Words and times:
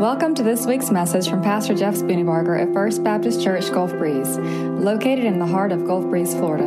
Welcome 0.00 0.34
to 0.36 0.42
this 0.42 0.64
week's 0.64 0.90
message 0.90 1.28
from 1.28 1.42
Pastor 1.42 1.74
Jeff 1.74 1.94
Spooneybarger 1.94 2.58
at 2.58 2.72
First 2.72 3.04
Baptist 3.04 3.42
Church 3.42 3.70
Gulf 3.70 3.90
Breeze, 3.98 4.38
located 4.38 5.26
in 5.26 5.38
the 5.38 5.44
heart 5.44 5.72
of 5.72 5.84
Gulf 5.84 6.06
Breeze, 6.06 6.32
Florida. 6.32 6.64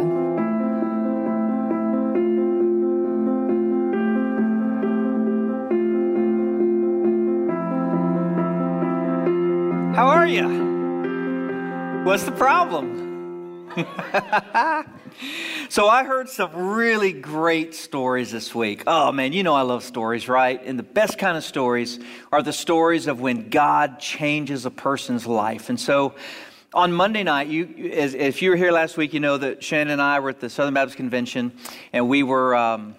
How 9.95 10.05
are 10.05 10.27
you? 10.27 12.03
What's 12.05 12.25
the 12.25 12.33
problem? 12.33 13.01
so 15.73 15.87
I 15.87 16.03
heard 16.03 16.29
some 16.29 16.55
really 16.55 17.11
great 17.11 17.73
stories 17.73 18.31
this 18.31 18.53
week. 18.53 18.83
Oh 18.85 19.11
man, 19.11 19.33
you 19.33 19.41
know 19.41 19.55
I 19.55 19.63
love 19.63 19.83
stories, 19.83 20.29
right? 20.29 20.61
And 20.63 20.77
the 20.77 20.83
best 20.83 21.17
kind 21.17 21.35
of 21.35 21.43
stories 21.43 21.99
are 22.31 22.43
the 22.43 22.53
stories 22.53 23.07
of 23.07 23.19
when 23.19 23.49
God 23.49 23.99
changes 23.99 24.67
a 24.67 24.69
person's 24.69 25.25
life. 25.25 25.69
And 25.69 25.79
so 25.79 26.13
on 26.75 26.93
Monday 26.93 27.23
night, 27.23 27.47
you, 27.47 27.89
as, 27.91 28.13
if 28.13 28.43
you 28.43 28.51
were 28.51 28.55
here 28.55 28.71
last 28.71 28.97
week, 28.97 29.15
you 29.15 29.19
know 29.19 29.35
that 29.35 29.63
Shannon 29.63 29.93
and 29.93 29.99
I 29.99 30.19
were 30.19 30.29
at 30.29 30.39
the 30.39 30.47
Southern 30.47 30.75
Baptist 30.75 30.95
Convention, 30.95 31.51
and 31.91 32.07
we 32.07 32.21
were 32.21 32.55
um, 32.55 32.95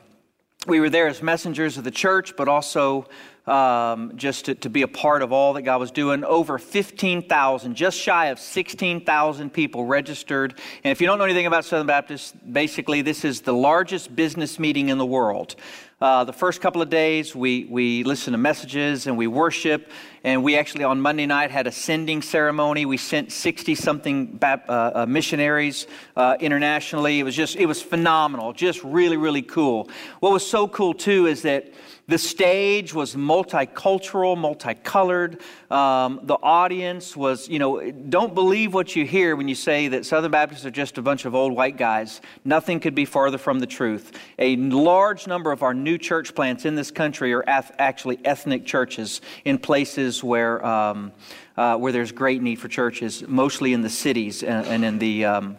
we 0.67 0.81
were 0.81 0.91
there 0.91 1.07
as 1.07 1.23
messengers 1.23 1.79
of 1.79 1.85
the 1.85 1.93
church, 1.93 2.35
but 2.37 2.49
also 2.49 3.07
um, 3.47 4.13
just 4.17 4.47
to, 4.47 4.55
to, 4.55 4.71
be 4.71 4.83
a 4.83 4.89
part 4.89 5.21
of 5.21 5.31
all 5.33 5.53
that 5.53 5.63
God 5.63 5.79
was 5.79 5.91
doing. 5.91 6.25
Over 6.25 6.59
15,000, 6.59 7.75
just 7.75 7.99
shy 7.99 8.27
of 8.27 8.39
16,000 8.39 9.51
people 9.51 9.85
registered. 9.85 10.59
And 10.83 10.91
if 10.91 11.01
you 11.01 11.07
don't 11.07 11.19
know 11.19 11.25
anything 11.25 11.47
about 11.47 11.67
Southern 11.67 11.87
Baptist, 11.87 12.35
basically, 12.51 13.03
this 13.03 13.25
is 13.25 13.43
the 13.43 13.53
largest 13.53 14.17
business 14.17 14.59
meeting 14.59 14.89
in 14.89 14.97
the 14.97 15.07
world. 15.07 15.57
Uh, 16.01 16.25
the 16.25 16.33
first 16.33 16.61
couple 16.61 16.83
of 16.83 16.91
days, 16.91 17.37
we, 17.37 17.67
we 17.67 18.03
listen 18.03 18.33
to 18.33 18.39
messages 18.39 19.07
and 19.07 19.17
we 19.17 19.29
worship. 19.29 19.91
And 20.25 20.43
we 20.43 20.57
actually, 20.57 20.85
on 20.85 21.01
Monday 21.01 21.27
night, 21.27 21.51
had 21.51 21.67
a 21.67 21.73
sending 21.73 22.21
ceremony. 22.21 22.85
We 22.85 22.97
sent 22.97 23.31
60 23.31 23.75
something 23.75 24.39
uh, 24.43 24.57
uh, 24.69 25.07
missionaries 25.07 25.87
uh, 26.17 26.37
internationally. 26.41 27.21
It 27.21 27.23
was 27.23 27.37
just, 27.37 27.57
it 27.57 27.67
was 27.67 27.81
phenomenal, 27.81 28.53
just 28.53 28.83
really, 28.83 29.17
really 29.17 29.43
cool. 29.43 29.89
What 30.21 30.33
was 30.33 30.45
so 30.45 30.67
cool, 30.67 30.95
too, 30.95 31.27
is 31.27 31.43
that 31.43 31.73
the 32.07 32.19
stage 32.19 32.93
was 32.93 33.15
multicultural, 33.15 34.37
multicolored. 34.37 35.41
Um, 35.71 36.21
the 36.23 36.35
audience 36.35 37.17
was, 37.17 37.49
you 37.49 37.59
know, 37.59 37.91
don't 37.91 38.35
believe 38.35 38.75
what 38.75 38.95
you 38.95 39.07
hear 39.07 39.37
when 39.37 39.49
you 39.49 39.55
say 39.55 39.89
that 39.89 40.05
Southern 40.05 40.31
Baptists 40.31 40.67
are 40.67 40.71
just 40.71 40.99
a 40.99 41.03
bunch 41.03 41.25
of 41.25 41.35
old 41.35 41.55
white 41.55 41.79
guys. 41.79 42.21
Nothing 42.45 42.79
could 42.79 42.95
be 42.95 43.07
farther 43.07 43.39
from 43.39 43.59
the 43.59 43.67
truth. 43.67 44.13
A 44.39 44.57
large 44.57 45.27
number 45.27 45.51
of 45.51 45.63
our 45.63 45.73
new 45.85 45.99
church 45.99 46.35
plants 46.35 46.65
in 46.65 46.75
this 46.75 46.91
country 46.91 47.33
are 47.35 47.45
actually 47.47 48.19
ethnic 48.25 48.65
churches 48.65 49.21
in 49.45 49.59
places 49.59 50.25
where, 50.25 50.65
um, 50.67 51.13
uh, 51.57 51.77
where 51.77 51.93
there's 51.93 52.11
great 52.11 52.43
need 52.43 52.57
for 52.57 52.69
churches, 52.69 53.23
mostly 53.29 53.73
in 53.75 53.83
the 53.83 53.91
cities 53.91 54.43
and, 54.43 54.67
and 54.67 54.85
in 54.85 54.99
the, 54.99 55.25
um, 55.27 55.57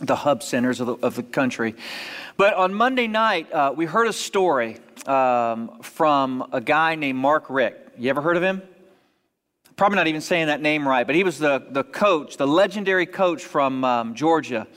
the 0.00 0.14
hub 0.14 0.42
centers 0.42 0.80
of 0.80 0.86
the, 0.86 0.94
of 0.96 1.16
the 1.16 1.22
country. 1.22 1.74
But 2.36 2.54
on 2.54 2.74
Monday 2.74 3.08
night, 3.08 3.50
uh, 3.52 3.72
we 3.74 3.86
heard 3.86 4.06
a 4.06 4.12
story 4.12 4.76
um, 5.06 5.80
from 5.82 6.46
a 6.52 6.60
guy 6.60 6.94
named 6.94 7.18
Mark 7.18 7.48
Richt. 7.48 7.98
You 7.98 8.10
ever 8.10 8.20
heard 8.20 8.36
of 8.36 8.42
him? 8.42 8.62
Probably 9.76 9.96
not 9.96 10.06
even 10.06 10.20
saying 10.20 10.48
that 10.48 10.60
name 10.60 10.86
right, 10.86 11.04
but 11.04 11.16
he 11.16 11.24
was 11.24 11.38
the, 11.38 11.64
the 11.70 11.82
coach, 11.82 12.36
the 12.36 12.46
legendary 12.46 13.06
coach 13.06 13.42
from 13.42 13.82
um, 13.84 14.14
Georgia, 14.14 14.68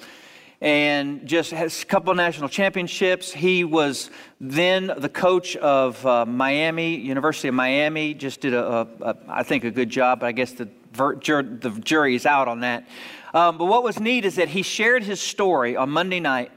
and 0.62 1.28
just 1.28 1.52
has 1.52 1.84
a 1.84 1.86
couple 1.86 2.14
national 2.16 2.50
championships. 2.50 3.32
He 3.32 3.64
was 3.64 4.10
then 4.40 4.92
the 4.98 5.10
coach 5.10 5.56
of 5.58 6.04
uh, 6.06 6.26
Miami, 6.26 6.96
University 6.96 7.48
of 7.48 7.54
Miami, 7.54 8.14
just 8.14 8.42
did, 8.42 8.54
a, 8.54 8.66
a, 8.66 8.88
a, 9.02 9.16
I 9.28 9.44
think, 9.44 9.64
a 9.64 9.72
good 9.72 9.90
job, 9.90 10.22
but 10.22 10.26
I 10.28 10.32
guess 10.32 10.54
the, 10.54 10.70
the 10.94 11.80
jury 11.84 12.16
is 12.16 12.26
out 12.26 12.48
on 12.48 12.62
that. 12.62 12.88
Um, 13.34 13.58
but 13.58 13.66
what 13.66 13.84
was 13.84 14.00
neat 14.00 14.26
is 14.26 14.36
that 14.36 14.50
he 14.50 14.64
shared 14.64 15.04
his 15.04 15.22
story 15.22 15.76
on 15.76 15.90
Monday 15.90 16.20
night 16.20 16.52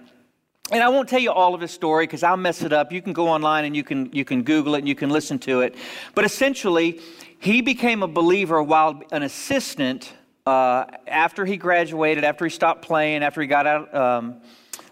and 0.73 0.85
I 0.85 0.89
won't 0.89 1.09
tell 1.09 1.19
you 1.21 1.33
all 1.33 1.55
of 1.55 1.61
his 1.61 1.73
story 1.73 2.07
because 2.07 2.23
I'll 2.23 2.37
mess 2.37 2.63
it 2.63 2.73
up. 2.73 2.93
You 2.93 3.03
can 3.03 3.13
go 3.13 3.27
online 3.29 3.65
and 3.65 3.75
you 3.75 3.83
can, 3.83 4.09
you 4.13 4.25
can 4.25 4.43
Google 4.45 4.77
it 4.77 4.79
and 4.79 4.89
you 4.89 4.95
can 4.95 5.11
listen 5.11 5.39
to 5.41 5.63
it. 5.63 5.75
But 6.15 6.25
essentially, 6.25 7.01
he 7.41 7.61
became 7.61 8.05
a 8.05 8.07
believer 8.07 8.63
while 8.63 9.03
an 9.11 9.25
assistant 9.25 10.13
uh, 10.51 10.85
after 11.07 11.45
he 11.45 11.57
graduated, 11.57 12.25
after 12.25 12.45
he 12.45 12.51
stopped 12.51 12.83
playing, 12.83 13.23
after 13.23 13.41
he 13.41 13.47
got 13.47 13.67
out, 13.69 13.95
um, 13.95 14.41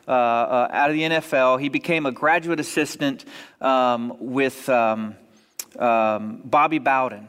uh, 0.06 0.10
uh, 0.12 0.68
out 0.70 0.90
of 0.90 0.94
the 0.94 1.02
NFL. 1.02 1.60
He 1.60 1.68
became 1.68 2.06
a 2.06 2.12
graduate 2.12 2.60
assistant 2.60 3.24
um, 3.60 4.16
with 4.20 4.68
um, 4.68 5.16
um 5.78 6.42
Bobby 6.44 6.78
Bowden. 6.78 7.26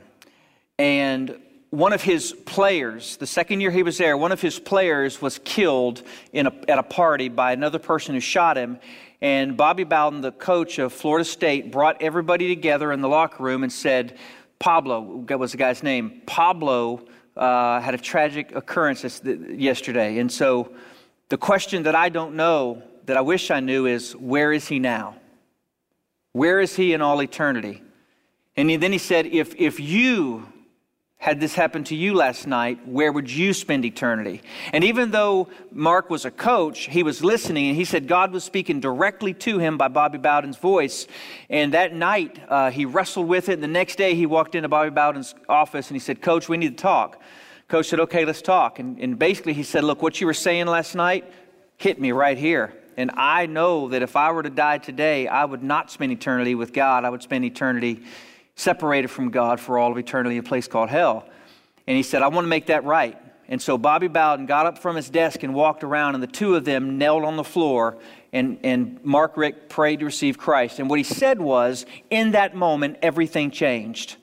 And 0.78 1.40
one 1.72 1.92
of 1.92 2.04
his 2.04 2.32
players, 2.46 3.18
the 3.18 3.28
second 3.28 3.62
year 3.62 3.72
he 3.72 3.84
was 3.84 3.98
there, 3.98 4.16
one 4.16 4.32
of 4.32 4.42
his 4.42 4.60
players 4.60 5.22
was 5.22 5.40
killed 5.44 6.04
in 6.32 6.46
a, 6.46 6.54
at 6.68 6.78
a 6.78 6.84
party 6.84 7.30
by 7.30 7.52
another 7.52 7.80
person 7.80 8.14
who 8.14 8.22
shot 8.22 8.58
him. 8.58 8.80
And 9.22 9.58
Bobby 9.58 9.86
Bowden, 9.86 10.22
the 10.22 10.32
coach 10.32 10.78
of 10.78 10.94
Florida 10.94 11.26
State, 11.26 11.72
brought 11.72 12.02
everybody 12.02 12.48
together 12.48 12.92
in 12.92 13.02
the 13.02 13.10
locker 13.10 13.44
room 13.44 13.64
and 13.64 13.74
said, 13.74 14.18
Pablo, 14.60 15.02
was 15.02 15.52
the 15.52 15.58
guy's 15.58 15.82
name? 15.84 16.22
Pablo 16.26 17.06
uh, 17.40 17.80
had 17.80 17.94
a 17.94 17.98
tragic 17.98 18.54
occurrence 18.54 19.24
yesterday. 19.24 20.20
And 20.20 20.30
so 20.32 20.74
the 21.30 21.38
question 21.38 21.84
that 21.84 21.96
I 21.96 22.10
don't 22.10 22.36
know, 22.36 22.84
that 23.06 23.16
I 23.16 23.22
wish 23.22 23.50
I 23.50 23.62
knew, 23.62 23.86
is 23.86 24.12
where 24.12 24.52
is 24.52 24.68
he 24.68 24.78
now? 24.78 25.16
Where 26.34 26.60
is 26.60 26.76
he 26.76 26.94
in 26.94 27.02
all 27.02 27.22
eternity? 27.24 27.82
And 28.58 28.70
then 28.70 28.92
he 28.92 28.98
said, 28.98 29.26
if, 29.26 29.56
if 29.56 29.80
you 29.80 30.48
had 31.20 31.42
this 31.42 31.54
happened 31.54 31.86
to 31.88 31.96
you 31.96 32.14
last 32.14 32.48
night, 32.48 32.88
where 32.88 33.12
would 33.12 33.30
you 33.30 33.52
spend 33.54 33.84
eternity? 33.84 34.42
And 34.72 34.86
even 34.86 35.12
though 35.12 35.50
Mark 35.70 36.10
was 36.10 36.24
a 36.24 36.32
coach, 36.32 36.88
he 36.88 37.04
was 37.04 37.22
listening 37.22 37.68
and 37.68 37.76
he 37.76 37.84
said 37.84 38.08
God 38.08 38.32
was 38.32 38.46
speaking 38.46 38.80
directly 38.80 39.34
to 39.34 39.60
him 39.60 39.78
by 39.78 39.90
Bobby 39.90 40.18
Bowden's 40.18 40.56
voice. 40.56 41.08
And 41.50 41.74
that 41.74 41.94
night, 41.94 42.40
uh, 42.48 42.72
he 42.72 42.86
wrestled 42.86 43.28
with 43.28 43.50
it. 43.50 43.56
And 43.56 43.64
the 43.64 43.68
next 43.68 43.98
day, 43.98 44.16
he 44.16 44.26
walked 44.26 44.56
into 44.56 44.70
Bobby 44.70 44.92
Bowden's 44.92 45.36
office 45.50 45.90
and 45.90 45.96
he 45.96 46.00
said, 46.00 46.22
Coach, 46.22 46.48
we 46.48 46.56
need 46.56 46.78
to 46.78 46.82
talk. 46.82 47.22
Coach 47.68 47.90
said, 47.90 48.00
Okay, 48.00 48.24
let's 48.24 48.42
talk. 48.42 48.80
And, 48.80 48.98
and 49.00 49.20
basically, 49.20 49.52
he 49.52 49.64
said, 49.64 49.84
Look, 49.84 50.02
what 50.02 50.22
you 50.22 50.26
were 50.26 50.34
saying 50.34 50.68
last 50.68 50.96
night 50.96 51.30
hit 51.76 52.00
me 52.00 52.14
right 52.14 52.38
here. 52.38 52.74
And 52.96 53.12
I 53.16 53.46
know 53.46 53.90
that 53.90 54.02
if 54.02 54.16
I 54.16 54.32
were 54.32 54.44
to 54.44 54.50
die 54.50 54.78
today, 54.78 55.28
I 55.28 55.44
would 55.44 55.64
not 55.64 55.92
spend 55.92 56.14
eternity 56.14 56.56
with 56.56 56.72
God, 56.72 57.04
I 57.04 57.10
would 57.10 57.24
spend 57.24 57.44
eternity 57.44 58.04
separated 58.60 59.08
from 59.08 59.30
God 59.30 59.60
for 59.60 59.78
all 59.78 59.92
of 59.92 59.98
eternity 59.98 60.36
in 60.36 60.42
a 60.42 60.48
place 60.48 60.68
called 60.68 60.90
hell. 60.90 61.26
And 61.88 61.96
he 61.96 62.04
said, 62.04 62.22
I 62.22 62.28
want 62.28 62.44
to 62.44 62.50
make 62.50 62.66
that 62.66 62.84
right. 62.84 63.18
And 63.48 63.62
so 63.62 63.78
Bobby 63.78 64.10
Bowden 64.10 64.46
got 64.46 64.66
up 64.66 64.78
from 64.78 64.96
his 64.96 65.10
desk 65.10 65.44
and 65.44 65.56
walked 65.56 65.84
around, 65.84 66.14
and 66.16 66.22
the 66.22 66.28
two 66.28 66.56
of 66.56 66.66
them 66.66 66.98
knelt 66.98 67.24
on 67.24 67.38
the 67.38 67.44
floor, 67.44 67.98
and, 68.34 68.60
and 68.64 69.04
Mark 69.04 69.38
Richt 69.38 69.70
prayed 69.70 70.00
to 70.00 70.06
receive 70.06 70.38
Christ. 70.38 70.78
And 70.80 70.90
what 70.90 71.00
he 71.00 71.04
said 71.04 71.40
was, 71.40 71.86
in 72.10 72.32
that 72.32 72.54
moment, 72.54 72.98
everything 73.02 73.50
changed. 73.50 74.18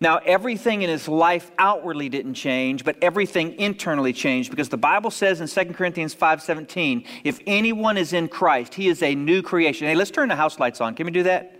Now, 0.00 0.18
everything 0.18 0.82
in 0.82 0.88
his 0.88 1.08
life 1.08 1.50
outwardly 1.58 2.08
didn't 2.08 2.34
change, 2.34 2.84
but 2.84 2.96
everything 3.02 3.58
internally 3.58 4.12
changed 4.12 4.50
because 4.50 4.68
the 4.68 4.78
Bible 4.78 5.10
says 5.10 5.40
in 5.40 5.48
2 5.48 5.74
Corinthians 5.74 6.14
5:17, 6.14 7.06
if 7.24 7.40
anyone 7.46 7.96
is 7.96 8.12
in 8.12 8.28
Christ, 8.28 8.74
he 8.74 8.88
is 8.88 9.02
a 9.02 9.14
new 9.14 9.42
creation. 9.42 9.88
Hey, 9.88 9.94
let's 9.94 10.10
turn 10.10 10.28
the 10.28 10.36
house 10.36 10.58
lights 10.58 10.80
on. 10.80 10.94
Can 10.94 11.06
we 11.06 11.12
do 11.12 11.24
that? 11.24 11.52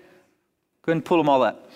Go 0.83 0.93
ahead 0.93 0.97
and 0.97 1.05
pull 1.05 1.19
them 1.19 1.29
all 1.29 1.43
up. 1.43 1.71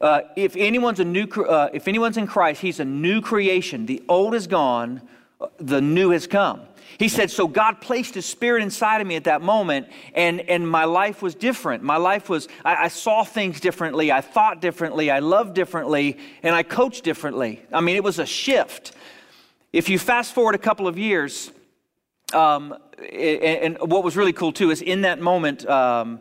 Uh, 0.00 0.22
if 0.36 0.56
anyone's 0.56 1.00
a 1.00 1.04
new, 1.04 1.24
uh, 1.24 1.70
if 1.72 1.88
anyone's 1.88 2.16
in 2.16 2.26
Christ, 2.26 2.60
he's 2.60 2.80
a 2.80 2.84
new 2.84 3.20
creation. 3.20 3.86
The 3.86 4.02
old 4.08 4.34
is 4.34 4.46
gone, 4.46 5.00
uh, 5.40 5.46
the 5.58 5.80
new 5.80 6.10
has 6.10 6.26
come. 6.26 6.62
He 6.98 7.08
said, 7.08 7.30
so 7.30 7.48
God 7.48 7.80
placed 7.80 8.14
his 8.14 8.26
spirit 8.26 8.62
inside 8.62 9.00
of 9.00 9.06
me 9.06 9.16
at 9.16 9.24
that 9.24 9.42
moment, 9.42 9.88
and, 10.14 10.40
and 10.42 10.68
my 10.68 10.84
life 10.84 11.22
was 11.22 11.34
different. 11.34 11.82
My 11.82 11.96
life 11.96 12.28
was, 12.28 12.48
I, 12.64 12.84
I 12.84 12.88
saw 12.88 13.24
things 13.24 13.60
differently, 13.60 14.12
I 14.12 14.20
thought 14.20 14.60
differently, 14.60 15.10
I 15.10 15.18
loved 15.18 15.54
differently, 15.54 16.18
and 16.42 16.54
I 16.54 16.62
coached 16.62 17.02
differently. 17.04 17.62
I 17.72 17.80
mean, 17.80 17.96
it 17.96 18.04
was 18.04 18.18
a 18.18 18.26
shift. 18.26 18.92
If 19.72 19.88
you 19.88 19.98
fast 19.98 20.34
forward 20.34 20.54
a 20.54 20.58
couple 20.58 20.86
of 20.86 20.98
years, 20.98 21.50
um, 22.32 22.76
and, 22.98 23.78
and, 23.80 23.90
what 23.90 24.04
was 24.04 24.16
really 24.16 24.32
cool 24.32 24.52
too 24.52 24.70
is 24.70 24.82
in 24.82 25.02
that 25.02 25.20
moment, 25.20 25.68
um, 25.68 26.20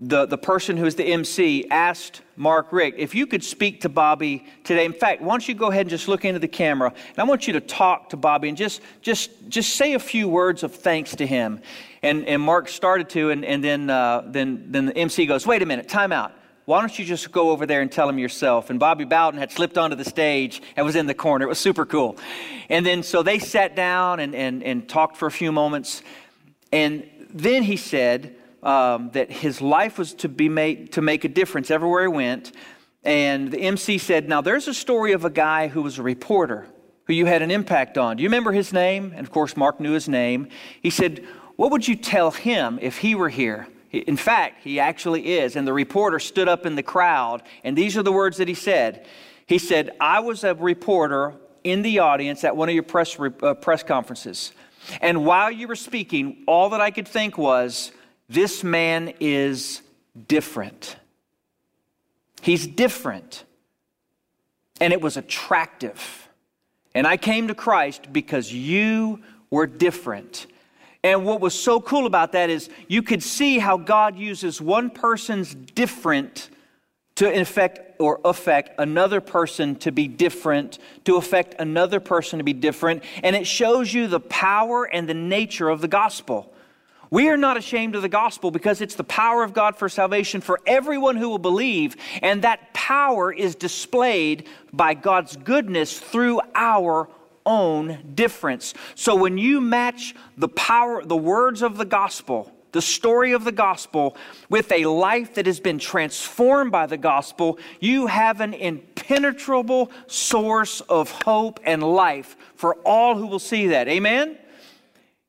the, 0.00 0.26
the 0.26 0.38
person 0.38 0.76
who 0.76 0.86
is 0.86 0.94
the 0.94 1.04
MC 1.04 1.68
asked 1.70 2.22
Mark 2.36 2.72
Richt, 2.72 2.98
if 2.98 3.16
you 3.16 3.26
could 3.26 3.42
speak 3.42 3.80
to 3.80 3.88
Bobby 3.88 4.46
today. 4.62 4.84
In 4.84 4.92
fact, 4.92 5.20
why 5.20 5.32
don't 5.32 5.48
you 5.48 5.54
go 5.54 5.70
ahead 5.70 5.82
and 5.82 5.90
just 5.90 6.06
look 6.06 6.24
into 6.24 6.38
the 6.38 6.48
camera, 6.48 6.90
and 6.90 7.18
I 7.18 7.24
want 7.24 7.48
you 7.48 7.54
to 7.54 7.60
talk 7.60 8.10
to 8.10 8.16
Bobby 8.16 8.48
and 8.48 8.56
just 8.56 8.80
just 9.02 9.30
just 9.48 9.74
say 9.74 9.94
a 9.94 9.98
few 9.98 10.28
words 10.28 10.62
of 10.62 10.72
thanks 10.72 11.16
to 11.16 11.26
him. 11.26 11.60
And 12.02 12.26
and 12.26 12.40
Mark 12.40 12.68
started 12.68 13.08
to, 13.10 13.30
and 13.30 13.44
and 13.44 13.62
then 13.62 13.90
uh, 13.90 14.22
then 14.26 14.66
then 14.68 14.86
the 14.86 14.96
MC 14.96 15.26
goes, 15.26 15.46
wait 15.46 15.62
a 15.62 15.66
minute, 15.66 15.88
time 15.88 16.12
out. 16.12 16.32
Why 16.64 16.80
don't 16.80 16.96
you 16.96 17.04
just 17.04 17.32
go 17.32 17.50
over 17.50 17.66
there 17.66 17.80
and 17.80 17.90
tell 17.90 18.08
him 18.08 18.18
yourself? 18.18 18.70
And 18.70 18.78
Bobby 18.78 19.04
Bowden 19.04 19.40
had 19.40 19.50
slipped 19.50 19.78
onto 19.78 19.96
the 19.96 20.04
stage 20.04 20.62
and 20.76 20.86
was 20.86 20.96
in 20.96 21.06
the 21.06 21.14
corner. 21.14 21.46
It 21.46 21.48
was 21.48 21.58
super 21.58 21.86
cool. 21.86 22.18
And 22.68 22.84
then 22.86 23.02
so 23.02 23.24
they 23.24 23.40
sat 23.40 23.74
down 23.74 24.20
and 24.20 24.32
and, 24.32 24.62
and 24.62 24.88
talked 24.88 25.16
for 25.16 25.26
a 25.26 25.32
few 25.32 25.50
moments, 25.50 26.04
and 26.70 27.04
then 27.30 27.64
he 27.64 27.76
said 27.76 28.36
um, 28.62 29.10
that 29.12 29.30
his 29.30 29.60
life 29.60 29.98
was 29.98 30.14
to 30.14 30.28
be 30.28 30.48
made 30.48 30.92
to 30.92 31.02
make 31.02 31.24
a 31.24 31.28
difference 31.28 31.70
everywhere 31.70 32.02
he 32.02 32.08
went, 32.08 32.52
And 33.04 33.50
the 33.50 33.60
MC 33.60 33.98
said, 33.98 34.28
Now 34.28 34.40
there's 34.40 34.68
a 34.68 34.74
story 34.74 35.12
of 35.12 35.24
a 35.24 35.30
guy 35.30 35.68
who 35.68 35.82
was 35.82 35.98
a 35.98 36.02
reporter 36.02 36.66
who 37.08 37.14
you 37.14 37.24
had 37.24 37.40
an 37.40 37.50
impact 37.50 37.96
on. 37.96 38.18
Do 38.18 38.22
you 38.22 38.28
remember 38.28 38.52
his 38.52 38.72
name? 38.72 39.12
And 39.16 39.26
of 39.26 39.32
course, 39.32 39.56
Mark 39.56 39.80
knew 39.80 39.92
his 39.92 40.08
name. 40.08 40.48
He 40.82 40.90
said, 40.90 41.26
What 41.56 41.72
would 41.72 41.88
you 41.88 41.96
tell 41.96 42.30
him 42.30 42.78
if 42.82 42.98
he 42.98 43.14
were 43.14 43.30
here? 43.30 43.66
In 43.90 44.18
fact, 44.18 44.62
he 44.62 44.78
actually 44.78 45.38
is. 45.38 45.56
And 45.56 45.66
the 45.66 45.72
reporter 45.72 46.18
stood 46.18 46.46
up 46.46 46.66
in 46.66 46.76
the 46.76 46.82
crowd, 46.82 47.42
and 47.64 47.76
these 47.76 47.96
are 47.96 48.02
the 48.02 48.12
words 48.12 48.36
that 48.36 48.46
he 48.46 48.54
said. 48.54 49.06
He 49.46 49.58
said, 49.58 49.96
I 49.98 50.20
was 50.20 50.44
a 50.44 50.54
reporter 50.54 51.34
in 51.64 51.80
the 51.80 52.00
audience 52.00 52.44
at 52.44 52.54
one 52.54 52.68
of 52.68 52.74
your 52.74 52.82
press, 52.82 53.18
uh, 53.18 53.54
press 53.54 53.82
conferences. 53.82 54.52
And 55.00 55.24
while 55.24 55.50
you 55.50 55.66
were 55.66 55.76
speaking, 55.76 56.44
all 56.46 56.70
that 56.70 56.82
I 56.82 56.90
could 56.90 57.08
think 57.08 57.38
was, 57.38 57.92
this 58.28 58.62
man 58.62 59.14
is 59.20 59.82
different. 60.26 60.96
He's 62.42 62.66
different. 62.66 63.44
And 64.80 64.92
it 64.92 65.00
was 65.00 65.16
attractive. 65.16 66.28
And 66.94 67.06
I 67.06 67.16
came 67.16 67.48
to 67.48 67.54
Christ 67.54 68.12
because 68.12 68.52
you 68.52 69.22
were 69.50 69.66
different. 69.66 70.46
And 71.02 71.24
what 71.24 71.40
was 71.40 71.54
so 71.54 71.80
cool 71.80 72.06
about 72.06 72.32
that 72.32 72.50
is 72.50 72.68
you 72.86 73.02
could 73.02 73.22
see 73.22 73.58
how 73.58 73.76
God 73.76 74.16
uses 74.16 74.60
one 74.60 74.90
person's 74.90 75.54
different 75.54 76.50
to 77.16 77.40
affect 77.40 78.00
or 78.00 78.20
affect 78.24 78.78
another 78.78 79.20
person 79.20 79.74
to 79.76 79.90
be 79.90 80.06
different, 80.06 80.78
to 81.04 81.16
affect 81.16 81.54
another 81.58 81.98
person 81.98 82.38
to 82.38 82.44
be 82.44 82.52
different. 82.52 83.02
And 83.22 83.34
it 83.34 83.46
shows 83.46 83.92
you 83.92 84.06
the 84.06 84.20
power 84.20 84.84
and 84.84 85.08
the 85.08 85.14
nature 85.14 85.68
of 85.68 85.80
the 85.80 85.88
gospel. 85.88 86.52
We 87.10 87.28
are 87.28 87.36
not 87.36 87.56
ashamed 87.56 87.94
of 87.94 88.02
the 88.02 88.08
gospel 88.08 88.50
because 88.50 88.80
it's 88.80 88.94
the 88.94 89.04
power 89.04 89.42
of 89.42 89.54
God 89.54 89.76
for 89.76 89.88
salvation 89.88 90.40
for 90.40 90.60
everyone 90.66 91.16
who 91.16 91.28
will 91.28 91.38
believe. 91.38 91.96
And 92.22 92.42
that 92.42 92.74
power 92.74 93.32
is 93.32 93.54
displayed 93.54 94.46
by 94.72 94.94
God's 94.94 95.36
goodness 95.36 95.98
through 95.98 96.40
our 96.54 97.08
own 97.46 98.12
difference. 98.14 98.74
So 98.94 99.16
when 99.16 99.38
you 99.38 99.60
match 99.60 100.14
the 100.36 100.48
power, 100.48 101.02
the 101.02 101.16
words 101.16 101.62
of 101.62 101.78
the 101.78 101.86
gospel, 101.86 102.52
the 102.72 102.82
story 102.82 103.32
of 103.32 103.44
the 103.44 103.52
gospel 103.52 104.14
with 104.50 104.70
a 104.70 104.84
life 104.84 105.34
that 105.34 105.46
has 105.46 105.58
been 105.58 105.78
transformed 105.78 106.70
by 106.70 106.86
the 106.86 106.98
gospel, 106.98 107.58
you 107.80 108.06
have 108.06 108.42
an 108.42 108.52
impenetrable 108.52 109.90
source 110.06 110.82
of 110.82 111.10
hope 111.10 111.58
and 111.64 111.82
life 111.82 112.36
for 112.54 112.74
all 112.84 113.16
who 113.16 113.26
will 113.26 113.38
see 113.38 113.68
that. 113.68 113.88
Amen? 113.88 114.36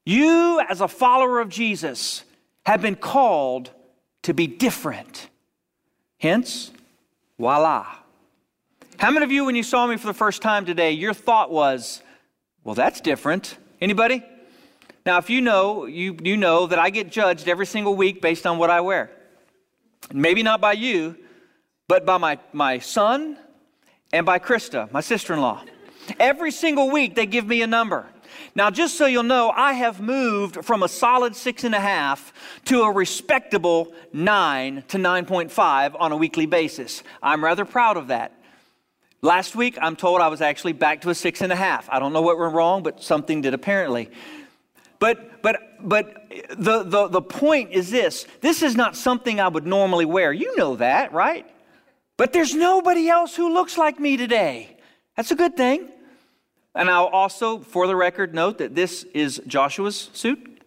You, 0.09 0.59
as 0.67 0.81
a 0.81 0.87
follower 0.87 1.39
of 1.39 1.49
Jesus, 1.49 2.23
have 2.65 2.81
been 2.81 2.95
called 2.95 3.69
to 4.23 4.33
be 4.33 4.47
different. 4.47 5.29
Hence, 6.17 6.71
voila. 7.37 7.85
How 8.97 9.11
many 9.11 9.23
of 9.23 9.31
you, 9.31 9.45
when 9.45 9.55
you 9.55 9.61
saw 9.61 9.85
me 9.85 9.97
for 9.97 10.07
the 10.07 10.15
first 10.15 10.41
time 10.41 10.65
today, 10.65 10.93
your 10.93 11.13
thought 11.13 11.51
was, 11.51 12.01
well, 12.63 12.73
that's 12.73 13.01
different? 13.01 13.55
Anybody? 13.79 14.23
Now, 15.05 15.19
if 15.19 15.29
you 15.29 15.41
know, 15.41 15.85
you, 15.85 16.17
you 16.23 16.37
know 16.37 16.65
that 16.65 16.79
I 16.79 16.89
get 16.89 17.11
judged 17.11 17.47
every 17.47 17.67
single 17.67 17.95
week 17.95 18.19
based 18.19 18.47
on 18.47 18.57
what 18.57 18.71
I 18.71 18.81
wear. 18.81 19.11
Maybe 20.11 20.41
not 20.41 20.59
by 20.59 20.73
you, 20.73 21.17
but 21.87 22.07
by 22.07 22.17
my, 22.17 22.39
my 22.51 22.79
son 22.79 23.37
and 24.11 24.25
by 24.25 24.39
Krista, 24.39 24.91
my 24.91 25.01
sister 25.01 25.35
in 25.35 25.41
law. 25.41 25.63
Every 26.19 26.49
single 26.49 26.89
week, 26.89 27.13
they 27.13 27.27
give 27.27 27.45
me 27.45 27.61
a 27.61 27.67
number. 27.67 28.07
Now, 28.55 28.69
just 28.69 28.97
so 28.97 29.05
you'll 29.05 29.23
know, 29.23 29.51
I 29.55 29.73
have 29.73 30.01
moved 30.01 30.63
from 30.65 30.83
a 30.83 30.87
solid 30.87 31.35
six 31.35 31.63
and 31.63 31.75
a 31.75 31.79
half 31.79 32.33
to 32.65 32.81
a 32.83 32.91
respectable 32.91 33.93
nine 34.13 34.83
to 34.89 34.97
9.5 34.97 35.95
on 35.99 36.11
a 36.11 36.17
weekly 36.17 36.45
basis. 36.45 37.03
I'm 37.21 37.43
rather 37.43 37.65
proud 37.65 37.97
of 37.97 38.07
that. 38.07 38.33
Last 39.21 39.55
week, 39.55 39.77
I'm 39.81 39.95
told 39.95 40.21
I 40.21 40.29
was 40.29 40.41
actually 40.41 40.73
back 40.73 41.01
to 41.01 41.09
a 41.09 41.15
six 41.15 41.41
and 41.41 41.51
a 41.51 41.55
half. 41.55 41.89
I 41.89 41.99
don't 41.99 42.13
know 42.13 42.21
what 42.21 42.39
went 42.39 42.53
wrong, 42.53 42.83
but 42.83 43.03
something 43.03 43.41
did 43.41 43.53
apparently. 43.53 44.09
But, 44.99 45.41
but, 45.41 45.57
but 45.81 46.29
the, 46.57 46.83
the, 46.83 47.07
the 47.07 47.21
point 47.21 47.71
is 47.71 47.89
this 47.89 48.25
this 48.41 48.61
is 48.61 48.75
not 48.75 48.95
something 48.95 49.39
I 49.39 49.47
would 49.47 49.65
normally 49.65 50.05
wear. 50.05 50.31
You 50.31 50.55
know 50.57 50.75
that, 50.77 51.11
right? 51.13 51.45
But 52.17 52.33
there's 52.33 52.53
nobody 52.53 53.09
else 53.09 53.35
who 53.35 53.53
looks 53.53 53.77
like 53.77 53.99
me 53.99 54.17
today. 54.17 54.77
That's 55.15 55.31
a 55.31 55.35
good 55.35 55.55
thing. 55.55 55.89
And 56.75 56.89
I'll 56.89 57.05
also, 57.05 57.59
for 57.59 57.87
the 57.87 57.95
record, 57.95 58.33
note 58.33 58.59
that 58.59 58.75
this 58.75 59.03
is 59.13 59.41
Joshua's 59.47 60.09
suit, 60.13 60.61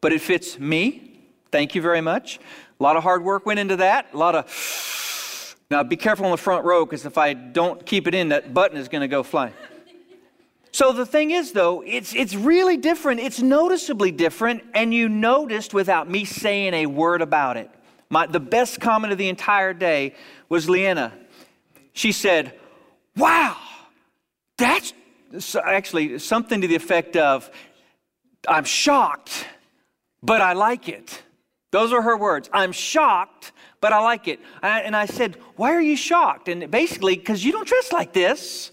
but 0.00 0.12
it 0.12 0.20
fits 0.20 0.58
me. 0.58 1.20
Thank 1.50 1.74
you 1.74 1.82
very 1.82 2.00
much. 2.00 2.38
A 2.78 2.82
lot 2.82 2.96
of 2.96 3.02
hard 3.02 3.24
work 3.24 3.46
went 3.46 3.58
into 3.58 3.76
that. 3.76 4.08
A 4.12 4.16
lot 4.16 4.34
of. 4.34 5.56
Now, 5.70 5.82
be 5.82 5.96
careful 5.96 6.26
on 6.26 6.30
the 6.30 6.36
front 6.36 6.64
row 6.64 6.84
because 6.84 7.06
if 7.06 7.18
I 7.18 7.32
don't 7.32 7.84
keep 7.84 8.06
it 8.06 8.14
in, 8.14 8.28
that 8.28 8.54
button 8.54 8.76
is 8.76 8.88
going 8.88 9.00
to 9.00 9.08
go 9.08 9.22
flying. 9.22 9.54
So 10.70 10.92
the 10.92 11.06
thing 11.06 11.30
is, 11.30 11.52
though, 11.52 11.82
it's, 11.86 12.14
it's 12.14 12.34
really 12.34 12.76
different. 12.76 13.20
It's 13.20 13.40
noticeably 13.40 14.12
different, 14.12 14.62
and 14.74 14.92
you 14.92 15.08
noticed 15.08 15.72
without 15.72 16.08
me 16.08 16.26
saying 16.26 16.74
a 16.74 16.84
word 16.84 17.22
about 17.22 17.56
it. 17.56 17.70
My, 18.10 18.26
the 18.26 18.40
best 18.40 18.78
comment 18.78 19.10
of 19.10 19.18
the 19.18 19.30
entire 19.30 19.72
day 19.72 20.14
was 20.48 20.68
Leanna. 20.68 21.12
She 21.94 22.12
said, 22.12 22.52
Wow, 23.16 23.56
that's 24.58 24.92
actually 25.62 26.18
something 26.18 26.60
to 26.60 26.68
the 26.68 26.74
effect 26.74 27.16
of, 27.16 27.50
I'm 28.48 28.64
shocked, 28.64 29.46
but 30.22 30.40
I 30.40 30.52
like 30.52 30.88
it. 30.88 31.22
Those 31.72 31.92
are 31.92 32.02
her 32.02 32.16
words. 32.16 32.48
I'm 32.52 32.72
shocked, 32.72 33.52
but 33.80 33.92
I 33.92 33.98
like 34.00 34.28
it. 34.28 34.40
And 34.62 34.94
I 34.96 35.06
said, 35.06 35.36
Why 35.56 35.74
are 35.74 35.80
you 35.80 35.96
shocked? 35.96 36.48
And 36.48 36.70
basically, 36.70 37.16
because 37.16 37.44
you 37.44 37.52
don't 37.52 37.66
dress 37.66 37.92
like 37.92 38.12
this 38.12 38.72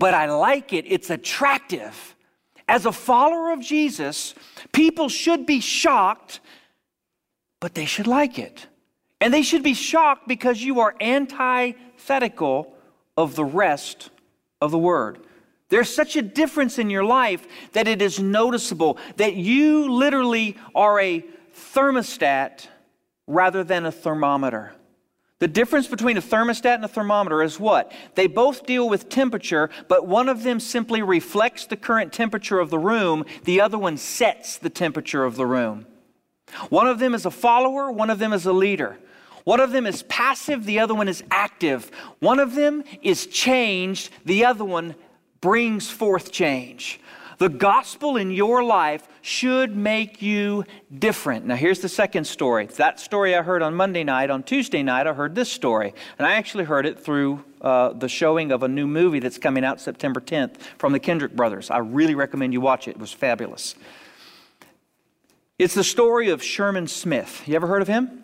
but 0.00 0.14
I 0.14 0.30
like 0.32 0.72
it. 0.72 0.86
It's 0.88 1.10
attractive. 1.10 2.16
As 2.66 2.86
a 2.86 2.92
follower 2.92 3.52
of 3.52 3.60
Jesus, 3.60 4.34
people 4.72 5.10
should 5.10 5.44
be 5.44 5.60
shocked, 5.60 6.40
but 7.60 7.74
they 7.74 7.84
should 7.84 8.06
like 8.06 8.38
it. 8.38 8.66
And 9.20 9.34
they 9.34 9.42
should 9.42 9.62
be 9.62 9.74
shocked 9.74 10.26
because 10.26 10.62
you 10.62 10.80
are 10.80 10.94
antithetical 11.02 12.72
of 13.14 13.36
the 13.36 13.44
rest 13.44 14.08
of 14.62 14.70
the 14.70 14.78
word. 14.78 15.18
There's 15.70 15.92
such 15.92 16.16
a 16.16 16.22
difference 16.22 16.78
in 16.78 16.90
your 16.90 17.04
life 17.04 17.46
that 17.72 17.88
it 17.88 18.02
is 18.02 18.20
noticeable 18.20 18.98
that 19.16 19.34
you 19.36 19.90
literally 19.90 20.56
are 20.74 21.00
a 21.00 21.24
thermostat 21.56 22.66
rather 23.26 23.64
than 23.64 23.86
a 23.86 23.92
thermometer. 23.92 24.72
The 25.38 25.48
difference 25.48 25.86
between 25.86 26.18
a 26.18 26.22
thermostat 26.22 26.74
and 26.74 26.84
a 26.84 26.88
thermometer 26.88 27.42
is 27.42 27.58
what? 27.58 27.92
They 28.14 28.26
both 28.26 28.66
deal 28.66 28.88
with 28.88 29.08
temperature, 29.08 29.70
but 29.88 30.06
one 30.06 30.28
of 30.28 30.42
them 30.42 30.60
simply 30.60 31.00
reflects 31.00 31.64
the 31.64 31.78
current 31.78 32.12
temperature 32.12 32.58
of 32.58 32.68
the 32.68 32.78
room, 32.78 33.24
the 33.44 33.60
other 33.60 33.78
one 33.78 33.96
sets 33.96 34.58
the 34.58 34.68
temperature 34.68 35.24
of 35.24 35.36
the 35.36 35.46
room. 35.46 35.86
One 36.68 36.88
of 36.88 36.98
them 36.98 37.14
is 37.14 37.24
a 37.24 37.30
follower, 37.30 37.90
one 37.90 38.10
of 38.10 38.18
them 38.18 38.32
is 38.32 38.44
a 38.44 38.52
leader. 38.52 38.98
One 39.44 39.60
of 39.60 39.72
them 39.72 39.86
is 39.86 40.02
passive, 40.02 40.66
the 40.66 40.80
other 40.80 40.94
one 40.94 41.08
is 41.08 41.24
active. 41.30 41.90
One 42.18 42.38
of 42.38 42.54
them 42.54 42.84
is 43.00 43.26
changed, 43.26 44.10
the 44.26 44.44
other 44.44 44.64
one 44.64 44.94
brings 45.40 45.90
forth 45.90 46.32
change. 46.32 47.00
The 47.40 47.48
gospel 47.48 48.18
in 48.18 48.30
your 48.30 48.62
life 48.62 49.08
should 49.22 49.74
make 49.74 50.20
you 50.20 50.64
different. 50.98 51.46
Now, 51.46 51.56
here's 51.56 51.80
the 51.80 51.88
second 51.88 52.24
story. 52.24 52.66
That 52.66 53.00
story 53.00 53.34
I 53.34 53.40
heard 53.40 53.62
on 53.62 53.74
Monday 53.74 54.04
night. 54.04 54.28
On 54.28 54.42
Tuesday 54.42 54.82
night, 54.82 55.06
I 55.06 55.14
heard 55.14 55.34
this 55.34 55.50
story. 55.50 55.94
And 56.18 56.26
I 56.26 56.34
actually 56.34 56.64
heard 56.64 56.84
it 56.84 57.00
through 57.00 57.42
uh, 57.62 57.94
the 57.94 58.10
showing 58.10 58.52
of 58.52 58.62
a 58.62 58.68
new 58.68 58.86
movie 58.86 59.20
that's 59.20 59.38
coming 59.38 59.64
out 59.64 59.80
September 59.80 60.20
10th 60.20 60.56
from 60.76 60.92
the 60.92 61.00
Kendrick 61.00 61.34
brothers. 61.34 61.70
I 61.70 61.78
really 61.78 62.14
recommend 62.14 62.52
you 62.52 62.60
watch 62.60 62.88
it, 62.88 62.92
it 62.92 62.98
was 62.98 63.12
fabulous. 63.12 63.74
It's 65.58 65.74
the 65.74 65.84
story 65.84 66.28
of 66.28 66.42
Sherman 66.42 66.88
Smith. 66.88 67.42
You 67.46 67.54
ever 67.56 67.66
heard 67.66 67.82
of 67.82 67.88
him? 67.88 68.22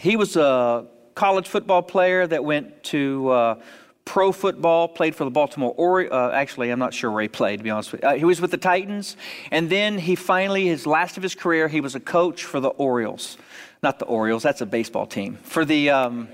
He 0.00 0.16
was 0.16 0.34
a 0.34 0.86
college 1.14 1.46
football 1.46 1.82
player 1.82 2.26
that 2.26 2.44
went 2.44 2.82
to. 2.84 3.28
Uh, 3.28 3.54
pro 4.04 4.32
football, 4.32 4.88
played 4.88 5.14
for 5.14 5.24
the 5.24 5.30
Baltimore 5.30 5.74
Orioles. 5.76 6.12
Uh, 6.12 6.30
actually, 6.32 6.70
I'm 6.70 6.78
not 6.78 6.94
sure 6.94 7.10
where 7.10 7.22
he 7.22 7.28
played, 7.28 7.58
to 7.58 7.62
be 7.62 7.70
honest 7.70 7.92
with 7.92 8.02
you. 8.02 8.08
Uh, 8.08 8.14
he 8.14 8.24
was 8.24 8.40
with 8.40 8.50
the 8.50 8.56
Titans. 8.56 9.16
And 9.50 9.70
then 9.70 9.98
he 9.98 10.14
finally, 10.14 10.66
his 10.66 10.86
last 10.86 11.16
of 11.16 11.22
his 11.22 11.34
career, 11.34 11.68
he 11.68 11.80
was 11.80 11.94
a 11.94 12.00
coach 12.00 12.44
for 12.44 12.60
the 12.60 12.70
Orioles. 12.70 13.38
Not 13.82 13.98
the 13.98 14.04
Orioles, 14.06 14.42
that's 14.42 14.60
a 14.60 14.66
baseball 14.66 15.06
team. 15.06 15.38
For 15.42 15.64
the 15.64 15.90
um, 15.90 16.28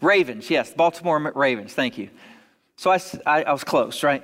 Ravens, 0.00 0.50
yes, 0.50 0.72
Baltimore 0.72 1.32
Ravens, 1.34 1.72
thank 1.72 1.98
you. 1.98 2.10
So 2.76 2.90
I, 2.90 3.00
I, 3.24 3.42
I, 3.44 3.52
was 3.52 3.64
close, 3.64 4.02
right? 4.02 4.22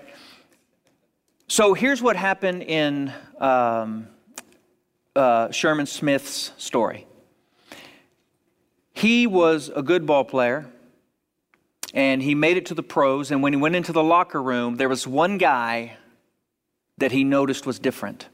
So 1.49 1.73
here's 1.73 2.03
what 2.03 2.17
happened 2.17 2.63
in 2.63 3.13
um, 3.39 4.09
uh, 5.17 5.51
Sherman 5.51 5.87
Smith's 5.87 6.53
story. 6.59 7.07
He 8.93 9.27
was 9.27 9.71
a 9.75 9.83
good 9.83 10.07
ball 10.07 10.25
player 10.25 10.71
and 11.93 12.23
he 12.23 12.35
made 12.35 12.57
it 12.57 12.67
to 12.67 12.75
the 12.75 12.83
pros. 12.83 13.31
And 13.31 13.43
when 13.43 13.53
he 13.53 13.59
went 13.59 13.77
into 13.77 13.93
the 13.93 14.03
locker 14.03 14.43
room, 14.43 14.77
there 14.77 14.89
was 14.89 15.07
one 15.07 15.39
guy 15.39 15.97
that 16.99 17.13
he 17.13 17.25
noticed 17.25 17.67
was 17.67 17.79
different. 17.79 18.29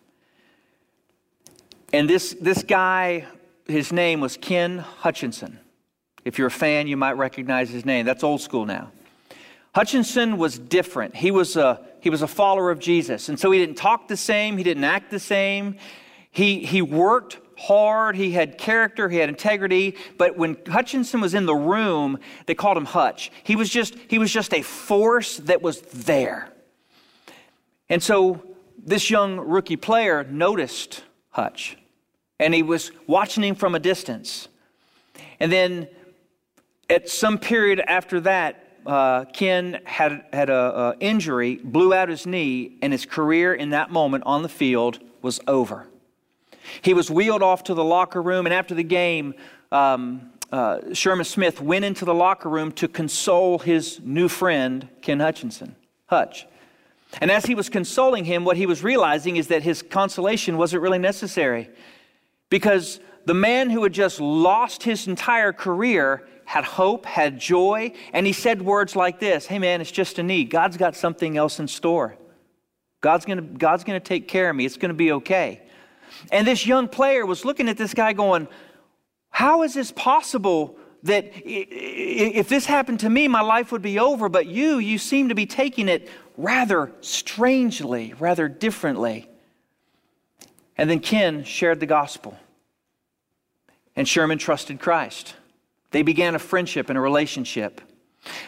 And 1.93 2.09
this, 2.09 2.37
this 2.41 2.63
guy, 2.63 3.27
his 3.67 3.93
name 3.93 4.21
was 4.21 4.37
Ken 4.37 4.79
Hutchinson. 4.79 5.59
If 6.25 6.39
you're 6.39 6.49
a 6.49 6.51
fan, 6.51 6.87
you 6.87 6.97
might 6.97 7.13
recognize 7.13 7.71
his 7.71 7.85
name. 7.85 8.05
That's 8.05 8.23
old 8.23 8.41
school 8.41 8.67
now. 8.67 8.93
Hutchinson 9.75 10.39
was 10.39 10.59
different. 10.59 11.15
He 11.15 11.31
was 11.31 11.57
a, 11.57 11.81
he 12.01 12.11
was 12.11 12.23
a 12.23 12.27
follower 12.27 12.71
of 12.71 12.79
Jesus. 12.79 13.29
And 13.29 13.39
so 13.39 13.51
he 13.51 13.59
didn't 13.59 13.77
talk 13.77 14.09
the 14.09 14.17
same, 14.17 14.57
he 14.57 14.65
didn't 14.65 14.85
act 14.85 15.11
the 15.11 15.21
same. 15.21 15.77
He, 16.31 16.65
he 16.65 16.83
worked 16.83 17.39
hard, 17.59 18.17
he 18.17 18.33
had 18.33 18.57
character, 18.57 19.09
he 19.09 19.19
had 19.19 19.29
integrity. 19.29 19.97
But 20.17 20.37
when 20.37 20.57
Hutchinson 20.67 21.21
was 21.21 21.35
in 21.35 21.47
the 21.47 21.55
room, 21.55 22.19
they 22.47 22.55
called 22.55 22.77
him 22.77 22.85
Hutch. 22.85 23.31
He 23.43 23.57
was 23.57 23.69
just, 23.69 23.97
he 24.09 24.19
was 24.19 24.33
just 24.33 24.55
a 24.55 24.63
force 24.63 25.39
that 25.39 25.61
was 25.61 25.81
there. 25.81 26.53
And 27.89 28.03
so 28.03 28.43
this 28.79 29.11
young 29.11 29.39
rookie 29.39 29.77
player 29.77 30.25
noticed 30.25 31.03
Hutch, 31.31 31.77
and 32.39 32.55
he 32.55 32.63
was 32.63 32.93
watching 33.07 33.43
him 33.43 33.55
from 33.55 33.75
a 33.75 33.81
distance. 33.81 34.49
And 35.41 35.51
then 35.51 35.89
at 36.89 37.09
some 37.09 37.39
period 37.39 37.81
after 37.81 38.21
that, 38.21 38.65
uh, 38.87 39.25
Ken 39.27 39.81
had, 39.85 40.25
had 40.33 40.49
an 40.49 40.95
injury, 41.01 41.57
blew 41.57 41.93
out 41.93 42.09
his 42.09 42.27
knee, 42.27 42.79
and 42.81 42.93
his 42.93 43.05
career 43.05 43.53
in 43.53 43.71
that 43.71 43.91
moment 43.91 44.25
on 44.25 44.43
the 44.43 44.49
field 44.49 44.99
was 45.21 45.41
over. 45.47 45.87
He 46.83 46.95
was 46.95 47.11
wheeled 47.11 47.43
off 47.43 47.65
to 47.65 47.75
the 47.75 47.85
locker 47.85 48.23
room, 48.23 48.47
and 48.47 48.55
after 48.55 48.75
the 48.75 48.83
game, 48.83 49.35
um, 49.73 50.31
uh, 50.51 50.95
Sherman 50.95 51.25
Smith 51.25 51.61
went 51.61 51.85
into 51.85 52.05
the 52.05 52.15
locker 52.15 52.49
room 52.49 52.73
to 52.73 52.89
console 52.89 53.59
his 53.59 54.01
new 54.03 54.29
friend, 54.29 54.89
Ken 55.03 55.21
Hutchinson, 55.21 55.77
Hutch. 56.07 56.47
And 57.21 57.31
as 57.31 57.47
he 57.47 57.55
was 57.55 57.69
consoling 57.69 58.25
him, 58.25 58.45
what 58.45 58.57
he 58.57 58.67
was 58.67 58.83
realizing 58.83 59.37
is 59.37 59.49
that 59.49 59.63
his 59.63 59.83
consolation 59.83 60.57
wasn't 60.57 60.83
really 60.83 60.99
necessary 60.99 61.71
because 62.51 63.01
the 63.25 63.35
man 63.35 63.71
who 63.71 63.83
had 63.83 63.93
just 63.93 64.21
lost 64.21 64.83
his 64.83 65.07
entire 65.07 65.53
career 65.53 66.27
had 66.45 66.65
hope, 66.65 67.05
had 67.05 67.39
joy, 67.39 67.93
and 68.15 68.27
he 68.27 68.33
said 68.33 68.63
words 68.63 68.97
like 68.97 69.21
this 69.21 69.47
Hey, 69.47 69.59
man, 69.59 69.81
it's 69.81 69.91
just 69.91 70.19
a 70.19 70.23
knee. 70.23 70.45
God's 70.45 70.77
got 70.77 70.97
something 70.97 71.37
else 71.37 71.61
in 71.61 71.69
store. 71.69 72.17
God's 73.01 73.27
going 73.27 73.55
God's 73.55 73.85
going 73.85 74.01
to 74.01 74.07
take 74.07 74.29
care 74.29 74.49
of 74.51 74.57
me. 74.57 74.65
It's 74.65 74.79
going 74.79 74.91
to 74.91 74.95
be 74.95 75.13
okay. 75.13 75.63
And 76.31 76.47
this 76.47 76.67
young 76.67 76.89
player 76.89 77.25
was 77.25 77.45
looking 77.45 77.69
at 77.69 77.77
this 77.77 77.95
guy 77.95 78.13
going, 78.13 78.49
How 79.31 79.63
is 79.63 79.75
this 79.75 79.93
possible 79.93 80.77
that 81.05 81.31
if 81.45 82.49
this 82.49 82.67
happened 82.67 83.01
to 83.01 83.11
me, 83.11 83.29
my 83.29 83.41
life 83.41 83.73
would 83.73 83.83
be 83.83 83.99
over? 83.99 84.29
But 84.29 84.47
you, 84.47 84.79
you 84.79 84.99
seem 84.99 85.29
to 85.29 85.35
be 85.35 85.47
taking 85.47 85.89
it 85.89 86.09
rather 86.37 86.93
strangely, 87.01 88.15
rather 88.19 88.49
differently. 88.49 89.29
And 90.77 90.89
then 90.89 91.01
Ken 91.01 91.45
shared 91.45 91.81
the 91.81 91.87
gospel. 91.87 92.39
And 93.97 94.07
Sherman 94.07 94.39
trusted 94.39 94.79
Christ. 94.79 95.35
They 95.91 96.03
began 96.03 96.35
a 96.35 96.39
friendship 96.39 96.89
and 96.89 96.97
a 96.97 97.01
relationship. 97.01 97.81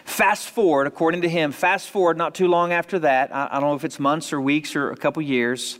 Fast 0.05 0.49
forward, 0.49 0.87
according 0.87 1.23
to 1.23 1.29
him, 1.29 1.53
fast 1.53 1.91
forward 1.91 2.17
not 2.17 2.35
too 2.35 2.49
long 2.49 2.73
after 2.73 2.99
that. 3.00 3.35
I, 3.35 3.55
don't 3.55 3.71
know 3.71 3.75
if 3.75 3.85
it's 3.85 3.99
months 3.99 4.33
or 4.33 4.41
weeks 4.41 4.77
or 4.77 4.91
a 4.91 4.97
couple 4.97 5.23
years, 5.23 5.79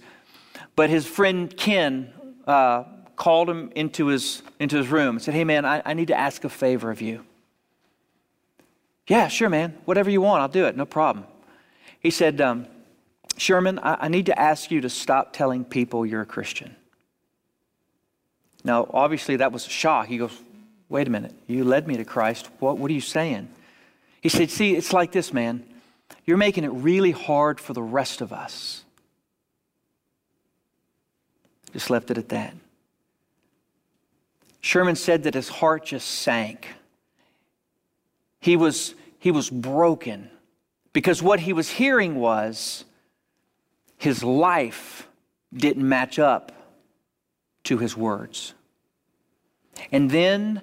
but 0.77 0.91
his 0.91 1.07
friend 1.07 1.55
Ken 1.57 2.13
uh, 2.47 2.85
called 3.17 3.51
him 3.51 3.71
into 3.75 4.07
his, 4.07 4.43
into 4.59 4.77
his 4.77 4.89
room 4.89 5.17
and 5.17 5.23
said, 5.23 5.35
Hey, 5.35 5.45
man, 5.45 5.65
I, 5.65 5.83
I 5.85 5.95
need 5.95 6.09
to 6.09 6.19
ask 6.19 6.45
a 6.45 6.49
favor 6.49 6.91
of 6.91 7.01
you. 7.01 7.25
Yeah, 9.07 9.29
sure, 9.29 9.49
man. 9.49 9.77
Whatever 9.85 10.11
you 10.11 10.21
want, 10.21 10.43
I'll 10.43 10.49
do 10.49 10.67
it. 10.67 10.77
No 10.77 10.87
problem. 10.87 11.27
He 11.99 12.11
said, 12.11 12.41
um, 12.41 12.67
Sherman, 13.37 13.79
I, 13.79 14.07
I 14.07 14.09
need 14.09 14.27
to 14.27 14.39
ask 14.39 14.71
you 14.71 14.81
to 14.83 14.89
stop 14.89 15.33
telling 15.33 15.65
people 15.65 16.07
you're 16.07 16.23
a 16.23 16.27
Christian. 16.27 16.77
Now, 18.65 18.89
obviously, 18.93 19.37
that 19.37 19.53
was 19.53 19.67
a 19.67 19.71
shock. 19.71 20.07
He 20.07 20.19
goes, 20.19 20.37
Wait 20.89 21.07
a 21.07 21.11
minute. 21.11 21.33
You 21.47 21.65
led 21.65 21.87
me 21.87 21.97
to 21.99 22.05
Christ. 22.05 22.49
What, 22.59 22.77
what 22.79 22.91
are 22.91 22.95
you 22.95 23.01
saying? 23.01 23.49
He 24.21 24.29
said, 24.29 24.51
See, 24.51 24.75
it's 24.77 24.93
like 24.93 25.13
this, 25.13 25.33
man. 25.33 25.65
You're 26.25 26.37
making 26.37 26.65
it 26.65 26.69
really 26.69 27.13
hard 27.13 27.61
for 27.61 27.73
the 27.73 27.83
rest 27.83 28.21
of 28.21 28.33
us. 28.33 28.85
Just 31.73 31.91
left 31.91 32.11
it 32.11 32.19
at 32.19 32.29
that. 32.31 32.55
Sherman 34.61 34.97
said 34.97 35.23
that 35.23 35.35
his 35.35 35.49
heart 35.49 35.87
just 35.87 36.09
sank. 36.09 36.69
He 38.41 38.57
was, 38.57 38.95
he 39.19 39.31
was 39.31 39.49
broken 39.49 40.31
because 40.93 41.23
what 41.23 41.41
he 41.41 41.53
was 41.53 41.71
hearing 41.71 42.17
was 42.17 42.85
his 43.97 44.23
life 44.25 45.09
didn't 45.53 45.87
match 45.87 46.19
up 46.19 46.53
to 47.65 47.79
his 47.79 47.97
words. 47.97 48.55
And 49.93 50.11
then 50.11 50.63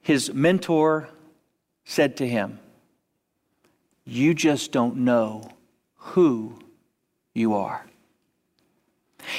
his 0.00 0.32
mentor 0.32 1.08
said 1.84 2.16
to 2.18 2.26
him, 2.26 2.58
You 4.04 4.34
just 4.34 4.72
don't 4.72 4.96
know 4.98 5.50
who 5.96 6.58
you 7.34 7.54
are. 7.54 7.87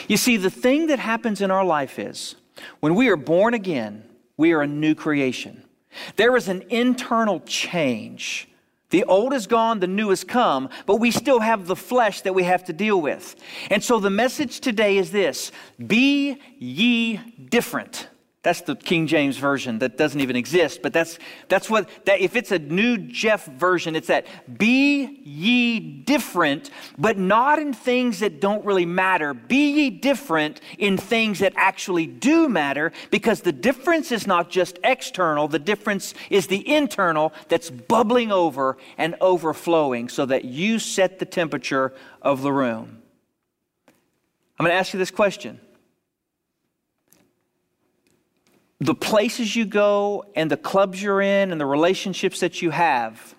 You 0.08 0.18
see, 0.18 0.38
the 0.38 0.50
thing 0.50 0.88
that 0.88 1.00
happens 1.00 1.42
in 1.42 1.52
our 1.52 1.66
life 1.66 2.00
is 2.00 2.36
when 2.80 2.96
we 2.96 3.10
are 3.10 3.16
born 3.16 3.54
again, 3.54 4.04
we 4.38 4.54
are 4.54 4.62
a 4.62 4.68
new 4.68 4.96
creation. 4.96 5.64
There 6.16 6.36
is 6.36 6.48
an 6.48 6.64
internal 6.70 7.40
change 7.42 8.50
the 8.90 9.04
old 9.04 9.34
is 9.34 9.46
gone, 9.46 9.80
the 9.80 9.88
new 9.88 10.10
has 10.10 10.24
come, 10.24 10.70
but 10.86 10.96
we 10.98 11.12
still 11.12 11.40
have 11.40 11.68
the 11.68 11.76
flesh 11.76 12.22
that 12.22 12.34
we 12.34 12.44
have 12.44 12.64
to 12.66 12.74
deal 12.74 13.00
with. 13.00 13.36
And 13.70 13.84
so 13.84 14.00
the 14.00 14.10
message 14.10 14.60
today 14.60 14.98
is 14.98 15.12
this 15.12 15.52
Be 15.86 16.38
ye 16.58 17.18
different. 17.50 18.08
That's 18.50 18.62
the 18.62 18.76
King 18.76 19.06
James 19.06 19.38
version 19.38 19.78
that 19.78 19.96
doesn't 19.96 20.20
even 20.20 20.36
exist, 20.36 20.82
but 20.82 20.92
that's, 20.92 21.20
that's 21.50 21.70
what, 21.70 21.88
that 22.06 22.20
if 22.20 22.36
it's 22.36 22.52
a 22.52 22.58
new 22.58 22.98
Jeff 22.98 23.46
version, 23.46 23.96
it's 23.96 24.08
that 24.08 24.26
be 24.58 25.22
ye 25.24 25.80
different, 25.80 26.72
but 26.98 27.20
not 27.20 27.60
in 27.60 27.74
things 27.74 28.22
that 28.22 28.42
don't 28.42 28.66
really 28.66 28.88
matter. 28.88 29.36
Be 29.36 29.70
ye 29.74 29.90
different 29.92 30.62
in 30.80 30.98
things 30.98 31.38
that 31.38 31.54
actually 31.58 32.08
do 32.08 32.50
matter, 32.50 32.92
because 33.12 33.42
the 33.42 33.52
difference 33.52 34.12
is 34.12 34.26
not 34.26 34.50
just 34.50 34.80
external, 34.84 35.48
the 35.48 35.60
difference 35.60 36.16
is 36.32 36.48
the 36.48 36.68
internal 36.68 37.32
that's 37.50 37.70
bubbling 37.70 38.32
over 38.32 38.78
and 38.98 39.14
overflowing 39.22 40.10
so 40.10 40.26
that 40.26 40.44
you 40.44 40.80
set 40.80 41.20
the 41.20 41.26
temperature 41.26 41.94
of 42.20 42.42
the 42.42 42.52
room. 42.52 43.04
I'm 44.58 44.66
going 44.66 44.74
to 44.74 44.80
ask 44.80 44.92
you 44.92 44.98
this 44.98 45.12
question 45.12 45.60
the 48.80 48.96
places 48.96 49.56
you 49.56 49.66
go 49.66 50.26
and 50.36 50.50
the 50.50 50.58
clubs 50.58 51.02
you're 51.02 51.22
in 51.22 51.52
and 51.52 51.60
the 51.60 51.66
relationships 51.66 52.40
that 52.40 52.62
you 52.62 52.70
have, 52.70 53.36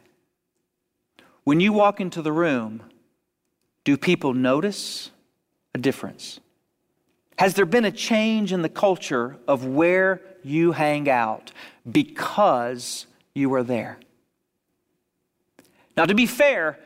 when 1.44 1.61
you 1.61 1.73
walk 1.73 2.00
into 2.00 2.20
the 2.23 2.32
room, 2.32 2.82
do 3.85 3.97
people 3.97 4.35
notice 4.35 5.11
a 5.75 5.78
difference? 5.78 6.40
Has 7.38 7.54
there 7.54 7.64
been 7.64 7.87
a 7.87 7.90
change 7.90 8.52
in 8.52 8.61
the 8.61 8.68
culture 8.68 9.38
of 9.49 9.64
where 9.64 10.20
you 10.42 10.73
hang 10.73 11.09
out 11.09 11.52
because 11.90 13.06
you 13.35 13.54
are 13.54 13.62
there? 13.62 13.99
Now, 15.97 16.04
to 16.04 16.14
be 16.14 16.26
fair, 16.26 16.78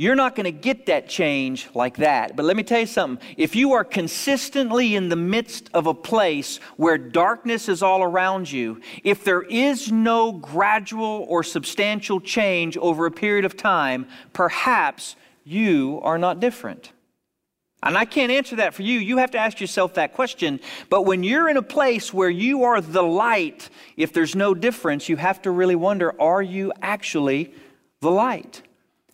you're 0.00 0.14
not 0.14 0.34
going 0.34 0.44
to 0.44 0.50
get 0.50 0.86
that 0.86 1.10
change 1.10 1.68
like 1.74 1.98
that. 1.98 2.34
But 2.34 2.46
let 2.46 2.56
me 2.56 2.62
tell 2.62 2.80
you 2.80 2.86
something. 2.86 3.22
If 3.36 3.54
you 3.54 3.74
are 3.74 3.84
consistently 3.84 4.94
in 4.94 5.10
the 5.10 5.16
midst 5.16 5.68
of 5.74 5.86
a 5.86 5.92
place 5.92 6.56
where 6.78 6.96
darkness 6.96 7.68
is 7.68 7.82
all 7.82 8.02
around 8.02 8.50
you, 8.50 8.80
if 9.04 9.24
there 9.24 9.42
is 9.42 9.92
no 9.92 10.32
gradual 10.32 11.26
or 11.28 11.44
substantial 11.44 12.18
change 12.18 12.78
over 12.78 13.04
a 13.04 13.10
period 13.10 13.44
of 13.44 13.58
time, 13.58 14.06
perhaps 14.32 15.16
you 15.44 16.00
are 16.02 16.16
not 16.16 16.40
different. 16.40 16.92
And 17.82 17.98
I 17.98 18.06
can't 18.06 18.32
answer 18.32 18.56
that 18.56 18.72
for 18.72 18.80
you. 18.80 18.98
You 18.98 19.18
have 19.18 19.32
to 19.32 19.38
ask 19.38 19.60
yourself 19.60 19.92
that 19.94 20.14
question. 20.14 20.60
But 20.88 21.02
when 21.02 21.22
you're 21.22 21.50
in 21.50 21.58
a 21.58 21.62
place 21.62 22.10
where 22.10 22.30
you 22.30 22.64
are 22.64 22.80
the 22.80 23.02
light, 23.02 23.68
if 23.98 24.14
there's 24.14 24.34
no 24.34 24.54
difference, 24.54 25.10
you 25.10 25.16
have 25.16 25.42
to 25.42 25.50
really 25.50 25.76
wonder 25.76 26.18
are 26.18 26.40
you 26.40 26.72
actually 26.80 27.52
the 28.00 28.10
light? 28.10 28.62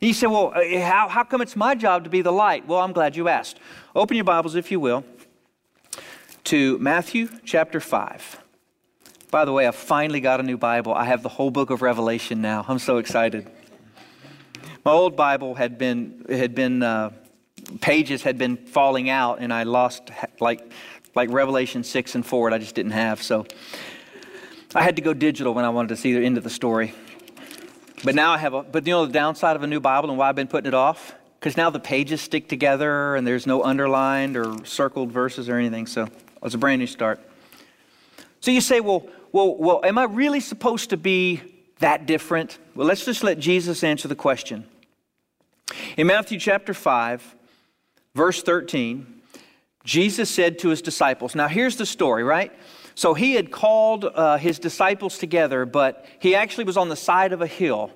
You 0.01 0.13
said, 0.13 0.27
well, 0.27 0.53
uh, 0.55 0.81
how, 0.81 1.09
how 1.09 1.25
come 1.25 1.41
it's 1.41 1.57
my 1.57 1.75
job 1.75 2.05
to 2.05 2.11
be 2.11 2.21
the 2.21 2.33
light? 2.33 2.67
Well, 2.69 2.81
I'm 2.81 2.93
glad 2.93 3.17
you 3.17 3.29
asked. 3.29 3.59
Open 3.95 4.17
your 4.17 4.25
Bibles, 4.25 4.55
if 4.55 4.71
you 4.71 4.79
will, 4.79 5.05
to 6.45 6.79
Matthew 6.79 7.29
chapter 7.45 7.81
5. 7.81 8.43
By 9.31 9.47
the 9.47 9.53
way, 9.53 9.67
I 9.67 9.71
finally 9.71 10.21
got 10.21 10.39
a 10.39 10.43
new 10.43 10.59
Bible. 10.59 10.93
I 10.93 11.05
have 11.05 11.23
the 11.23 11.31
whole 11.31 11.51
book 11.51 11.71
of 11.71 11.81
Revelation 11.81 12.43
now. 12.43 12.65
I'm 12.69 12.79
so 12.79 12.99
excited. 12.99 13.51
My 14.85 14.93
old 14.93 15.17
Bible 15.17 15.55
had 15.55 15.79
been, 15.79 16.27
had 16.29 16.55
been 16.55 16.83
uh, 16.83 17.11
pages 17.81 18.23
had 18.23 18.37
been 18.37 18.59
falling 18.59 19.09
out, 19.09 19.39
and 19.41 19.53
I 19.53 19.63
lost 19.63 20.11
like, 20.41 20.71
like 21.15 21.31
Revelation 21.31 21.83
6 21.83 22.15
and 22.15 22.25
forward, 22.25 22.53
I 22.53 22.59
just 22.59 22.75
didn't 22.75 22.93
have. 22.93 23.23
So 23.23 23.47
I 24.75 24.83
had 24.83 24.97
to 24.97 25.03
go 25.03 25.15
digital 25.15 25.55
when 25.55 25.65
I 25.65 25.71
wanted 25.71 25.89
to 25.89 25.97
see 25.97 26.13
the 26.13 26.25
end 26.25 26.37
of 26.37 26.45
the 26.45 26.51
story. 26.51 26.95
But 28.07 28.15
now 28.15 28.31
I 28.31 28.39
have 28.39 28.55
a, 28.55 28.63
but 28.63 28.87
you 28.87 28.93
know 28.93 29.05
the 29.05 29.13
downside 29.13 29.57
of 29.57 29.65
a 29.65 29.67
new 29.67 29.81
Bible 29.81 30.11
and 30.11 30.17
why 30.17 30.29
I've 30.29 30.37
been 30.37 30.47
putting 30.47 30.69
it 30.69 30.75
off? 30.75 31.13
Because 31.41 31.57
now 31.57 31.71
the 31.71 31.81
pages 31.81 32.21
stick 32.21 32.49
together 32.49 33.17
and 33.17 33.27
there's 33.27 33.49
no 33.49 33.65
underlined 33.65 34.37
or 34.37 34.65
circled 34.65 35.11
verses 35.11 35.49
or 35.49 35.57
anything. 35.57 35.89
So 35.89 36.07
it's 36.41 36.55
a 36.55 36.59
brand 36.59 36.79
new 36.79 36.87
start. 36.87 37.19
So 38.39 38.53
you 38.53 38.61
say, 38.61 38.79
well, 38.79 39.09
well, 39.33 39.57
well, 39.57 39.81
am 39.85 39.99
I 39.99 40.05
really 40.05 40.39
supposed 40.39 40.91
to 40.91 40.97
be 40.97 41.43
that 41.81 42.07
different? 42.07 42.61
Well, 42.77 42.87
let's 42.87 43.05
just 43.05 43.25
let 43.25 43.41
Jesus 43.41 43.83
answer 43.83 44.07
the 44.07 44.15
question. 44.15 44.67
In 45.97 46.07
Matthew 46.07 46.39
chapter 46.39 46.75
5, 46.75 47.35
verse 48.15 48.41
13, 48.41 49.21
Jesus 49.83 50.31
said 50.31 50.61
to 50.61 50.69
his 50.69 50.81
disciples, 50.81 51.35
Now 51.35 51.49
here's 51.49 51.75
the 51.75 51.87
story, 51.87 52.23
right? 52.23 52.53
So 52.97 53.13
he 53.13 53.35
had 53.35 53.51
called 53.51 54.07
uh, 54.07 54.39
his 54.39 54.59
disciples 54.59 55.19
together, 55.19 55.67
but 55.67 56.07
he 56.19 56.35
actually 56.35 56.65
was 56.65 56.79
on 56.79 56.89
the 56.89 56.97
side 56.97 57.35
of 57.35 57.43
a 57.43 57.47
hill. 57.47 57.91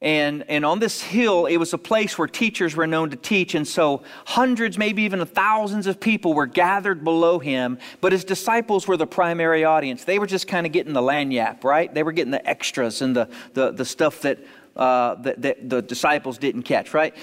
And, 0.00 0.44
and 0.48 0.64
on 0.64 0.78
this 0.78 1.02
hill, 1.02 1.46
it 1.46 1.56
was 1.56 1.72
a 1.72 1.78
place 1.78 2.16
where 2.16 2.28
teachers 2.28 2.76
were 2.76 2.86
known 2.86 3.10
to 3.10 3.16
teach. 3.16 3.56
And 3.56 3.66
so 3.66 4.02
hundreds, 4.26 4.78
maybe 4.78 5.02
even 5.02 5.24
thousands 5.26 5.88
of 5.88 5.98
people 5.98 6.34
were 6.34 6.46
gathered 6.46 7.02
below 7.02 7.40
him. 7.40 7.78
But 8.00 8.12
his 8.12 8.22
disciples 8.22 8.86
were 8.86 8.96
the 8.96 9.08
primary 9.08 9.64
audience. 9.64 10.04
They 10.04 10.20
were 10.20 10.26
just 10.26 10.46
kind 10.46 10.66
of 10.66 10.72
getting 10.72 10.92
the 10.92 11.02
lagniappe, 11.02 11.64
right? 11.64 11.92
They 11.92 12.04
were 12.04 12.12
getting 12.12 12.30
the 12.30 12.48
extras 12.48 13.02
and 13.02 13.16
the, 13.16 13.28
the, 13.54 13.72
the 13.72 13.84
stuff 13.84 14.20
that, 14.20 14.38
uh, 14.76 15.16
that, 15.16 15.42
that 15.42 15.68
the 15.68 15.82
disciples 15.82 16.38
didn't 16.38 16.62
catch, 16.62 16.94
right? 16.94 17.14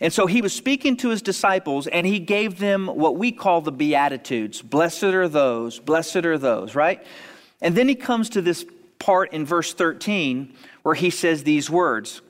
And 0.00 0.12
so 0.12 0.26
he 0.26 0.42
was 0.42 0.52
speaking 0.52 0.96
to 0.98 1.08
his 1.08 1.22
disciples 1.22 1.86
and 1.86 2.06
he 2.06 2.20
gave 2.20 2.58
them 2.58 2.86
what 2.86 3.16
we 3.16 3.32
call 3.32 3.60
the 3.60 3.72
Beatitudes. 3.72 4.62
Blessed 4.62 5.04
are 5.04 5.28
those, 5.28 5.80
blessed 5.80 6.24
are 6.24 6.38
those, 6.38 6.74
right? 6.74 7.04
And 7.60 7.76
then 7.76 7.88
he 7.88 7.96
comes 7.96 8.30
to 8.30 8.42
this 8.42 8.64
part 8.98 9.32
in 9.32 9.44
verse 9.44 9.74
13 9.74 10.54
where 10.82 10.94
he 10.94 11.10
says 11.10 11.42
these 11.42 11.68
words 11.68 12.20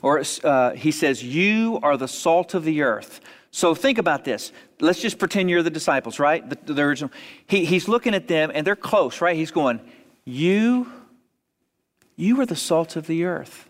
or 0.00 0.22
uh, 0.44 0.72
he 0.72 0.90
says, 0.90 1.22
You 1.22 1.78
are 1.82 1.96
the 1.96 2.08
salt 2.08 2.54
of 2.54 2.64
the 2.64 2.82
earth. 2.82 3.20
So 3.50 3.74
think 3.74 3.98
about 3.98 4.24
this. 4.24 4.52
Let's 4.80 5.00
just 5.00 5.18
pretend 5.18 5.50
you're 5.50 5.62
the 5.62 5.70
disciples, 5.70 6.18
right? 6.18 6.48
The, 6.48 6.72
the 6.72 6.82
original. 6.82 7.10
He, 7.46 7.64
he's 7.64 7.88
looking 7.88 8.14
at 8.14 8.28
them 8.28 8.50
and 8.54 8.66
they're 8.66 8.76
close, 8.76 9.20
right? 9.20 9.36
He's 9.36 9.50
going, 9.50 9.80
You, 10.24 10.90
you 12.16 12.40
are 12.40 12.46
the 12.46 12.56
salt 12.56 12.96
of 12.96 13.06
the 13.06 13.24
earth. 13.24 13.68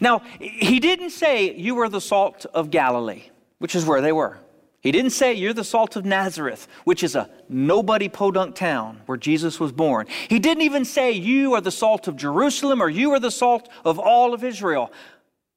Now, 0.00 0.22
he 0.40 0.80
didn't 0.80 1.10
say 1.10 1.54
you 1.54 1.74
were 1.74 1.88
the 1.88 2.00
salt 2.00 2.46
of 2.54 2.70
Galilee, 2.70 3.24
which 3.58 3.74
is 3.74 3.84
where 3.84 4.00
they 4.00 4.12
were. 4.12 4.38
He 4.80 4.92
didn't 4.92 5.12
say 5.12 5.32
you're 5.32 5.54
the 5.54 5.64
salt 5.64 5.96
of 5.96 6.04
Nazareth, 6.04 6.68
which 6.84 7.02
is 7.02 7.16
a 7.16 7.30
nobody 7.48 8.10
podunk 8.10 8.54
town 8.54 9.00
where 9.06 9.16
Jesus 9.16 9.58
was 9.58 9.72
born. 9.72 10.06
He 10.28 10.38
didn't 10.38 10.62
even 10.62 10.84
say 10.84 11.10
you 11.12 11.54
are 11.54 11.62
the 11.62 11.70
salt 11.70 12.06
of 12.06 12.16
Jerusalem 12.16 12.82
or 12.82 12.90
you 12.90 13.12
are 13.12 13.18
the 13.18 13.30
salt 13.30 13.70
of 13.82 13.98
all 13.98 14.34
of 14.34 14.44
Israel. 14.44 14.92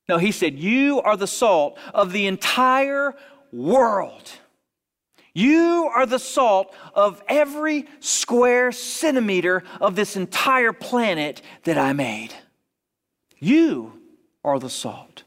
No, 0.08 0.18
he 0.18 0.32
said 0.32 0.58
you 0.58 1.02
are 1.02 1.18
the 1.18 1.28
salt 1.28 1.78
of 1.94 2.14
the 2.14 2.26
entire 2.26 3.16
world. 3.52 4.32
You 5.34 5.92
are 5.94 6.06
the 6.06 6.20
salt 6.20 6.74
of 6.94 7.22
every 7.28 7.86
square 8.00 8.72
centimeter 8.72 9.64
of 9.82 9.98
this 9.98 10.16
entire 10.16 10.72
planet 10.72 11.42
that 11.66 11.78
I 11.78 11.92
made. 11.92 12.34
You 13.40 13.97
are 14.48 14.60
the 14.60 14.70
salt. 14.70 15.24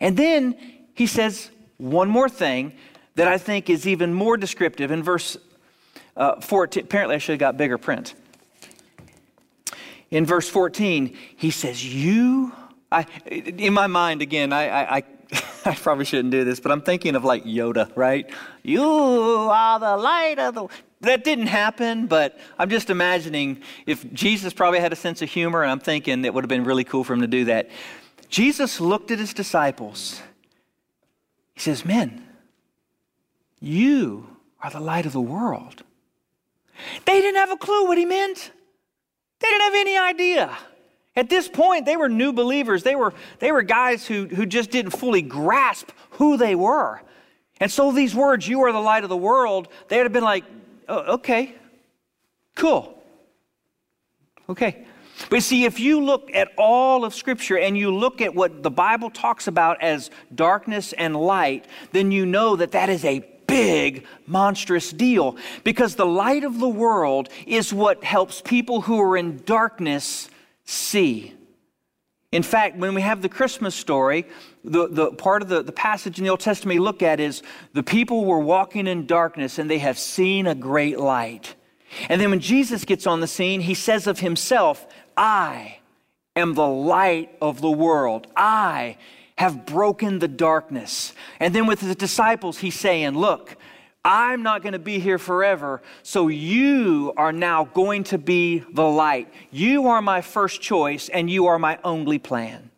And 0.00 0.16
then 0.16 0.56
he 0.94 1.06
says 1.06 1.50
one 1.76 2.08
more 2.08 2.28
thing 2.28 2.72
that 3.14 3.28
I 3.28 3.38
think 3.38 3.70
is 3.70 3.86
even 3.86 4.12
more 4.12 4.36
descriptive 4.36 4.90
in 4.90 5.02
verse 5.02 5.36
uh, 6.16 6.40
14. 6.40 6.82
Apparently, 6.84 7.14
I 7.14 7.18
should 7.18 7.34
have 7.34 7.40
got 7.40 7.56
bigger 7.56 7.78
print. 7.78 8.14
In 10.10 10.24
verse 10.24 10.48
14, 10.48 11.16
he 11.36 11.50
says, 11.50 11.84
You, 11.84 12.52
I, 12.90 13.06
in 13.26 13.72
my 13.74 13.86
mind, 13.86 14.22
again, 14.22 14.52
I, 14.52 14.68
I, 14.68 14.96
I 14.96 15.02
I 15.64 15.74
probably 15.74 16.04
shouldn't 16.04 16.30
do 16.30 16.44
this, 16.44 16.60
but 16.60 16.70
I'm 16.72 16.82
thinking 16.82 17.16
of 17.16 17.24
like 17.24 17.44
Yoda, 17.44 17.90
right? 17.96 18.30
You 18.62 18.82
are 18.82 19.80
the 19.80 19.96
light 19.96 20.38
of 20.38 20.54
the. 20.54 20.68
That 21.00 21.24
didn't 21.24 21.48
happen, 21.48 22.06
but 22.06 22.38
I'm 22.58 22.70
just 22.70 22.88
imagining 22.88 23.60
if 23.84 24.10
Jesus 24.14 24.52
probably 24.54 24.80
had 24.80 24.92
a 24.92 24.96
sense 24.96 25.20
of 25.20 25.28
humor, 25.28 25.62
and 25.62 25.70
I'm 25.70 25.80
thinking 25.80 26.24
it 26.24 26.32
would 26.32 26.42
have 26.42 26.48
been 26.48 26.64
really 26.64 26.84
cool 26.84 27.04
for 27.04 27.12
him 27.12 27.20
to 27.20 27.26
do 27.26 27.44
that. 27.46 27.68
Jesus 28.28 28.80
looked 28.80 29.10
at 29.10 29.18
his 29.18 29.32
disciples. 29.32 30.20
He 31.54 31.60
says, 31.60 31.84
Men, 31.84 32.26
you 33.60 34.36
are 34.60 34.70
the 34.70 34.80
light 34.80 35.06
of 35.06 35.12
the 35.12 35.20
world. 35.20 35.82
They 37.04 37.20
didn't 37.20 37.36
have 37.36 37.50
a 37.50 37.56
clue 37.56 37.86
what 37.86 37.98
he 37.98 38.04
meant. 38.04 38.50
They 39.40 39.48
didn't 39.48 39.62
have 39.62 39.74
any 39.74 39.96
idea. 39.96 40.56
At 41.14 41.30
this 41.30 41.48
point, 41.48 41.86
they 41.86 41.96
were 41.96 42.10
new 42.10 42.32
believers. 42.32 42.82
They 42.82 42.94
were, 42.94 43.14
they 43.38 43.50
were 43.50 43.62
guys 43.62 44.06
who, 44.06 44.26
who 44.26 44.44
just 44.44 44.70
didn't 44.70 44.90
fully 44.90 45.22
grasp 45.22 45.90
who 46.10 46.36
they 46.36 46.54
were. 46.54 47.00
And 47.58 47.70
so 47.70 47.90
these 47.90 48.14
words, 48.14 48.46
you 48.46 48.60
are 48.62 48.72
the 48.72 48.80
light 48.80 49.02
of 49.02 49.08
the 49.08 49.16
world, 49.16 49.68
they'd 49.88 49.98
have 49.98 50.12
been 50.12 50.24
like, 50.24 50.44
oh, 50.88 51.14
okay, 51.14 51.54
cool. 52.54 53.02
Okay. 54.48 54.86
But 55.30 55.42
see, 55.42 55.64
if 55.64 55.80
you 55.80 56.02
look 56.04 56.30
at 56.34 56.52
all 56.56 57.04
of 57.04 57.14
Scripture 57.14 57.58
and 57.58 57.76
you 57.76 57.94
look 57.94 58.20
at 58.20 58.34
what 58.34 58.62
the 58.62 58.70
Bible 58.70 59.10
talks 59.10 59.46
about 59.46 59.82
as 59.82 60.10
darkness 60.34 60.92
and 60.92 61.16
light, 61.16 61.66
then 61.92 62.10
you 62.10 62.26
know 62.26 62.56
that 62.56 62.72
that 62.72 62.90
is 62.90 63.04
a 63.04 63.26
big, 63.46 64.06
monstrous 64.26 64.92
deal 64.92 65.36
because 65.64 65.94
the 65.94 66.06
light 66.06 66.44
of 66.44 66.58
the 66.58 66.68
world 66.68 67.28
is 67.46 67.72
what 67.72 68.04
helps 68.04 68.40
people 68.42 68.82
who 68.82 69.00
are 69.00 69.16
in 69.16 69.42
darkness 69.44 70.28
see. 70.64 71.32
In 72.32 72.42
fact, 72.42 72.76
when 72.76 72.94
we 72.94 73.00
have 73.02 73.22
the 73.22 73.28
Christmas 73.28 73.74
story, 73.74 74.26
the, 74.64 74.88
the 74.88 75.12
part 75.12 75.42
of 75.42 75.48
the, 75.48 75.62
the 75.62 75.72
passage 75.72 76.18
in 76.18 76.24
the 76.24 76.30
Old 76.30 76.40
Testament 76.40 76.78
we 76.78 76.84
look 76.84 77.02
at 77.02 77.20
is 77.20 77.42
the 77.72 77.84
people 77.84 78.24
were 78.24 78.40
walking 78.40 78.86
in 78.86 79.06
darkness 79.06 79.58
and 79.58 79.70
they 79.70 79.78
have 79.78 79.98
seen 79.98 80.46
a 80.46 80.54
great 80.54 80.98
light. 80.98 81.54
And 82.08 82.20
then 82.20 82.30
when 82.30 82.40
Jesus 82.40 82.84
gets 82.84 83.06
on 83.06 83.20
the 83.20 83.26
scene, 83.26 83.60
he 83.60 83.74
says 83.74 84.06
of 84.06 84.18
himself, 84.18 84.86
I 85.16 85.78
am 86.34 86.54
the 86.54 86.66
light 86.66 87.36
of 87.40 87.60
the 87.60 87.70
world. 87.70 88.26
I 88.36 88.98
have 89.38 89.66
broken 89.66 90.18
the 90.18 90.28
darkness. 90.28 91.12
And 91.40 91.54
then 91.54 91.66
with 91.66 91.80
the 91.80 91.94
disciples, 91.94 92.58
he's 92.58 92.78
saying, 92.78 93.16
Look, 93.18 93.56
I'm 94.04 94.42
not 94.42 94.62
going 94.62 94.74
to 94.74 94.78
be 94.78 95.00
here 95.00 95.18
forever, 95.18 95.82
so 96.02 96.28
you 96.28 97.12
are 97.16 97.32
now 97.32 97.64
going 97.64 98.04
to 98.04 98.18
be 98.18 98.60
the 98.72 98.84
light. 98.84 99.32
You 99.50 99.88
are 99.88 100.00
my 100.00 100.20
first 100.20 100.60
choice, 100.60 101.08
and 101.08 101.28
you 101.28 101.46
are 101.46 101.58
my 101.58 101.78
only 101.82 102.18
plan. 102.18 102.70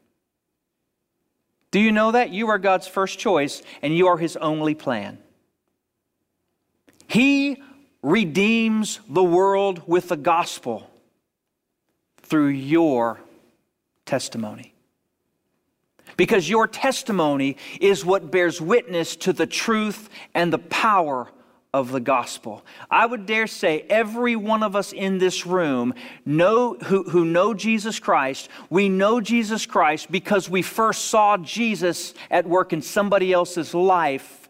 Do 1.70 1.80
you 1.80 1.92
know 1.92 2.12
that? 2.12 2.30
You 2.30 2.48
are 2.48 2.58
God's 2.58 2.86
first 2.86 3.18
choice, 3.18 3.62
and 3.82 3.94
you 3.94 4.06
are 4.06 4.16
his 4.16 4.38
only 4.38 4.74
plan. 4.74 5.18
He 7.06 7.62
redeems 8.02 9.00
the 9.08 9.22
world 9.22 9.82
with 9.86 10.08
the 10.08 10.16
gospel 10.16 10.87
through 12.28 12.48
your 12.48 13.20
testimony 14.06 14.74
because 16.16 16.48
your 16.48 16.66
testimony 16.66 17.56
is 17.80 18.04
what 18.04 18.30
bears 18.30 18.60
witness 18.60 19.16
to 19.16 19.32
the 19.32 19.46
truth 19.46 20.10
and 20.34 20.52
the 20.52 20.58
power 20.58 21.28
of 21.72 21.92
the 21.92 22.00
gospel. 22.00 22.64
I 22.90 23.06
would 23.06 23.26
dare 23.26 23.46
say 23.46 23.82
every 23.88 24.36
one 24.36 24.62
of 24.62 24.74
us 24.74 24.92
in 24.92 25.18
this 25.18 25.46
room 25.46 25.94
know 26.24 26.74
who, 26.74 27.04
who 27.04 27.24
know 27.24 27.54
Jesus 27.54 28.00
Christ, 28.00 28.48
we 28.68 28.88
know 28.88 29.20
Jesus 29.20 29.64
Christ 29.66 30.10
because 30.10 30.48
we 30.48 30.62
first 30.62 31.06
saw 31.06 31.36
Jesus 31.36 32.14
at 32.30 32.48
work 32.48 32.72
in 32.72 32.82
somebody 32.82 33.32
else's 33.32 33.74
life 33.74 34.48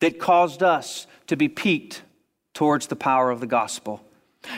that 0.00 0.18
caused 0.18 0.62
us 0.62 1.06
to 1.28 1.36
be 1.36 1.48
piqued 1.48 2.02
towards 2.54 2.88
the 2.88 2.96
power 2.96 3.30
of 3.30 3.40
the 3.40 3.46
gospel. 3.46 4.04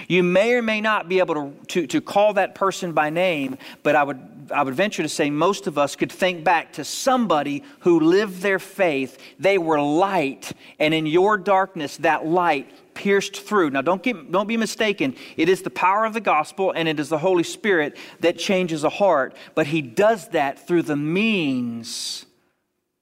You 0.08 0.22
may 0.22 0.54
or 0.54 0.62
may 0.62 0.80
not 0.80 1.08
be 1.08 1.20
able 1.20 1.34
to, 1.34 1.54
to, 1.68 1.86
to, 1.86 2.00
call 2.00 2.34
that 2.34 2.54
person 2.54 2.92
by 2.92 3.10
name, 3.10 3.56
but 3.82 3.96
I 3.96 4.02
would, 4.02 4.50
I 4.52 4.62
would 4.62 4.74
venture 4.74 5.02
to 5.02 5.08
say 5.08 5.30
most 5.30 5.66
of 5.66 5.78
us 5.78 5.96
could 5.96 6.12
think 6.12 6.44
back 6.44 6.74
to 6.74 6.84
somebody 6.84 7.64
who 7.80 8.00
lived 8.00 8.42
their 8.42 8.58
faith. 8.58 9.18
They 9.38 9.56
were 9.56 9.80
light, 9.80 10.52
and 10.78 10.92
in 10.92 11.06
your 11.06 11.38
darkness, 11.38 11.96
that 11.98 12.26
light 12.26 12.70
pierced 12.94 13.36
through. 13.36 13.70
Now, 13.70 13.80
don't, 13.80 14.02
get, 14.02 14.30
don't 14.30 14.48
be 14.48 14.56
mistaken. 14.56 15.16
It 15.36 15.48
is 15.48 15.62
the 15.62 15.70
power 15.70 16.04
of 16.04 16.12
the 16.12 16.20
gospel, 16.20 16.72
and 16.72 16.86
it 16.86 17.00
is 17.00 17.08
the 17.08 17.18
Holy 17.18 17.44
Spirit 17.44 17.96
that 18.20 18.38
changes 18.38 18.84
a 18.84 18.90
heart, 18.90 19.34
but 19.54 19.66
He 19.66 19.80
does 19.80 20.28
that 20.28 20.66
through 20.66 20.82
the 20.82 20.96
means 20.96 22.26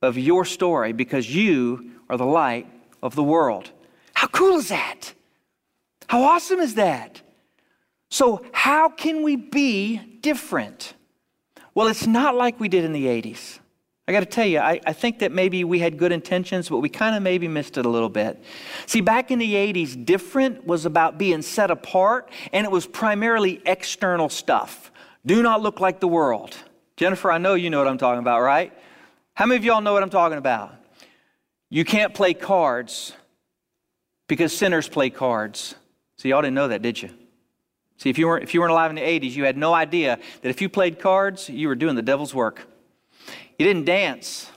of 0.00 0.16
your 0.16 0.44
story 0.44 0.92
because 0.92 1.34
you 1.34 1.90
are 2.08 2.16
the 2.16 2.26
light 2.26 2.66
of 3.02 3.16
the 3.16 3.24
world. 3.24 3.70
How 4.14 4.28
cool 4.28 4.58
is 4.58 4.68
that? 4.68 5.14
How 6.08 6.24
awesome 6.24 6.58
is 6.58 6.74
that? 6.74 7.20
So, 8.10 8.44
how 8.52 8.88
can 8.88 9.22
we 9.22 9.36
be 9.36 9.98
different? 10.20 10.94
Well, 11.74 11.88
it's 11.88 12.06
not 12.06 12.34
like 12.34 12.58
we 12.58 12.68
did 12.68 12.84
in 12.84 12.92
the 12.92 13.06
80s. 13.06 13.58
I 14.08 14.12
got 14.12 14.20
to 14.20 14.26
tell 14.26 14.46
you, 14.46 14.58
I, 14.58 14.80
I, 14.86 14.94
think 14.94 15.18
that 15.18 15.32
maybe 15.32 15.64
we 15.64 15.80
had 15.80 15.98
good 15.98 16.12
intentions, 16.12 16.70
but 16.70 16.78
we 16.78 16.88
kind 16.88 17.14
of 17.14 17.22
maybe 17.22 17.46
missed 17.46 17.76
it 17.76 17.84
a 17.84 17.88
little 17.90 18.08
bit. 18.08 18.42
See, 18.86 19.02
back 19.02 19.30
in 19.30 19.38
the 19.38 19.52
80s, 19.52 20.02
different 20.06 20.66
was 20.66 20.86
about 20.86 21.18
being 21.18 21.42
set 21.42 21.70
apart, 21.70 22.30
and 22.54 22.64
it 22.64 22.70
was 22.70 22.86
primarily 22.86 23.60
external 23.66 24.30
stuff. 24.30 24.90
Do 25.26 25.42
not 25.42 25.60
look 25.60 25.78
like 25.78 26.00
the 26.00 26.08
world. 26.08 26.56
Jennifer, 26.96 27.30
I 27.30 27.36
know 27.36 27.52
you 27.52 27.68
know 27.68 27.78
what 27.78 27.86
I'm 27.86 27.98
talking 27.98 28.20
about, 28.20 28.40
right? 28.40 28.72
How 29.34 29.44
many 29.44 29.58
of 29.58 29.64
y'all 29.64 29.82
know 29.82 29.92
what 29.92 30.02
I'm 30.02 30.08
talking 30.08 30.38
about? 30.38 30.74
You 31.68 31.84
can't 31.84 32.14
play 32.14 32.32
cards 32.32 33.12
because 34.26 34.56
sinners 34.56 34.88
play 34.88 35.10
cards. 35.10 35.74
See, 36.18 36.30
y'all 36.30 36.42
didn't 36.42 36.54
know 36.54 36.68
that, 36.68 36.82
did 36.82 37.00
you? 37.00 37.10
See, 37.96 38.10
if 38.10 38.18
you, 38.18 38.26
weren't, 38.26 38.44
if 38.44 38.54
you 38.54 38.60
weren't 38.60 38.72
alive 38.72 38.90
in 38.90 38.96
the 38.96 39.02
80s, 39.02 39.34
you 39.34 39.44
had 39.44 39.56
no 39.56 39.72
idea 39.72 40.18
that 40.42 40.48
if 40.48 40.60
you 40.60 40.68
played 40.68 41.00
cards, 41.00 41.48
you 41.48 41.68
were 41.68 41.74
doing 41.74 41.96
the 41.96 42.02
devil's 42.02 42.34
work. 42.34 42.66
You 43.58 43.66
didn't 43.66 43.84
dance. 43.84 44.50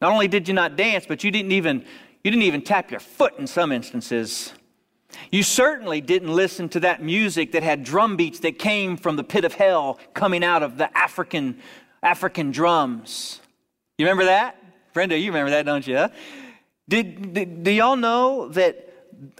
Not 0.00 0.12
only 0.12 0.26
did 0.26 0.48
you 0.48 0.54
not 0.54 0.76
dance, 0.76 1.04
but 1.06 1.22
you 1.22 1.30
didn't 1.30 1.52
even, 1.52 1.84
you 2.24 2.30
didn't 2.30 2.42
even 2.42 2.62
tap 2.62 2.90
your 2.90 3.00
foot 3.00 3.38
in 3.38 3.46
some 3.46 3.70
instances. 3.70 4.52
You 5.30 5.42
certainly 5.42 6.00
didn't 6.00 6.34
listen 6.34 6.68
to 6.70 6.80
that 6.80 7.02
music 7.02 7.52
that 7.52 7.62
had 7.62 7.84
drum 7.84 8.16
beats 8.16 8.40
that 8.40 8.58
came 8.58 8.96
from 8.96 9.16
the 9.16 9.24
pit 9.24 9.44
of 9.44 9.54
hell 9.54 10.00
coming 10.14 10.42
out 10.42 10.62
of 10.62 10.78
the 10.78 10.96
African, 10.96 11.58
African 12.02 12.50
drums. 12.50 13.40
You 13.98 14.06
remember 14.06 14.24
that? 14.24 14.58
Brenda, 14.92 15.16
you 15.16 15.30
remember 15.30 15.50
that, 15.50 15.64
don't 15.64 15.86
you? 15.86 16.08
Did, 16.88 17.32
did, 17.32 17.62
do 17.62 17.70
y'all 17.70 17.96
know 17.96 18.48
that 18.48 18.91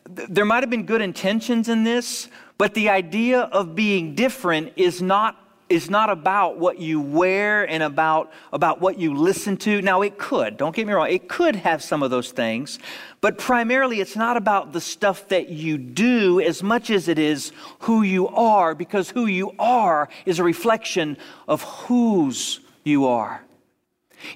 there 0.04 0.44
might 0.44 0.62
have 0.62 0.70
been 0.70 0.86
good 0.86 1.00
intentions 1.00 1.68
in 1.68 1.84
this, 1.84 2.28
but 2.58 2.74
the 2.74 2.88
idea 2.88 3.40
of 3.40 3.74
being 3.74 4.14
different 4.14 4.72
is 4.76 5.02
not 5.02 5.38
is 5.72 5.88
not 5.88 6.10
about 6.10 6.58
what 6.58 6.78
you 6.78 7.00
wear 7.00 7.68
and 7.68 7.82
about, 7.82 8.30
about 8.52 8.80
what 8.80 8.98
you 8.98 9.14
listen 9.14 9.56
to. 9.56 9.80
Now, 9.80 10.02
it 10.02 10.18
could, 10.18 10.58
don't 10.58 10.76
get 10.76 10.86
me 10.86 10.92
wrong, 10.92 11.10
it 11.10 11.28
could 11.28 11.56
have 11.56 11.82
some 11.82 12.02
of 12.02 12.10
those 12.10 12.30
things, 12.30 12.78
but 13.22 13.38
primarily 13.38 14.00
it's 14.00 14.14
not 14.14 14.36
about 14.36 14.72
the 14.72 14.80
stuff 14.80 15.28
that 15.28 15.48
you 15.48 15.78
do 15.78 16.40
as 16.40 16.62
much 16.62 16.90
as 16.90 17.08
it 17.08 17.18
is 17.18 17.52
who 17.80 18.02
you 18.02 18.28
are, 18.28 18.74
because 18.74 19.08
who 19.08 19.24
you 19.24 19.52
are 19.58 20.10
is 20.26 20.38
a 20.38 20.44
reflection 20.44 21.16
of 21.48 21.62
whose 21.62 22.60
you 22.84 23.06
are. 23.06 23.42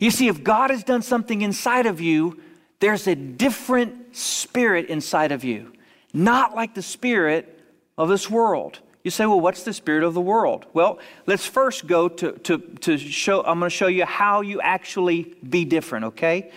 You 0.01 0.11
see, 0.11 0.29
if 0.29 0.43
God 0.43 0.71
has 0.71 0.83
done 0.83 1.03
something 1.03 1.43
inside 1.43 1.87
of 1.87 2.01
you, 2.01 2.41
there's 2.81 3.07
a 3.07 3.15
different 3.15 4.06
spirit 4.17 4.87
inside 4.87 5.31
of 5.31 5.45
you, 5.45 5.73
not 6.15 6.55
like 6.55 6.75
the 6.75 6.83
spirit 6.83 7.61
of 7.99 8.09
this 8.09 8.31
world. 8.31 8.79
You 9.05 9.11
say, 9.11 9.27
well, 9.27 9.41
what's 9.41 9.63
the 9.63 9.73
spirit 9.73 10.03
of 10.03 10.15
the 10.15 10.21
world? 10.21 10.67
Well, 10.73 10.99
let's 11.27 11.47
first 11.47 11.87
go 11.87 12.09
to, 12.09 12.33
to, 12.33 12.59
to 12.59 12.99
show, 12.99 13.41
I'm 13.41 13.59
going 13.59 13.71
to 13.71 13.77
show 13.77 13.87
you 13.87 14.05
how 14.05 14.41
you 14.41 14.61
actually 14.61 15.35
be 15.49 15.65
different, 15.65 16.07
okay? 16.07 16.51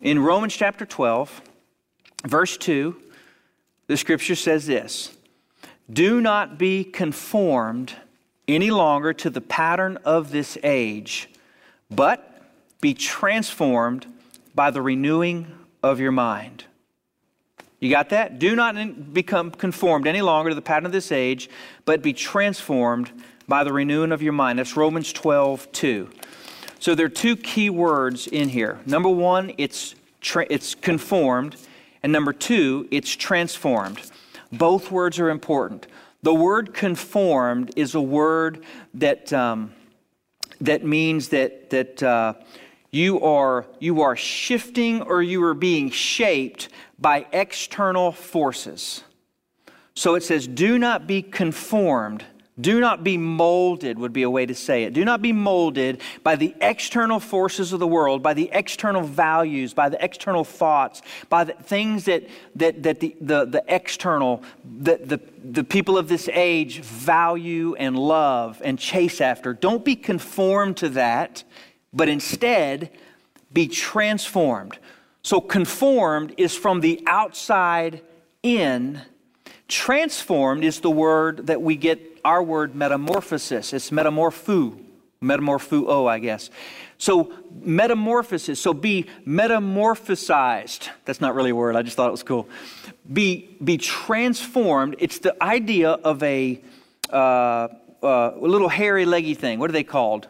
In 0.00 0.18
Romans 0.18 0.54
chapter 0.54 0.84
12, 0.84 1.40
verse 2.26 2.56
2, 2.58 2.94
the 3.86 3.96
scripture 3.96 4.36
says 4.36 4.66
this 4.66 5.16
Do 5.90 6.20
not 6.20 6.58
be 6.58 6.84
conformed 6.84 7.94
any 8.46 8.70
longer 8.70 9.12
to 9.14 9.30
the 9.30 9.40
pattern 9.40 9.96
of 10.04 10.30
this 10.30 10.58
age, 10.62 11.30
but 11.90 12.42
be 12.80 12.92
transformed 12.92 14.06
by 14.54 14.70
the 14.70 14.82
renewing 14.82 15.52
of 15.90 16.00
your 16.00 16.12
mind. 16.12 16.64
You 17.78 17.90
got 17.90 18.08
that? 18.10 18.38
Do 18.38 18.56
not 18.56 19.12
become 19.12 19.50
conformed 19.50 20.06
any 20.06 20.22
longer 20.22 20.50
to 20.50 20.54
the 20.54 20.62
pattern 20.62 20.86
of 20.86 20.92
this 20.92 21.12
age, 21.12 21.50
but 21.84 22.02
be 22.02 22.12
transformed 22.12 23.10
by 23.46 23.64
the 23.64 23.72
renewing 23.72 24.12
of 24.12 24.22
your 24.22 24.32
mind. 24.32 24.58
That's 24.58 24.76
Romans 24.76 25.12
12, 25.12 25.70
2. 25.72 26.10
So 26.78 26.94
there 26.94 27.06
are 27.06 27.10
two 27.10 27.36
key 27.36 27.70
words 27.70 28.26
in 28.26 28.48
here. 28.48 28.80
Number 28.86 29.08
one, 29.08 29.52
it's, 29.58 29.94
tra- 30.20 30.46
it's 30.50 30.74
conformed, 30.74 31.56
and 32.02 32.12
number 32.12 32.32
two, 32.32 32.88
it's 32.90 33.14
transformed. 33.14 34.00
Both 34.52 34.90
words 34.90 35.18
are 35.18 35.30
important. 35.30 35.86
The 36.22 36.34
word 36.34 36.74
conformed 36.74 37.72
is 37.76 37.94
a 37.94 38.00
word 38.00 38.64
that, 38.94 39.32
um, 39.32 39.72
that 40.60 40.84
means 40.84 41.28
that, 41.28 41.70
that 41.70 42.02
uh, 42.02 42.34
you, 42.96 43.20
are, 43.20 43.66
you 43.78 44.02
are 44.02 44.16
shifting 44.16 45.02
or 45.02 45.22
you 45.22 45.44
are 45.44 45.54
being 45.54 45.90
shaped 45.90 46.68
by 46.98 47.26
external 47.32 48.10
forces. 48.10 49.04
So 49.94 50.14
it 50.14 50.22
says, 50.22 50.46
do 50.46 50.78
not 50.78 51.06
be 51.06 51.22
conformed. 51.22 52.24
Do 52.58 52.80
not 52.80 53.04
be 53.04 53.18
molded, 53.18 53.98
would 53.98 54.14
be 54.14 54.22
a 54.22 54.30
way 54.30 54.46
to 54.46 54.54
say 54.54 54.84
it. 54.84 54.94
Do 54.94 55.04
not 55.04 55.20
be 55.20 55.30
molded 55.30 56.00
by 56.22 56.36
the 56.36 56.54
external 56.62 57.20
forces 57.20 57.74
of 57.74 57.80
the 57.80 57.86
world, 57.86 58.22
by 58.22 58.32
the 58.32 58.48
external 58.50 59.02
values, 59.02 59.74
by 59.74 59.90
the 59.90 60.02
external 60.02 60.42
thoughts, 60.42 61.02
by 61.28 61.44
the 61.44 61.52
things 61.52 62.06
that, 62.06 62.26
that, 62.54 62.82
that 62.82 63.00
the, 63.00 63.14
the, 63.20 63.44
the 63.44 63.64
external, 63.68 64.42
the, 64.64 64.98
the, 65.04 65.20
the 65.44 65.64
people 65.64 65.98
of 65.98 66.08
this 66.08 66.30
age 66.32 66.80
value 66.80 67.74
and 67.74 67.98
love 67.98 68.62
and 68.64 68.78
chase 68.78 69.20
after. 69.20 69.52
Don't 69.52 69.84
be 69.84 69.94
conformed 69.94 70.78
to 70.78 70.88
that, 70.90 71.44
but 71.96 72.08
instead 72.08 72.90
be 73.52 73.66
transformed. 73.66 74.78
So, 75.22 75.40
conformed 75.40 76.34
is 76.36 76.54
from 76.54 76.80
the 76.80 77.02
outside 77.06 78.02
in. 78.42 79.02
Transformed 79.66 80.62
is 80.62 80.80
the 80.80 80.90
word 80.90 81.48
that 81.48 81.60
we 81.60 81.74
get 81.74 82.20
our 82.24 82.42
word 82.42 82.76
metamorphosis. 82.76 83.72
It's 83.72 83.90
metamorpho, 83.90 84.78
metamorpho, 85.20 86.08
I 86.08 86.20
guess. 86.20 86.50
So, 86.98 87.32
metamorphosis, 87.62 88.60
so 88.60 88.72
be 88.72 89.06
metamorphosized. 89.26 90.88
That's 91.04 91.20
not 91.20 91.34
really 91.34 91.50
a 91.50 91.54
word, 91.54 91.74
I 91.74 91.82
just 91.82 91.96
thought 91.96 92.08
it 92.08 92.12
was 92.12 92.22
cool. 92.22 92.48
Be, 93.12 93.56
be 93.62 93.78
transformed. 93.78 94.96
It's 94.98 95.18
the 95.18 95.42
idea 95.42 95.90
of 95.90 96.22
a, 96.22 96.60
uh, 97.10 97.68
uh, 98.02 98.32
a 98.34 98.38
little 98.38 98.68
hairy, 98.68 99.04
leggy 99.04 99.34
thing. 99.34 99.58
What 99.58 99.70
are 99.70 99.72
they 99.72 99.84
called? 99.84 100.28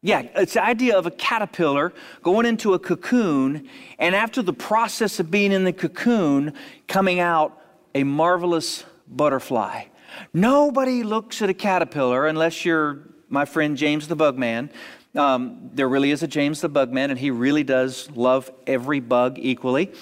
Yeah, 0.00 0.22
it's 0.36 0.54
the 0.54 0.62
idea 0.62 0.96
of 0.96 1.06
a 1.06 1.10
caterpillar 1.10 1.92
going 2.22 2.46
into 2.46 2.72
a 2.74 2.78
cocoon, 2.78 3.68
and 3.98 4.14
after 4.14 4.42
the 4.42 4.52
process 4.52 5.18
of 5.18 5.30
being 5.30 5.50
in 5.50 5.64
the 5.64 5.72
cocoon, 5.72 6.52
coming 6.86 7.18
out 7.18 7.60
a 7.94 8.04
marvelous 8.04 8.84
butterfly. 9.08 9.84
Nobody 10.32 11.02
looks 11.02 11.42
at 11.42 11.48
a 11.48 11.54
caterpillar 11.54 12.26
unless 12.26 12.64
you're 12.64 13.00
my 13.28 13.44
friend 13.44 13.76
James 13.76 14.06
the 14.06 14.16
Bugman. 14.16 14.70
Um, 15.16 15.70
there 15.74 15.88
really 15.88 16.12
is 16.12 16.22
a 16.22 16.28
James 16.28 16.60
the 16.60 16.70
Bugman, 16.70 17.10
and 17.10 17.18
he 17.18 17.30
really 17.30 17.64
does 17.64 18.08
love 18.12 18.50
every 18.66 19.00
bug 19.00 19.38
equally. 19.38 19.92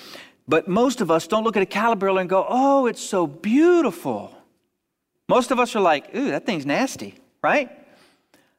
But 0.47 0.69
most 0.69 1.01
of 1.01 1.11
us 1.11 1.27
don't 1.27 1.43
look 1.43 1.57
at 1.57 1.63
a 1.63 1.67
caterpillar 1.67 2.21
and 2.21 2.29
go, 2.29 2.45
oh, 2.49 2.87
it's 2.87 3.01
so 3.01 3.27
beautiful. 3.27 4.33
Most 5.29 5.51
of 5.51 5.59
us 5.59 5.75
are 5.75 5.81
like, 5.81 6.15
ooh, 6.15 6.31
that 6.31 6.45
thing's 6.45 6.67
nasty, 6.67 7.15
right? 7.43 7.71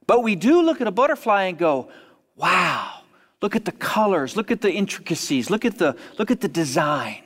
But 0.07 0.23
we 0.23 0.35
do 0.35 0.61
look 0.61 0.79
at 0.79 0.87
a 0.87 0.91
butterfly 0.91 1.43
and 1.43 1.57
go, 1.57 1.89
wow, 2.37 3.01
look 3.41 3.55
at 3.55 3.65
the 3.65 3.73
colors, 3.73 4.37
look 4.37 4.51
at 4.51 4.61
the 4.61 4.71
intricacies, 4.71 5.49
look 5.49 5.65
at 5.65 5.77
the, 5.77 5.97
look 6.17 6.31
at 6.31 6.39
the 6.39 6.47
design. 6.47 7.23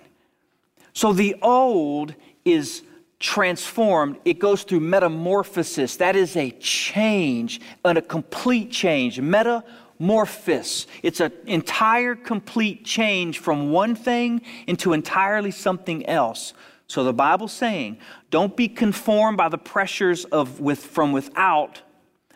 So 0.93 1.13
the 1.13 1.35
old 1.41 2.15
is 2.43 2.81
transformed, 3.19 4.17
it 4.25 4.39
goes 4.39 4.63
through 4.63 4.79
metamorphosis. 4.79 5.97
That 5.97 6.15
is 6.15 6.35
a 6.35 6.49
change 6.51 7.61
and 7.85 7.99
a 7.99 8.01
complete 8.01 8.71
change. 8.71 9.21
Metamorphosis. 9.21 10.87
It's 11.03 11.19
an 11.19 11.31
entire 11.45 12.15
complete 12.15 12.83
change 12.83 13.37
from 13.37 13.71
one 13.71 13.93
thing 13.93 14.41
into 14.65 14.93
entirely 14.93 15.51
something 15.51 16.03
else. 16.07 16.53
So 16.87 17.03
the 17.03 17.13
Bible's 17.13 17.53
saying, 17.53 17.99
don't 18.31 18.57
be 18.57 18.67
conformed 18.67 19.37
by 19.37 19.49
the 19.49 19.57
pressures 19.59 20.25
of 20.25 20.59
with, 20.59 20.83
from 20.83 21.11
without 21.11 21.79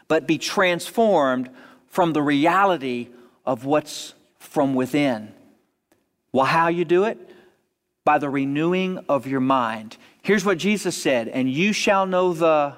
but 0.07 0.27
be 0.27 0.37
transformed 0.37 1.49
from 1.87 2.13
the 2.13 2.21
reality 2.21 3.09
of 3.45 3.65
what's 3.65 4.13
from 4.39 4.75
within. 4.75 5.33
Well, 6.31 6.45
how 6.45 6.67
you 6.67 6.85
do 6.85 7.05
it? 7.05 7.17
By 8.03 8.17
the 8.17 8.29
renewing 8.29 8.99
of 9.09 9.25
your 9.27 9.39
mind. 9.39 9.97
Here's 10.21 10.45
what 10.45 10.57
Jesus 10.57 10.95
said, 10.95 11.27
and 11.27 11.49
you 11.49 11.73
shall 11.73 12.05
know 12.05 12.33
the 12.33 12.73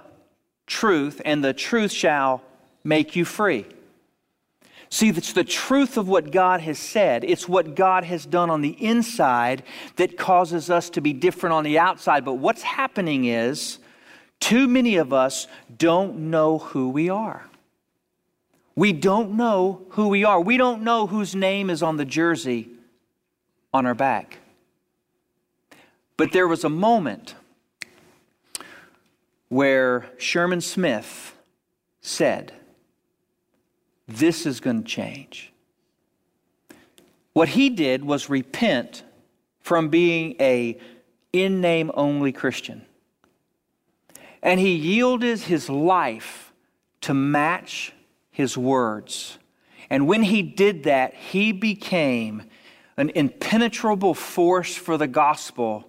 truth, 0.68 1.22
and 1.26 1.44
the 1.44 1.54
truth 1.54 1.92
shall 1.92 2.44
make 2.84 3.16
you 3.16 3.26
free. 3.26 3.66
See, 4.90 5.10
it's 5.10 5.34
the 5.34 5.44
truth 5.44 5.98
of 5.98 6.08
what 6.08 6.32
God 6.32 6.62
has 6.62 6.80
said. 6.80 7.24
It's 7.24 7.48
what 7.48 7.76
God 7.76 8.06
has 8.06 8.26
done 8.26 8.50
on 8.50 8.62
the 8.62 8.78
inside 8.84 9.63
that 9.98 10.18
causes 10.18 10.70
us 10.70 10.90
to 10.92 11.02
be 11.02 11.12
different 11.12 11.54
on 11.54 11.63
the 11.63 11.78
outside. 11.80 12.24
But 12.24 12.36
what's 12.36 12.62
happening 12.62 13.26
is 13.26 13.80
too 14.39 14.67
many 14.67 14.95
of 14.95 15.12
us 15.13 15.47
don't 15.78 16.17
know 16.30 16.58
who 16.60 16.89
we 16.89 17.10
are. 17.10 17.45
We 18.76 18.93
don't 18.93 19.36
know 19.36 19.82
who 19.89 20.08
we 20.08 20.23
are. 20.23 20.39
We 20.39 20.58
don't 20.58 20.84
know 20.84 21.08
whose 21.08 21.34
name 21.36 21.69
is 21.69 21.82
on 21.82 21.97
the 21.97 22.06
jersey 22.06 22.69
on 23.73 23.86
our 23.86 23.95
back. 23.95 24.38
But 26.15 26.32
there 26.32 26.47
was 26.47 26.63
a 26.63 26.69
moment 26.69 27.36
where 29.50 30.10
Sherman 30.17 30.62
Smith 30.62 31.36
said, 32.02 32.54
This 34.08 34.45
is 34.45 34.60
going 34.60 34.84
to 34.84 34.88
change. 34.88 35.52
What 37.34 37.50
he 37.50 37.69
did 37.69 38.04
was 38.04 38.30
repent 38.30 39.04
from 39.60 39.89
being 39.89 40.36
a 40.39 40.80
in 41.34 41.62
name 41.62 41.91
only 41.93 42.32
Christian 42.32 42.87
and 44.41 44.60
he 44.60 44.73
yielded 44.73 45.39
his 45.41 45.69
life 45.69 46.54
to 47.02 47.13
match 47.13 47.93
his 48.32 48.58
words. 48.58 49.38
And 49.89 50.08
when 50.08 50.23
he 50.23 50.41
did 50.41 50.84
that, 50.84 51.13
he 51.13 51.52
became 51.52 52.43
an 52.97 53.10
impenetrable 53.12 54.13
force 54.13 54.76
for 54.76 54.97
the 54.97 55.08
gospel 55.08 55.88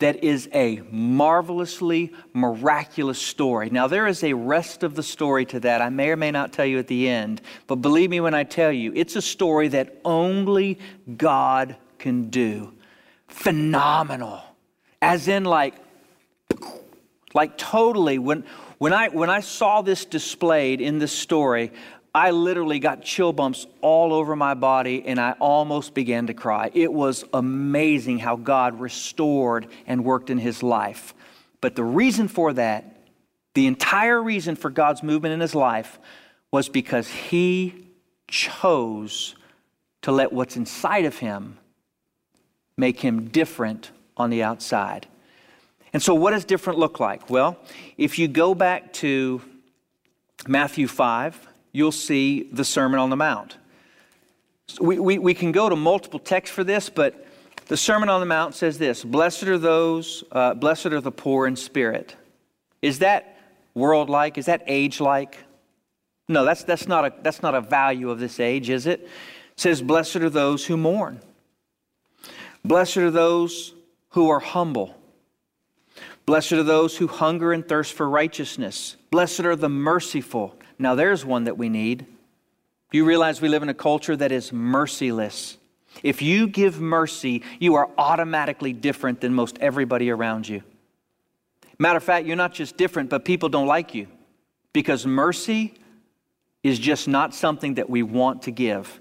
that 0.00 0.24
is 0.24 0.48
a 0.54 0.80
marvelously 0.90 2.12
miraculous 2.32 3.20
story. 3.20 3.68
Now, 3.68 3.86
there 3.86 4.06
is 4.06 4.24
a 4.24 4.32
rest 4.32 4.82
of 4.82 4.94
the 4.94 5.02
story 5.02 5.44
to 5.46 5.60
that. 5.60 5.82
I 5.82 5.90
may 5.90 6.08
or 6.08 6.16
may 6.16 6.30
not 6.30 6.52
tell 6.52 6.64
you 6.64 6.78
at 6.78 6.86
the 6.86 7.08
end, 7.08 7.42
but 7.66 7.76
believe 7.76 8.08
me 8.08 8.20
when 8.20 8.34
I 8.34 8.44
tell 8.44 8.72
you, 8.72 8.92
it's 8.96 9.14
a 9.14 9.22
story 9.22 9.68
that 9.68 10.00
only 10.04 10.78
God 11.16 11.76
can 11.98 12.30
do. 12.30 12.72
Phenomenal. 13.28 14.42
As 15.02 15.28
in, 15.28 15.44
like, 15.44 15.74
like 17.34 17.56
totally. 17.58 18.18
When, 18.18 18.44
when, 18.78 18.92
I, 18.92 19.08
when 19.08 19.30
I 19.30 19.40
saw 19.40 19.82
this 19.82 20.04
displayed 20.04 20.80
in 20.80 20.98
this 20.98 21.12
story, 21.12 21.72
I 22.14 22.32
literally 22.32 22.80
got 22.80 23.02
chill 23.02 23.32
bumps 23.32 23.66
all 23.80 24.12
over 24.12 24.34
my 24.34 24.54
body 24.54 25.04
and 25.06 25.20
I 25.20 25.32
almost 25.32 25.94
began 25.94 26.26
to 26.26 26.34
cry. 26.34 26.70
It 26.74 26.92
was 26.92 27.24
amazing 27.32 28.18
how 28.18 28.36
God 28.36 28.80
restored 28.80 29.68
and 29.86 30.04
worked 30.04 30.28
in 30.30 30.38
his 30.38 30.62
life. 30.62 31.14
But 31.60 31.76
the 31.76 31.84
reason 31.84 32.26
for 32.26 32.52
that, 32.54 33.04
the 33.54 33.66
entire 33.66 34.20
reason 34.20 34.56
for 34.56 34.70
God's 34.70 35.02
movement 35.02 35.34
in 35.34 35.40
his 35.40 35.54
life, 35.54 35.98
was 36.50 36.68
because 36.68 37.08
he 37.08 37.86
chose 38.26 39.36
to 40.02 40.10
let 40.10 40.32
what's 40.32 40.56
inside 40.56 41.04
of 41.04 41.18
him 41.18 41.58
make 42.76 43.00
him 43.00 43.28
different 43.28 43.90
on 44.16 44.30
the 44.30 44.42
outside. 44.42 45.06
And 45.92 46.02
so, 46.02 46.14
what 46.14 46.30
does 46.30 46.44
different 46.44 46.78
look 46.78 47.00
like? 47.00 47.28
Well, 47.30 47.58
if 47.96 48.18
you 48.18 48.28
go 48.28 48.54
back 48.54 48.92
to 48.94 49.42
Matthew 50.46 50.86
5, 50.86 51.48
you'll 51.72 51.92
see 51.92 52.44
the 52.52 52.64
Sermon 52.64 53.00
on 53.00 53.10
the 53.10 53.16
Mount. 53.16 53.56
We, 54.80 54.98
we, 54.98 55.18
we 55.18 55.34
can 55.34 55.50
go 55.50 55.68
to 55.68 55.74
multiple 55.74 56.20
texts 56.20 56.54
for 56.54 56.62
this, 56.62 56.88
but 56.88 57.26
the 57.66 57.76
Sermon 57.76 58.08
on 58.08 58.20
the 58.20 58.26
Mount 58.26 58.54
says 58.54 58.78
this 58.78 59.04
Blessed 59.04 59.44
are 59.44 59.58
those, 59.58 60.24
uh, 60.32 60.54
blessed 60.54 60.86
are 60.86 61.00
the 61.00 61.12
poor 61.12 61.46
in 61.46 61.56
spirit. 61.56 62.14
Is 62.82 63.00
that 63.00 63.36
world 63.74 64.08
like? 64.08 64.38
Is 64.38 64.46
that 64.46 64.62
age 64.66 65.00
like? 65.00 65.38
No, 66.28 66.44
that's, 66.44 66.62
that's, 66.62 66.86
not 66.86 67.04
a, 67.04 67.12
that's 67.22 67.42
not 67.42 67.54
a 67.54 67.60
value 67.60 68.10
of 68.10 68.20
this 68.20 68.38
age, 68.38 68.70
is 68.70 68.86
it? 68.86 69.00
It 69.00 69.08
says, 69.56 69.82
Blessed 69.82 70.16
are 70.16 70.30
those 70.30 70.64
who 70.64 70.76
mourn. 70.76 71.20
Blessed 72.64 72.98
are 72.98 73.10
those 73.10 73.74
who 74.10 74.30
are 74.30 74.40
humble. 74.40 74.99
Blessed 76.30 76.52
are 76.52 76.62
those 76.62 76.96
who 76.96 77.08
hunger 77.08 77.52
and 77.52 77.66
thirst 77.66 77.92
for 77.92 78.08
righteousness. 78.08 78.96
Blessed 79.10 79.40
are 79.40 79.56
the 79.56 79.68
merciful, 79.68 80.54
now, 80.80 80.94
there's 80.94 81.26
one 81.26 81.44
that 81.44 81.58
we 81.58 81.68
need. 81.68 82.06
You 82.90 83.04
realize 83.04 83.42
we 83.42 83.50
live 83.50 83.62
in 83.62 83.68
a 83.68 83.74
culture 83.74 84.16
that 84.16 84.30
is 84.30 84.50
merciless. 84.50 85.58
If 86.02 86.22
you 86.22 86.46
give 86.46 86.80
mercy, 86.80 87.42
you 87.58 87.74
are 87.74 87.90
automatically 87.98 88.72
different 88.72 89.20
than 89.20 89.34
most 89.34 89.58
everybody 89.60 90.08
around 90.08 90.48
you. 90.48 90.62
Matter 91.78 91.98
of 91.98 92.04
fact, 92.04 92.26
you're 92.26 92.36
not 92.36 92.54
just 92.54 92.76
different, 92.76 93.10
but 93.10 93.26
people 93.26 93.50
don't 93.50 93.66
like 93.66 93.94
you 93.94 94.06
because 94.72 95.04
mercy 95.04 95.74
is 96.62 96.78
just 96.78 97.08
not 97.08 97.34
something 97.34 97.74
that 97.74 97.90
we 97.90 98.02
want 98.02 98.42
to 98.42 98.52
give. 98.52 99.00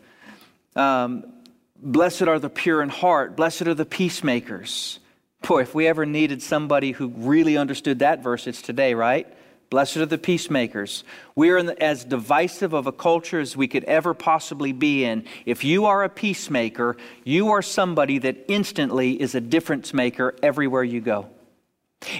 Um, 0.75 1.31
blessed 1.77 2.23
are 2.23 2.39
the 2.39 2.49
pure 2.49 2.81
in 2.81 2.89
heart, 2.89 3.37
blessed 3.37 3.67
are 3.67 3.75
the 3.75 3.85
peacemakers. 3.85 4.99
Boy, 5.41 5.61
if 5.61 5.73
we 5.73 5.87
ever 5.87 6.05
needed 6.05 6.41
somebody 6.41 6.91
who 6.91 7.07
really 7.07 7.57
understood 7.57 7.99
that 7.99 8.21
verse, 8.21 8.45
it's 8.47 8.61
today, 8.61 8.93
right? 8.93 9.27
Blessed 9.69 9.97
are 9.97 10.05
the 10.05 10.17
peacemakers. 10.17 11.03
We 11.35 11.51
are 11.51 11.61
the, 11.61 11.81
as 11.81 12.03
divisive 12.03 12.73
of 12.73 12.87
a 12.87 12.91
culture 12.91 13.39
as 13.39 13.55
we 13.55 13.67
could 13.67 13.83
ever 13.83 14.13
possibly 14.13 14.71
be 14.71 15.05
in. 15.05 15.25
If 15.45 15.63
you 15.63 15.85
are 15.85 16.03
a 16.03 16.09
peacemaker, 16.09 16.97
you 17.23 17.49
are 17.51 17.61
somebody 17.61 18.17
that 18.19 18.45
instantly 18.47 19.21
is 19.21 19.35
a 19.35 19.41
difference 19.41 19.93
maker 19.93 20.35
everywhere 20.41 20.83
you 20.83 21.01
go. 21.01 21.27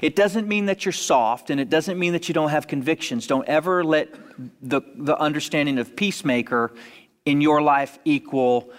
It 0.02 0.16
doesn't 0.16 0.48
mean 0.48 0.66
that 0.66 0.86
you're 0.86 0.92
soft, 0.92 1.50
and 1.50 1.60
it 1.60 1.70
doesn't 1.70 1.98
mean 1.98 2.14
that 2.14 2.28
you 2.28 2.34
don't 2.34 2.50
have 2.50 2.68
convictions. 2.68 3.26
Don't 3.28 3.48
ever 3.48 3.84
let 3.84 4.14
the, 4.62 4.82
the 4.96 5.18
understanding 5.18 5.80
of 5.80 5.96
peacemaker 5.96 6.72
in 7.26 7.42
your 7.42 7.62
life 7.62 7.98
equal 8.06 8.70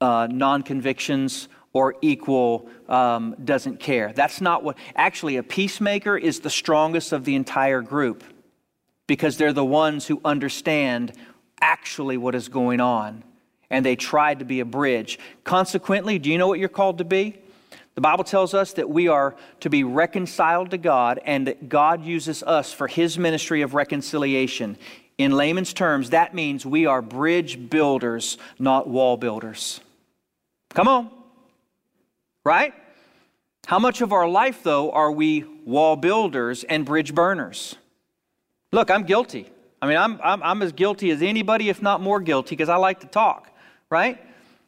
uh, 0.00 0.28
non 0.30 0.62
convictions 0.62 1.48
or 1.78 1.94
equal 2.02 2.68
um, 2.88 3.36
doesn't 3.44 3.78
care. 3.78 4.12
That's 4.12 4.40
not 4.40 4.64
what, 4.64 4.76
actually, 4.96 5.36
a 5.36 5.44
peacemaker 5.44 6.18
is 6.18 6.40
the 6.40 6.50
strongest 6.50 7.12
of 7.12 7.24
the 7.24 7.36
entire 7.36 7.82
group 7.82 8.24
because 9.06 9.36
they're 9.36 9.52
the 9.52 9.64
ones 9.64 10.04
who 10.04 10.20
understand 10.24 11.12
actually 11.60 12.16
what 12.16 12.34
is 12.34 12.48
going 12.48 12.80
on 12.80 13.22
and 13.70 13.86
they 13.86 13.94
tried 13.94 14.40
to 14.40 14.44
be 14.44 14.58
a 14.58 14.64
bridge. 14.64 15.20
Consequently, 15.44 16.18
do 16.18 16.32
you 16.32 16.36
know 16.36 16.48
what 16.48 16.58
you're 16.58 16.68
called 16.68 16.98
to 16.98 17.04
be? 17.04 17.38
The 17.94 18.00
Bible 18.00 18.24
tells 18.24 18.54
us 18.54 18.72
that 18.72 18.90
we 18.90 19.06
are 19.06 19.36
to 19.60 19.70
be 19.70 19.84
reconciled 19.84 20.72
to 20.72 20.78
God 20.78 21.20
and 21.24 21.46
that 21.46 21.68
God 21.68 22.04
uses 22.04 22.42
us 22.42 22.72
for 22.72 22.88
his 22.88 23.16
ministry 23.16 23.62
of 23.62 23.74
reconciliation. 23.74 24.78
In 25.16 25.30
layman's 25.30 25.72
terms, 25.72 26.10
that 26.10 26.34
means 26.34 26.66
we 26.66 26.86
are 26.86 27.02
bridge 27.02 27.70
builders, 27.70 28.36
not 28.58 28.88
wall 28.88 29.16
builders. 29.16 29.80
Come 30.74 30.88
on 30.88 31.17
right? 32.44 32.74
How 33.66 33.78
much 33.78 34.00
of 34.00 34.12
our 34.12 34.28
life, 34.28 34.62
though, 34.62 34.90
are 34.92 35.12
we 35.12 35.44
wall 35.64 35.96
builders 35.96 36.64
and 36.64 36.84
bridge 36.84 37.14
burners? 37.14 37.76
Look, 38.72 38.90
I'm 38.90 39.04
guilty. 39.04 39.50
I 39.80 39.86
mean, 39.86 39.96
I'm, 39.96 40.18
I'm, 40.22 40.42
I'm 40.42 40.62
as 40.62 40.72
guilty 40.72 41.10
as 41.10 41.22
anybody, 41.22 41.68
if 41.68 41.82
not 41.82 42.00
more 42.00 42.20
guilty, 42.20 42.56
because 42.56 42.68
I 42.68 42.76
like 42.76 43.00
to 43.00 43.06
talk, 43.06 43.50
right? 43.90 44.18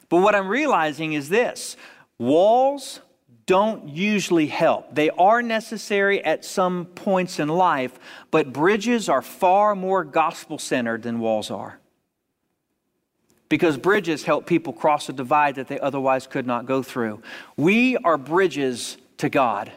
But 0.08 0.18
what 0.18 0.34
I'm 0.34 0.48
realizing 0.48 1.14
is 1.14 1.28
this 1.28 1.76
walls 2.18 3.00
don't 3.46 3.88
usually 3.88 4.46
help. 4.46 4.94
They 4.94 5.10
are 5.10 5.42
necessary 5.42 6.24
at 6.24 6.44
some 6.44 6.84
points 6.84 7.40
in 7.40 7.48
life, 7.48 7.98
but 8.30 8.52
bridges 8.52 9.08
are 9.08 9.22
far 9.22 9.74
more 9.74 10.04
gospel 10.04 10.58
centered 10.58 11.02
than 11.02 11.18
walls 11.18 11.50
are 11.50 11.79
because 13.50 13.76
bridges 13.76 14.22
help 14.22 14.46
people 14.46 14.72
cross 14.72 15.08
a 15.10 15.12
divide 15.12 15.56
that 15.56 15.68
they 15.68 15.78
otherwise 15.80 16.26
could 16.26 16.46
not 16.46 16.64
go 16.64 16.82
through. 16.82 17.20
We 17.56 17.96
are 17.98 18.16
bridges 18.16 18.96
to 19.18 19.28
God. 19.28 19.70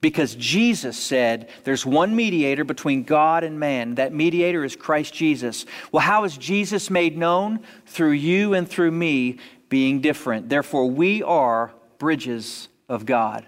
Because 0.00 0.34
Jesus 0.34 0.98
said 0.98 1.48
there's 1.62 1.86
one 1.86 2.16
mediator 2.16 2.64
between 2.64 3.04
God 3.04 3.44
and 3.44 3.60
man. 3.60 3.94
That 3.96 4.12
mediator 4.12 4.64
is 4.64 4.74
Christ 4.74 5.14
Jesus. 5.14 5.64
Well, 5.92 6.00
how 6.00 6.24
is 6.24 6.36
Jesus 6.36 6.90
made 6.90 7.16
known? 7.16 7.60
Through 7.86 8.12
you 8.12 8.54
and 8.54 8.68
through 8.68 8.90
me 8.90 9.38
being 9.68 10.00
different. 10.00 10.48
Therefore, 10.48 10.90
we 10.90 11.22
are 11.22 11.72
bridges 11.98 12.68
of 12.88 13.06
God. 13.06 13.46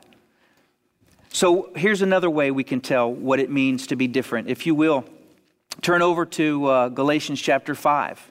So 1.30 1.72
here's 1.74 2.02
another 2.02 2.30
way 2.30 2.50
we 2.50 2.62
can 2.62 2.80
tell 2.80 3.10
what 3.10 3.40
it 3.40 3.50
means 3.50 3.86
to 3.88 3.96
be 3.96 4.06
different. 4.06 4.48
If 4.48 4.66
you 4.66 4.74
will, 4.74 5.04
turn 5.80 6.02
over 6.02 6.24
to 6.26 6.66
uh, 6.66 6.88
Galatians 6.90 7.40
chapter 7.40 7.74
5. 7.74 8.30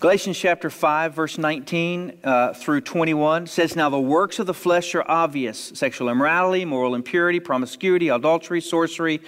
Galatians 0.00 0.38
chapter 0.38 0.70
5, 0.70 1.12
verse 1.12 1.38
19 1.38 2.20
uh, 2.22 2.52
through 2.52 2.82
21 2.82 3.48
says, 3.48 3.74
Now 3.74 3.90
the 3.90 3.98
works 3.98 4.38
of 4.38 4.46
the 4.46 4.54
flesh 4.54 4.94
are 4.94 5.04
obvious 5.10 5.72
sexual 5.74 6.08
immorality, 6.08 6.64
moral 6.64 6.94
impurity, 6.94 7.40
promiscuity, 7.40 8.08
adultery, 8.08 8.60
sorcery, 8.60 9.20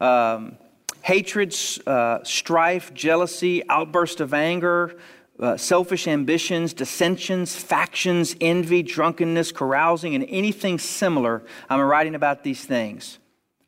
um, 0.00 0.56
hatred, 1.02 1.54
uh, 1.86 2.20
strife, 2.24 2.94
jealousy, 2.94 3.68
outburst 3.68 4.20
of 4.20 4.32
anger, 4.32 4.96
uh, 5.40 5.58
selfish 5.58 6.08
ambitions, 6.08 6.72
dissensions, 6.72 7.54
factions, 7.54 8.34
envy, 8.40 8.82
drunkenness, 8.82 9.52
carousing, 9.52 10.14
and 10.14 10.24
anything 10.30 10.78
similar. 10.78 11.42
I'm 11.68 11.82
writing 11.82 12.14
about 12.14 12.44
these 12.44 12.64
things. 12.64 13.18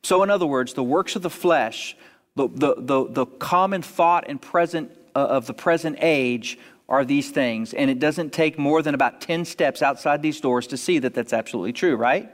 So, 0.02 0.22
in 0.22 0.30
other 0.30 0.46
words, 0.46 0.72
the 0.72 0.82
works 0.82 1.16
of 1.16 1.22
the 1.22 1.28
flesh, 1.28 1.98
the, 2.34 2.48
the, 2.48 2.76
the, 2.78 3.08
the 3.10 3.26
common 3.26 3.82
thought 3.82 4.24
and 4.26 4.40
present 4.40 4.90
Uh, 5.16 5.20
of 5.20 5.46
the 5.46 5.54
present 5.54 5.96
age 6.02 6.58
are 6.90 7.02
these 7.02 7.30
things. 7.30 7.72
And 7.72 7.90
it 7.90 7.98
doesn't 7.98 8.34
take 8.34 8.58
more 8.58 8.82
than 8.82 8.94
about 8.94 9.22
10 9.22 9.46
steps 9.46 9.80
outside 9.80 10.20
these 10.20 10.42
doors 10.42 10.66
to 10.66 10.76
see 10.76 10.98
that 10.98 11.14
that's 11.14 11.32
absolutely 11.32 11.72
true, 11.72 11.96
right? 11.96 12.30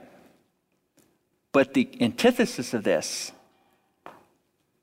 But 1.53 1.73
the 1.75 1.87
antithesis 2.01 2.73
of 2.73 2.83
this, 2.83 3.31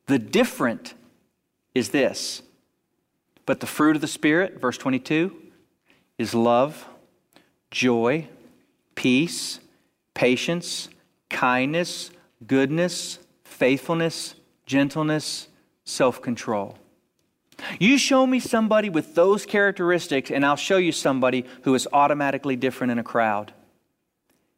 the 0.06 0.18
different, 0.18 0.94
is 1.74 1.90
this. 1.90 2.40
But 3.44 3.60
the 3.60 3.66
fruit 3.66 3.96
of 3.96 4.00
the 4.00 4.08
Spirit, 4.08 4.58
verse 4.58 4.78
22, 4.78 5.36
is 6.16 6.34
love, 6.34 6.88
joy, 7.70 8.28
peace, 8.94 9.60
patience, 10.14 10.88
kindness, 11.28 12.10
goodness, 12.46 13.18
faithfulness, 13.44 14.36
gentleness, 14.64 15.48
self 15.84 16.22
control. 16.22 16.78
You 17.78 17.98
show 17.98 18.26
me 18.26 18.40
somebody 18.40 18.90
with 18.90 19.14
those 19.14 19.46
characteristics, 19.46 20.30
and 20.30 20.44
I'll 20.44 20.56
show 20.56 20.76
you 20.76 20.92
somebody 20.92 21.44
who 21.62 21.74
is 21.74 21.88
automatically 21.92 22.56
different 22.56 22.90
in 22.90 22.98
a 22.98 23.04
crowd. 23.04 23.52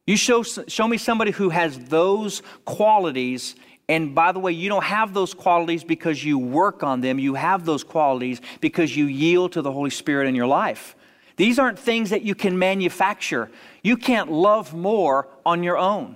You 0.05 0.17
show, 0.17 0.43
show 0.43 0.87
me 0.87 0.97
somebody 0.97 1.31
who 1.31 1.49
has 1.49 1.79
those 1.79 2.41
qualities, 2.65 3.55
And 3.89 4.15
by 4.15 4.31
the 4.31 4.39
way, 4.39 4.53
you 4.53 4.69
don't 4.69 4.83
have 4.83 5.13
those 5.13 5.33
qualities 5.33 5.83
because 5.83 6.23
you 6.23 6.39
work 6.39 6.83
on 6.83 7.01
them. 7.01 7.19
You 7.19 7.35
have 7.35 7.65
those 7.65 7.83
qualities 7.83 8.39
because 8.61 8.95
you 8.95 9.05
yield 9.05 9.51
to 9.53 9.61
the 9.61 9.71
Holy 9.71 9.89
Spirit 9.89 10.27
in 10.27 10.35
your 10.35 10.47
life. 10.47 10.95
These 11.35 11.59
aren't 11.59 11.79
things 11.79 12.09
that 12.11 12.21
you 12.21 12.35
can 12.35 12.57
manufacture. 12.57 13.51
You 13.81 13.97
can't 13.97 14.31
love 14.31 14.73
more 14.73 15.27
on 15.45 15.63
your 15.63 15.77
own. 15.77 16.15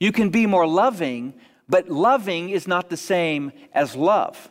You 0.00 0.12
can 0.12 0.30
be 0.30 0.46
more 0.46 0.66
loving, 0.66 1.34
but 1.68 1.88
loving 1.88 2.50
is 2.50 2.68
not 2.68 2.90
the 2.90 2.96
same 2.96 3.52
as 3.72 3.96
love. 3.96 4.50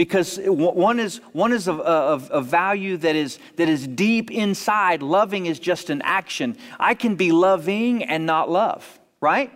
Because 0.00 0.38
one 0.46 0.98
is, 0.98 1.18
one 1.34 1.52
is 1.52 1.68
a, 1.68 1.74
a 1.74 2.14
uh, 2.14 2.40
value 2.40 2.96
that 2.96 3.14
is, 3.14 3.38
that 3.56 3.68
is 3.68 3.86
deep 3.86 4.30
inside. 4.30 5.02
Loving 5.02 5.44
is 5.44 5.58
just 5.58 5.90
an 5.90 6.00
action. 6.00 6.56
I 6.78 6.94
can 6.94 7.16
be 7.16 7.32
loving 7.32 8.04
and 8.04 8.24
not 8.24 8.48
love, 8.50 8.98
right? 9.20 9.52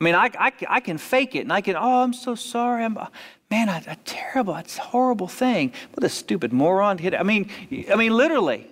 I 0.00 0.02
mean, 0.02 0.14
I, 0.14 0.30
I, 0.38 0.52
I 0.66 0.80
can 0.80 0.96
fake 0.96 1.34
it 1.34 1.40
and 1.40 1.52
I 1.52 1.60
can, 1.60 1.76
oh, 1.76 2.02
I'm 2.02 2.14
so 2.14 2.34
sorry. 2.34 2.84
I'm, 2.84 2.96
uh, 2.96 3.08
man, 3.50 3.68
I, 3.68 3.84
I 3.86 3.98
terrible, 4.06 4.56
it's 4.56 4.78
a 4.78 4.80
horrible 4.80 5.28
thing. 5.28 5.74
What 5.92 6.02
a 6.02 6.08
stupid 6.08 6.54
moron. 6.54 6.96
Hit. 6.96 7.14
I 7.14 7.22
mean, 7.22 7.50
I 7.92 7.96
mean, 7.96 8.16
literally. 8.16 8.66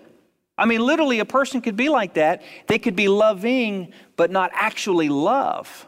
I 0.57 0.65
mean, 0.65 0.81
literally, 0.81 1.19
a 1.19 1.27
person 1.27 1.61
could 1.61 1.77
be 1.77 1.91
like 1.91 2.15
that. 2.15 2.41
They 2.67 2.79
could 2.79 2.97
be 2.97 3.09
loving, 3.09 3.93
but 4.17 4.31
not 4.31 4.51
actually 4.55 5.11
love. 5.11 5.87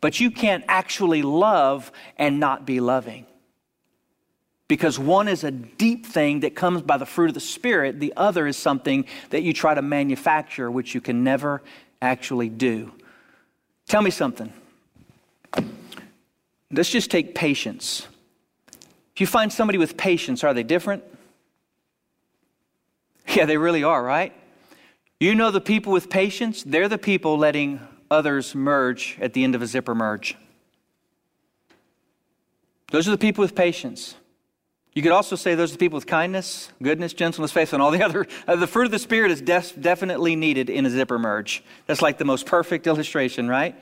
But 0.00 0.18
you 0.18 0.32
can't 0.32 0.64
actually 0.66 1.22
love 1.22 1.92
and 2.18 2.40
not 2.40 2.66
be 2.66 2.80
loving. 2.80 3.26
Because 4.66 4.98
one 4.98 5.28
is 5.28 5.44
a 5.44 5.50
deep 5.50 6.06
thing 6.06 6.40
that 6.40 6.54
comes 6.54 6.80
by 6.82 6.96
the 6.96 7.04
fruit 7.04 7.28
of 7.28 7.34
the 7.34 7.40
Spirit, 7.40 8.00
the 8.00 8.14
other 8.16 8.46
is 8.46 8.56
something 8.56 9.04
that 9.30 9.42
you 9.42 9.52
try 9.52 9.74
to 9.74 9.82
manufacture, 9.82 10.70
which 10.70 10.94
you 10.94 11.00
can 11.00 11.22
never 11.22 11.62
actually 12.00 12.48
do. 12.48 12.92
Tell 13.86 14.00
me 14.00 14.10
something. 14.10 14.52
Let's 16.70 16.90
just 16.90 17.10
take 17.10 17.34
patience. 17.34 18.06
If 19.14 19.20
you 19.20 19.26
find 19.26 19.52
somebody 19.52 19.78
with 19.78 19.96
patience, 19.96 20.42
are 20.42 20.54
they 20.54 20.62
different? 20.62 21.04
Yeah, 23.26 23.46
they 23.46 23.56
really 23.56 23.82
are, 23.82 24.00
right? 24.00 24.32
You 25.18 25.34
know 25.34 25.50
the 25.50 25.60
people 25.60 25.92
with 25.92 26.08
patience, 26.10 26.62
they're 26.62 26.88
the 26.88 26.98
people 26.98 27.36
letting 27.36 27.80
others 28.10 28.54
merge 28.54 29.18
at 29.20 29.32
the 29.32 29.42
end 29.42 29.54
of 29.54 29.62
a 29.62 29.66
zipper 29.66 29.94
merge. 29.94 30.36
Those 32.92 33.08
are 33.08 33.10
the 33.10 33.18
people 33.18 33.42
with 33.42 33.54
patience. 33.54 34.14
You 34.94 35.02
could 35.02 35.10
also 35.10 35.34
say 35.34 35.56
those 35.56 35.74
are 35.74 35.76
people 35.76 35.96
with 35.96 36.06
kindness, 36.06 36.70
goodness, 36.80 37.12
gentleness, 37.12 37.50
faith, 37.50 37.72
and 37.72 37.82
all 37.82 37.90
the 37.90 38.02
other. 38.02 38.26
Uh, 38.46 38.56
the 38.56 38.66
fruit 38.66 38.84
of 38.84 38.90
the 38.90 38.98
Spirit 38.98 39.30
is 39.30 39.40
def- 39.40 39.80
definitely 39.80 40.36
needed 40.36 40.68
in 40.68 40.84
a 40.84 40.90
zipper 40.90 41.18
merge. 41.18 41.64
That's 41.86 42.02
like 42.02 42.18
the 42.18 42.26
most 42.26 42.44
perfect 42.44 42.86
illustration, 42.86 43.48
right? 43.48 43.74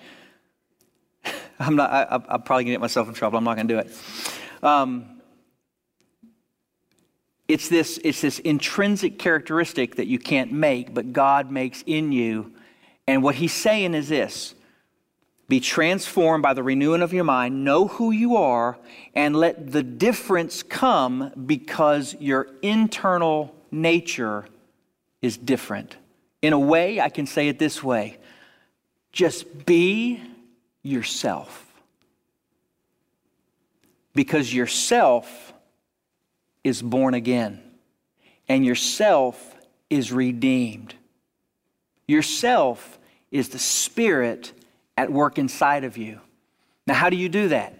I'm 1.58 1.74
not. 1.74 1.90
I, 1.90 2.14
am 2.14 2.42
probably 2.42 2.64
gonna 2.64 2.74
get 2.74 2.80
myself 2.80 3.08
in 3.08 3.14
trouble. 3.14 3.38
I'm 3.38 3.44
not 3.44 3.56
gonna 3.56 3.68
do 3.68 3.78
it. 3.78 3.92
Um, 4.62 5.20
it's 7.48 7.68
this. 7.68 7.98
It's 8.04 8.20
this 8.20 8.38
intrinsic 8.38 9.18
characteristic 9.18 9.96
that 9.96 10.06
you 10.06 10.20
can't 10.20 10.52
make, 10.52 10.94
but 10.94 11.12
God 11.12 11.50
makes 11.50 11.82
in 11.86 12.12
you. 12.12 12.52
And 13.08 13.22
what 13.22 13.34
He's 13.34 13.52
saying 13.52 13.94
is 13.94 14.08
this: 14.08 14.54
be 15.52 15.60
transformed 15.60 16.42
by 16.42 16.54
the 16.54 16.62
renewing 16.62 17.02
of 17.02 17.12
your 17.12 17.24
mind, 17.24 17.62
know 17.62 17.86
who 17.86 18.10
you 18.10 18.36
are, 18.36 18.78
and 19.14 19.36
let 19.36 19.70
the 19.70 19.82
difference 19.82 20.62
come 20.62 21.30
because 21.44 22.16
your 22.18 22.48
internal 22.62 23.54
nature 23.70 24.46
is 25.20 25.36
different. 25.36 25.98
In 26.40 26.54
a 26.54 26.58
way, 26.58 27.02
I 27.02 27.10
can 27.10 27.26
say 27.26 27.48
it 27.48 27.58
this 27.58 27.82
way 27.82 28.16
just 29.12 29.66
be 29.66 30.22
yourself. 30.82 31.70
Because 34.14 34.54
yourself 34.54 35.52
is 36.64 36.80
born 36.80 37.12
again, 37.12 37.60
and 38.48 38.64
yourself 38.64 39.54
is 39.90 40.12
redeemed. 40.12 40.94
Yourself 42.08 42.98
is 43.30 43.50
the 43.50 43.58
spirit 43.58 44.54
at 44.96 45.10
work 45.10 45.38
inside 45.38 45.84
of 45.84 45.96
you. 45.96 46.20
Now, 46.86 46.94
how 46.94 47.10
do 47.10 47.16
you 47.16 47.28
do 47.28 47.48
that? 47.48 47.78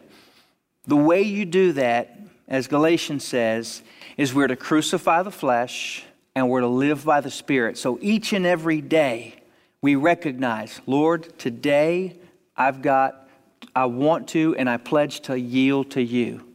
The 0.87 0.96
way 0.96 1.22
you 1.22 1.44
do 1.44 1.72
that, 1.72 2.18
as 2.48 2.66
Galatians 2.66 3.25
says, 3.25 3.83
is 4.16 4.35
we're 4.35 4.48
to 4.48 4.57
crucify 4.57 5.22
the 5.22 5.31
flesh 5.31 6.05
and 6.35 6.48
we're 6.48 6.61
to 6.61 6.68
live 6.68 7.05
by 7.05 7.20
the 7.20 7.31
Spirit. 7.31 7.77
So 7.79 7.98
each 8.01 8.33
and 8.33 8.46
every 8.46 8.81
day, 8.81 9.35
we 9.81 9.96
recognize, 9.96 10.81
Lord, 10.87 11.38
today 11.38 12.16
I've 12.57 12.83
got, 12.83 13.29
I 13.75 13.87
want 13.87 14.29
to, 14.29 14.55
and 14.57 14.68
I 14.68 14.77
pledge 14.77 15.20
to 15.22 15.38
yield 15.38 15.90
to 15.92 16.03
you. 16.03 16.46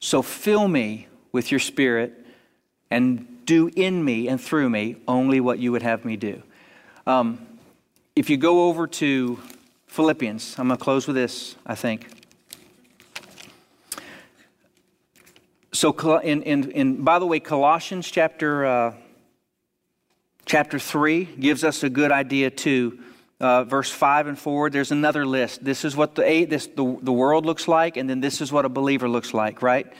So 0.00 0.22
fill 0.22 0.68
me 0.68 1.06
with 1.30 1.50
your 1.50 1.60
Spirit 1.60 2.26
and 2.90 3.44
do 3.46 3.70
in 3.74 4.04
me 4.04 4.28
and 4.28 4.40
through 4.40 4.68
me 4.70 4.96
only 5.08 5.40
what 5.40 5.58
you 5.58 5.72
would 5.72 5.82
have 5.82 6.04
me 6.04 6.16
do. 6.16 6.42
Um, 7.06 7.46
if 8.14 8.28
you 8.28 8.36
go 8.36 8.68
over 8.68 8.86
to 8.86 9.38
Philippians. 9.92 10.58
I'm 10.58 10.68
going 10.68 10.78
to 10.78 10.82
close 10.82 11.06
with 11.06 11.16
this, 11.16 11.54
I 11.66 11.74
think. 11.74 12.08
So, 15.74 16.16
in, 16.16 16.42
in, 16.44 16.70
in, 16.70 17.04
by 17.04 17.18
the 17.18 17.26
way, 17.26 17.40
Colossians 17.40 18.10
chapter, 18.10 18.64
uh, 18.64 18.94
chapter 20.46 20.78
3 20.78 21.26
gives 21.26 21.62
us 21.62 21.82
a 21.82 21.90
good 21.90 22.10
idea 22.10 22.48
too. 22.48 23.00
Uh, 23.38 23.64
verse 23.64 23.90
5 23.90 24.28
and 24.28 24.38
forward, 24.38 24.72
there's 24.72 24.92
another 24.92 25.26
list. 25.26 25.62
This 25.62 25.84
is 25.84 25.94
what 25.94 26.14
the, 26.14 26.26
eight, 26.26 26.48
this, 26.48 26.68
the, 26.68 26.98
the 27.02 27.12
world 27.12 27.44
looks 27.44 27.68
like, 27.68 27.98
and 27.98 28.08
then 28.08 28.20
this 28.20 28.40
is 28.40 28.50
what 28.50 28.64
a 28.64 28.70
believer 28.70 29.10
looks 29.10 29.34
like, 29.34 29.60
right? 29.60 29.92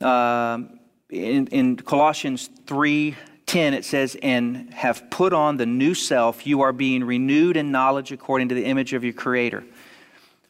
Um, 0.00 0.80
in, 1.10 1.46
in 1.46 1.76
Colossians 1.76 2.50
3 2.66 3.14
10, 3.46 3.74
it 3.74 3.84
says, 3.84 4.16
and 4.22 4.72
have 4.74 5.08
put 5.10 5.32
on 5.32 5.56
the 5.56 5.66
new 5.66 5.94
self, 5.94 6.46
you 6.46 6.62
are 6.62 6.72
being 6.72 7.04
renewed 7.04 7.56
in 7.56 7.70
knowledge 7.70 8.10
according 8.12 8.48
to 8.48 8.54
the 8.54 8.64
image 8.64 8.92
of 8.92 9.04
your 9.04 9.12
Creator. 9.12 9.64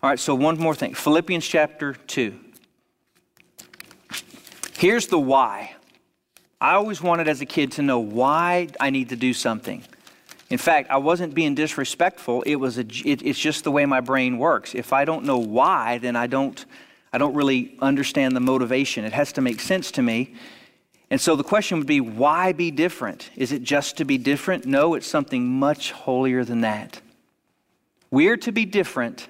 All 0.03 0.11
right, 0.11 0.19
so 0.19 0.35
one 0.35 0.59
more 0.59 0.75
thing 0.75 0.95
Philippians 0.95 1.47
chapter 1.47 1.95
2. 1.95 2.39
Here's 4.79 5.07
the 5.07 5.19
why. 5.19 5.75
I 6.61 6.75
always 6.75 7.03
wanted 7.03 7.29
as 7.29 7.41
a 7.41 7.47
kid 7.47 7.73
to 7.73 7.83
know 7.83 7.99
why 7.99 8.69
I 8.81 8.91
need 8.91 9.11
to 9.11 9.17
do 9.17 9.35
something. 9.35 9.83
In 10.49 10.59
fact, 10.59 10.91
I 10.91 10.99
wasn't 10.99 11.35
being 11.35 11.55
disrespectful. 11.55 12.43
It 12.43 12.57
was 12.57 12.79
a, 12.79 12.83
it, 12.83 13.23
it's 13.23 13.39
just 13.39 13.65
the 13.65 13.71
way 13.71 13.85
my 13.85 14.01
brain 14.01 14.39
works. 14.39 14.75
If 14.75 14.93
I 14.93 15.05
don't 15.05 15.25
know 15.25 15.39
why, 15.39 15.99
then 15.99 16.15
I 16.15 16.27
don't, 16.27 16.65
I 17.13 17.19
don't 17.19 17.35
really 17.35 17.77
understand 17.81 18.37
the 18.37 18.41
motivation. 18.41 19.05
It 19.05 19.13
has 19.13 19.33
to 19.33 19.41
make 19.41 19.61
sense 19.61 19.91
to 19.93 20.03
me. 20.03 20.35
And 21.11 21.21
so 21.21 21.37
the 21.37 21.45
question 21.45 21.79
would 21.79 21.87
be 21.87 22.01
why 22.01 22.53
be 22.53 22.71
different? 22.71 23.31
Is 23.37 23.53
it 23.53 23.63
just 23.63 23.97
to 23.99 24.05
be 24.05 24.19
different? 24.19 24.67
No, 24.67 24.95
it's 24.95 25.07
something 25.07 25.47
much 25.47 25.93
holier 25.93 26.45
than 26.45 26.63
that. 26.63 27.01
We 28.11 28.29
are 28.29 28.37
to 28.39 28.53
be 28.53 28.65
different 28.65 29.29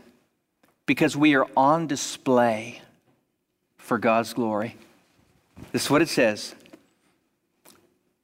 because 0.87 1.17
we 1.17 1.35
are 1.35 1.47
on 1.57 1.87
display 1.87 2.81
for 3.77 3.99
God's 3.99 4.33
glory. 4.33 4.77
This 5.73 5.85
is 5.85 5.91
what 5.91 6.03
it 6.03 6.09
says. 6.09 6.55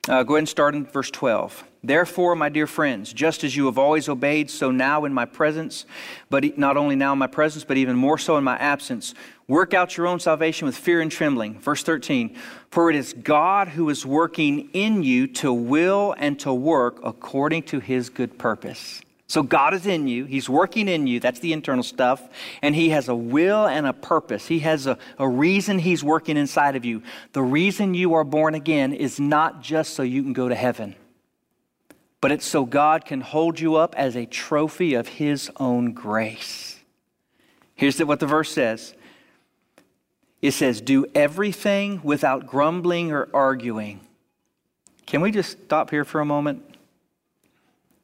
Uh, 0.09 0.25
go 0.25 0.35
ahead 0.35 0.41
and 0.41 0.49
start 0.49 0.75
in 0.75 0.85
verse 0.85 1.13
12. 1.13 1.63
Therefore, 1.85 2.35
my 2.35 2.49
dear 2.49 2.67
friends, 2.67 3.13
just 3.13 3.45
as 3.45 3.55
you 3.55 3.67
have 3.67 3.79
always 3.79 4.09
obeyed, 4.09 4.51
so 4.51 4.73
now 4.73 5.05
in 5.05 5.15
my 5.15 5.25
presence, 5.25 5.87
but 6.29 6.59
not 6.59 6.77
only 6.77 6.97
now 6.97 7.13
in 7.13 7.21
my 7.21 7.29
presence, 7.29 7.63
but 7.63 7.77
even 7.77 7.95
more 7.95 8.19
so 8.19 8.37
in 8.37 8.43
my 8.43 8.57
absence, 8.57 9.15
work 9.47 9.75
out 9.75 9.97
your 9.97 10.09
own 10.09 10.19
salvation 10.19 10.67
with 10.67 10.77
fear 10.77 11.01
and 11.01 11.13
trembling. 11.13 11.61
Verse 11.61 11.85
13, 11.85 12.37
for 12.73 12.91
it 12.91 12.97
is 12.97 13.13
God 13.13 13.69
who 13.69 13.89
is 13.91 14.05
working 14.05 14.71
in 14.73 15.05
you 15.05 15.29
to 15.29 15.53
will 15.53 16.17
and 16.19 16.37
to 16.41 16.53
work 16.53 16.99
according 17.05 17.63
to 17.65 17.79
his 17.79 18.11
good 18.11 18.39
purpose. 18.39 19.03
So 19.33 19.43
God 19.43 19.73
is 19.73 19.87
in 19.87 20.09
you. 20.09 20.27
He's 20.27 20.47
working 20.47 20.89
in 20.89 21.07
you. 21.07 21.19
That's 21.19 21.41
the 21.41 21.55
internal 21.55 21.83
stuff. 21.83 22.23
And 22.61 22.75
He 22.75 22.91
has 22.91 23.09
a 23.09 23.15
will 23.15 23.67
and 23.67 23.87
a 23.87 23.95
purpose. 23.95 24.47
He 24.47 24.59
has 24.59 24.87
a, 24.87 24.99
a 25.19 25.27
reason 25.27 25.79
He's 25.79 26.05
working 26.05 26.37
inside 26.37 26.77
of 26.77 26.85
you. 26.85 27.03
The 27.33 27.41
reason 27.41 27.95
you 27.95 28.13
are 28.13 28.25
born 28.25 28.55
again 28.55 28.93
is 28.93 29.19
not 29.19 29.63
just 29.63 29.95
so 29.95 30.03
you 30.03 30.23
can 30.23 30.35
go 30.35 30.51
to 30.51 30.55
heaven 30.55 30.97
but 32.21 32.31
it's 32.31 32.47
so 32.47 32.65
God 32.65 33.05
can 33.05 33.21
hold 33.21 33.59
you 33.59 33.75
up 33.75 33.97
as 33.97 34.15
a 34.15 34.27
trophy 34.27 34.95
of 34.95 35.09
His 35.09 35.51
own 35.57 35.93
grace. 35.93 36.79
Here's 37.75 37.99
what 37.99 38.21
the 38.21 38.27
verse 38.27 38.53
says 38.53 38.95
it 40.43 40.53
says, 40.53 40.81
Do 40.83 41.07
everything 41.15 42.01
without 42.05 42.47
grumbling 42.47 43.11
or 43.11 43.29
arguing. 43.35 44.01
Can 45.07 45.21
we 45.23 45.33
just 45.33 45.63
stop 45.65 45.91
here 45.91 46.05
for 46.05 46.21
a 46.21 46.25
moment? 46.25 46.72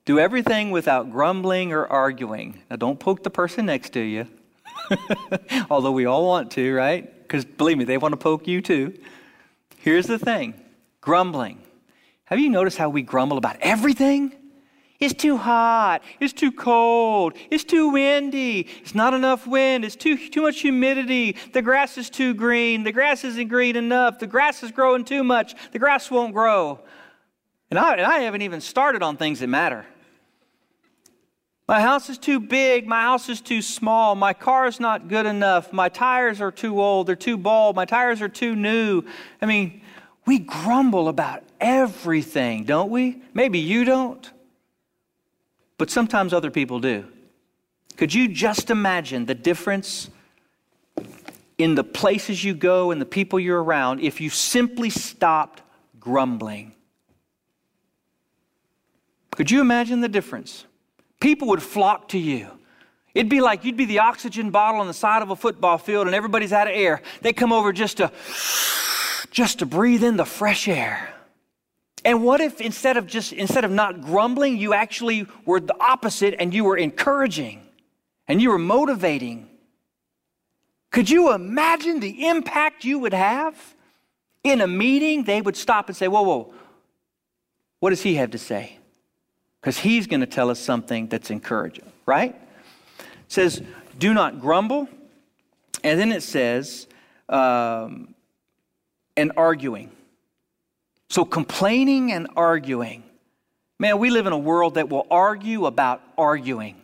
Do 0.08 0.18
everything 0.18 0.70
without 0.70 1.10
grumbling 1.10 1.74
or 1.74 1.86
arguing. 1.86 2.62
Now, 2.70 2.76
don't 2.76 2.98
poke 2.98 3.22
the 3.22 3.28
person 3.28 3.66
next 3.66 3.90
to 3.90 4.00
you, 4.00 4.26
although 5.70 5.92
we 5.92 6.06
all 6.06 6.26
want 6.26 6.50
to, 6.52 6.74
right? 6.74 7.12
Because 7.20 7.44
believe 7.44 7.76
me, 7.76 7.84
they 7.84 7.98
want 7.98 8.12
to 8.12 8.16
poke 8.16 8.48
you 8.48 8.62
too. 8.62 8.98
Here's 9.76 10.06
the 10.06 10.18
thing 10.18 10.54
grumbling 11.02 11.60
have 12.24 12.38
you 12.38 12.48
noticed 12.48 12.78
how 12.78 12.88
we 12.88 13.02
grumble 13.02 13.36
about 13.36 13.58
everything? 13.60 14.32
It's 14.98 15.12
too 15.12 15.36
hot. 15.36 16.02
It's 16.20 16.32
too 16.32 16.52
cold. 16.52 17.34
It's 17.50 17.64
too 17.64 17.90
windy. 17.90 18.66
It's 18.80 18.94
not 18.94 19.12
enough 19.12 19.46
wind. 19.46 19.84
It's 19.84 19.94
too, 19.94 20.16
too 20.30 20.40
much 20.40 20.60
humidity. 20.60 21.36
The 21.52 21.60
grass 21.60 21.98
is 21.98 22.08
too 22.08 22.32
green. 22.32 22.82
The 22.82 22.92
grass 22.92 23.24
isn't 23.24 23.48
green 23.48 23.76
enough. 23.76 24.20
The 24.20 24.26
grass 24.26 24.62
is 24.62 24.72
growing 24.72 25.04
too 25.04 25.22
much. 25.22 25.54
The 25.72 25.78
grass 25.78 26.10
won't 26.10 26.32
grow. 26.32 26.80
And 27.70 27.78
I, 27.78 27.96
and 27.96 28.06
I 28.06 28.20
haven't 28.20 28.40
even 28.40 28.62
started 28.62 29.02
on 29.02 29.18
things 29.18 29.40
that 29.40 29.48
matter. 29.48 29.84
My 31.68 31.80
house 31.80 32.08
is 32.08 32.16
too 32.18 32.40
big. 32.40 32.86
My 32.86 33.02
house 33.02 33.28
is 33.28 33.40
too 33.40 33.60
small. 33.60 34.14
My 34.14 34.32
car 34.32 34.66
is 34.66 34.80
not 34.80 35.06
good 35.06 35.26
enough. 35.26 35.72
My 35.72 35.90
tires 35.90 36.40
are 36.40 36.50
too 36.50 36.80
old. 36.80 37.06
They're 37.06 37.14
too 37.14 37.36
bald. 37.36 37.76
My 37.76 37.84
tires 37.84 38.22
are 38.22 38.28
too 38.28 38.56
new. 38.56 39.04
I 39.42 39.46
mean, 39.46 39.82
we 40.26 40.38
grumble 40.38 41.08
about 41.08 41.44
everything, 41.60 42.64
don't 42.64 42.90
we? 42.90 43.22
Maybe 43.34 43.58
you 43.58 43.84
don't 43.84 44.30
but 45.78 45.90
sometimes 45.90 46.34
other 46.34 46.50
people 46.50 46.80
do. 46.80 47.06
Could 47.96 48.12
you 48.12 48.28
just 48.28 48.68
imagine 48.68 49.26
the 49.26 49.34
difference 49.34 50.10
in 51.56 51.76
the 51.76 51.84
places 51.84 52.44
you 52.44 52.54
go 52.54 52.90
and 52.90 53.00
the 53.00 53.06
people 53.06 53.40
you're 53.40 53.62
around 53.62 54.00
if 54.00 54.20
you 54.20 54.28
simply 54.28 54.90
stopped 54.90 55.62
grumbling? 55.98 56.74
Could 59.30 59.50
you 59.50 59.60
imagine 59.60 60.00
the 60.00 60.08
difference? 60.08 60.64
People 61.20 61.48
would 61.48 61.62
flock 61.62 62.08
to 62.08 62.18
you. 62.18 62.48
It'd 63.14 63.28
be 63.28 63.40
like 63.40 63.64
you'd 63.64 63.76
be 63.76 63.84
the 63.84 64.00
oxygen 64.00 64.50
bottle 64.50 64.80
on 64.80 64.86
the 64.86 64.94
side 64.94 65.22
of 65.22 65.30
a 65.30 65.36
football 65.36 65.78
field 65.78 66.06
and 66.06 66.14
everybody's 66.14 66.52
out 66.52 66.68
of 66.68 66.74
air. 66.74 67.02
They 67.22 67.32
come 67.32 67.52
over 67.52 67.72
just 67.72 67.96
to 67.96 68.12
just 69.30 69.58
to 69.58 69.66
breathe 69.66 70.04
in 70.04 70.16
the 70.16 70.24
fresh 70.24 70.68
air. 70.68 71.12
And 72.04 72.22
what 72.22 72.40
if 72.40 72.60
instead 72.60 72.96
of 72.96 73.06
just 73.06 73.32
instead 73.32 73.64
of 73.64 73.70
not 73.70 74.02
grumbling, 74.02 74.56
you 74.56 74.72
actually 74.72 75.26
were 75.44 75.60
the 75.60 75.74
opposite 75.80 76.36
and 76.38 76.54
you 76.54 76.64
were 76.64 76.76
encouraging 76.76 77.66
and 78.28 78.40
you 78.40 78.50
were 78.50 78.58
motivating? 78.58 79.48
Could 80.90 81.10
you 81.10 81.32
imagine 81.34 82.00
the 82.00 82.28
impact 82.28 82.84
you 82.84 82.98
would 83.00 83.14
have? 83.14 83.74
In 84.44 84.60
a 84.60 84.68
meeting, 84.68 85.24
they 85.24 85.42
would 85.42 85.56
stop 85.56 85.88
and 85.88 85.96
say, 85.96 86.06
Whoa, 86.06 86.22
whoa, 86.22 86.54
what 87.80 87.90
does 87.90 88.02
he 88.02 88.14
have 88.14 88.30
to 88.30 88.38
say? 88.38 88.78
Because 89.60 89.78
he's 89.78 90.06
going 90.06 90.20
to 90.20 90.26
tell 90.26 90.50
us 90.50 90.60
something 90.60 91.08
that's 91.08 91.30
encouraging, 91.30 91.90
right? 92.06 92.34
It 92.98 93.06
says, 93.28 93.62
Do 93.98 94.14
not 94.14 94.40
grumble. 94.40 94.88
And 95.84 95.98
then 95.98 96.12
it 96.12 96.22
says, 96.22 96.86
um, 97.28 98.14
and 99.16 99.32
arguing. 99.36 99.90
So, 101.10 101.24
complaining 101.24 102.12
and 102.12 102.28
arguing. 102.36 103.02
Man, 103.78 103.98
we 103.98 104.10
live 104.10 104.26
in 104.26 104.32
a 104.32 104.38
world 104.38 104.74
that 104.74 104.88
will 104.88 105.06
argue 105.10 105.66
about 105.66 106.02
arguing. 106.16 106.76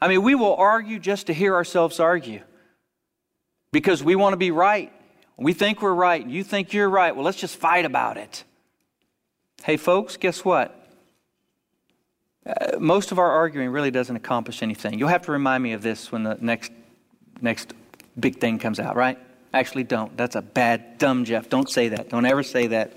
I 0.00 0.08
mean, 0.08 0.22
we 0.22 0.34
will 0.34 0.54
argue 0.54 0.98
just 0.98 1.28
to 1.28 1.34
hear 1.34 1.54
ourselves 1.54 1.98
argue 1.98 2.42
because 3.72 4.02
we 4.02 4.14
want 4.16 4.34
to 4.34 4.36
be 4.36 4.50
right. 4.50 4.92
We 5.36 5.52
think 5.52 5.80
we're 5.80 5.94
right. 5.94 6.24
You 6.24 6.44
think 6.44 6.72
you're 6.72 6.90
right. 6.90 7.14
Well, 7.14 7.24
let's 7.24 7.38
just 7.38 7.56
fight 7.56 7.84
about 7.84 8.16
it. 8.16 8.44
Hey, 9.64 9.76
folks, 9.76 10.16
guess 10.16 10.44
what? 10.44 10.81
Uh, 12.44 12.78
most 12.78 13.12
of 13.12 13.18
our 13.18 13.30
arguing 13.30 13.70
really 13.70 13.90
doesn't 13.90 14.16
accomplish 14.16 14.62
anything. 14.62 14.98
You'll 14.98 15.08
have 15.08 15.22
to 15.22 15.32
remind 15.32 15.62
me 15.62 15.72
of 15.72 15.82
this 15.82 16.10
when 16.10 16.24
the 16.24 16.36
next, 16.40 16.72
next 17.40 17.72
big 18.18 18.40
thing 18.40 18.58
comes 18.58 18.80
out, 18.80 18.96
right? 18.96 19.18
Actually, 19.54 19.84
don't. 19.84 20.16
That's 20.16 20.34
a 20.34 20.42
bad, 20.42 20.98
dumb 20.98 21.24
Jeff. 21.24 21.48
Don't 21.48 21.70
say 21.70 21.88
that. 21.88 22.08
Don't 22.08 22.24
ever 22.24 22.42
say 22.42 22.68
that. 22.68 22.94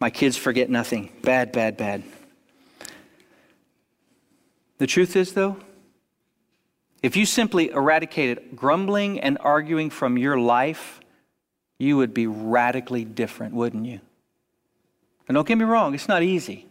My 0.00 0.10
kids 0.10 0.36
forget 0.36 0.68
nothing. 0.68 1.12
Bad, 1.22 1.52
bad, 1.52 1.76
bad. 1.76 2.02
The 4.78 4.86
truth 4.86 5.16
is, 5.16 5.32
though, 5.32 5.56
if 7.02 7.16
you 7.16 7.24
simply 7.24 7.70
eradicated 7.70 8.56
grumbling 8.56 9.20
and 9.20 9.38
arguing 9.40 9.90
from 9.90 10.18
your 10.18 10.38
life, 10.38 11.00
you 11.78 11.96
would 11.98 12.12
be 12.12 12.26
radically 12.26 13.04
different, 13.04 13.54
wouldn't 13.54 13.86
you? 13.86 14.00
And 15.28 15.34
don't 15.34 15.46
get 15.46 15.56
me 15.56 15.64
wrong, 15.64 15.94
it's 15.94 16.08
not 16.08 16.22
easy. 16.22 16.66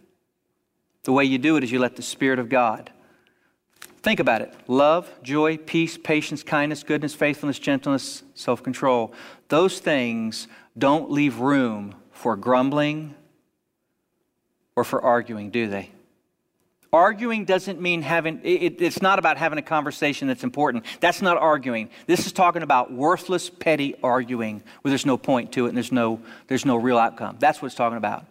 The 1.06 1.12
way 1.12 1.24
you 1.26 1.38
do 1.38 1.56
it 1.56 1.64
is 1.64 1.72
you 1.72 1.80
let 1.80 1.96
the 1.96 2.02
Spirit 2.02 2.40
of 2.40 2.50
God 2.50 2.92
Think 4.06 4.20
about 4.20 4.44
it 4.44 4.54
love, 4.68 5.12
joy, 5.24 5.58
peace, 5.58 5.98
patience, 5.98 6.44
kindness, 6.44 6.84
goodness, 6.84 7.16
faithfulness, 7.16 7.58
gentleness, 7.58 8.22
self 8.36 8.62
control. 8.62 9.12
Those 9.48 9.80
things 9.80 10.48
don't 10.78 11.10
leave 11.10 11.40
room 11.40 11.96
for 12.12 12.36
grumbling 12.36 13.16
or 14.76 14.84
for 14.84 15.02
arguing, 15.02 15.50
do 15.50 15.68
they? 15.68 15.90
Arguing 16.94 17.46
doesn't 17.46 17.82
mean 17.82 18.04
having, 18.04 18.42
it, 18.44 18.80
it's 18.80 19.02
not 19.02 19.18
about 19.18 19.38
having 19.38 19.58
a 19.58 19.64
conversation 19.64 20.28
that's 20.28 20.44
important. 20.44 20.86
That's 21.00 21.24
not 21.24 21.38
arguing. 21.38 21.90
This 22.06 22.28
is 22.28 22.32
talking 22.32 22.62
about 22.62 22.94
worthless, 22.94 23.50
petty 23.50 23.96
arguing 24.04 24.62
where 24.84 24.92
there's 24.92 25.08
no 25.08 25.18
point 25.18 25.52
to 25.54 25.66
it 25.66 25.70
and 25.70 25.78
there's 25.78 25.92
no, 25.92 26.22
there's 26.46 26.64
no 26.64 26.76
real 26.76 27.00
outcome. 27.00 27.38
That's 27.40 27.60
what 27.60 27.66
it's 27.66 27.76
talking 27.76 27.98
about. 27.98 28.28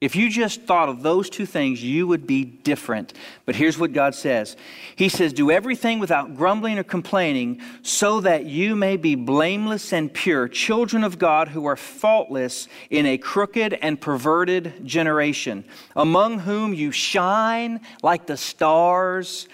If 0.00 0.16
you 0.16 0.30
just 0.30 0.62
thought 0.62 0.88
of 0.88 1.02
those 1.02 1.28
two 1.28 1.44
things, 1.44 1.84
you 1.84 2.06
would 2.06 2.26
be 2.26 2.42
different. 2.42 3.12
But 3.44 3.54
here's 3.54 3.78
what 3.78 3.92
God 3.92 4.14
says 4.14 4.56
He 4.96 5.10
says, 5.10 5.34
Do 5.34 5.50
everything 5.50 5.98
without 5.98 6.34
grumbling 6.34 6.78
or 6.78 6.84
complaining, 6.84 7.60
so 7.82 8.22
that 8.22 8.46
you 8.46 8.74
may 8.74 8.96
be 8.96 9.14
blameless 9.14 9.92
and 9.92 10.12
pure, 10.12 10.48
children 10.48 11.04
of 11.04 11.18
God 11.18 11.48
who 11.48 11.66
are 11.66 11.76
faultless 11.76 12.66
in 12.88 13.04
a 13.04 13.18
crooked 13.18 13.74
and 13.74 14.00
perverted 14.00 14.86
generation, 14.86 15.64
among 15.94 16.40
whom 16.40 16.72
you 16.72 16.92
shine 16.92 17.80
like 18.02 18.26
the 18.26 18.38
stars 18.38 19.48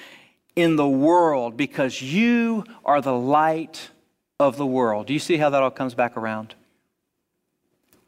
in 0.55 0.76
the 0.76 0.88
world, 0.88 1.57
because 1.57 2.01
you 2.01 2.64
are 2.84 3.01
the 3.01 3.12
light 3.12 3.90
of 4.38 4.57
the 4.57 4.66
world. 4.66 5.09
Do 5.09 5.12
you 5.12 5.18
see 5.18 5.38
how 5.38 5.51
that 5.51 5.62
all 5.62 5.72
comes 5.72 5.94
back 5.94 6.16
around? 6.16 6.55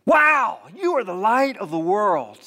Wow, 0.09 0.61
you 0.75 0.97
are 0.97 1.05
the 1.05 1.13
light 1.13 1.59
of 1.59 1.71
the 1.71 1.79
world. 1.79 2.39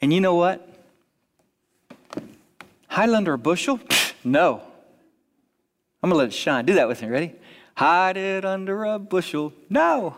And 0.00 0.12
you 0.12 0.20
know 0.20 0.34
what? 0.34 0.68
Hide 2.88 3.10
under 3.10 3.34
a 3.34 3.38
bushel? 3.38 3.78
no. 4.24 4.62
I'm 6.02 6.10
going 6.10 6.18
to 6.18 6.24
let 6.24 6.28
it 6.30 6.34
shine. 6.34 6.64
Do 6.64 6.74
that 6.74 6.88
with 6.88 7.02
me. 7.02 7.08
Ready? 7.08 7.34
Hide 7.76 8.16
it 8.16 8.44
under 8.44 8.82
a 8.82 8.98
bushel. 8.98 9.52
No. 9.70 10.16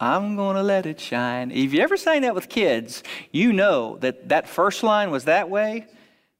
I'm 0.00 0.34
going 0.34 0.56
to 0.56 0.64
let 0.64 0.86
it 0.86 0.98
shine. 0.98 1.52
If 1.52 1.72
you 1.72 1.80
ever 1.80 1.96
sang 1.96 2.22
that 2.22 2.34
with 2.34 2.48
kids, 2.48 3.04
you 3.30 3.52
know 3.52 3.96
that 3.98 4.28
that 4.30 4.48
first 4.48 4.82
line 4.82 5.12
was 5.12 5.26
that 5.26 5.48
way. 5.48 5.86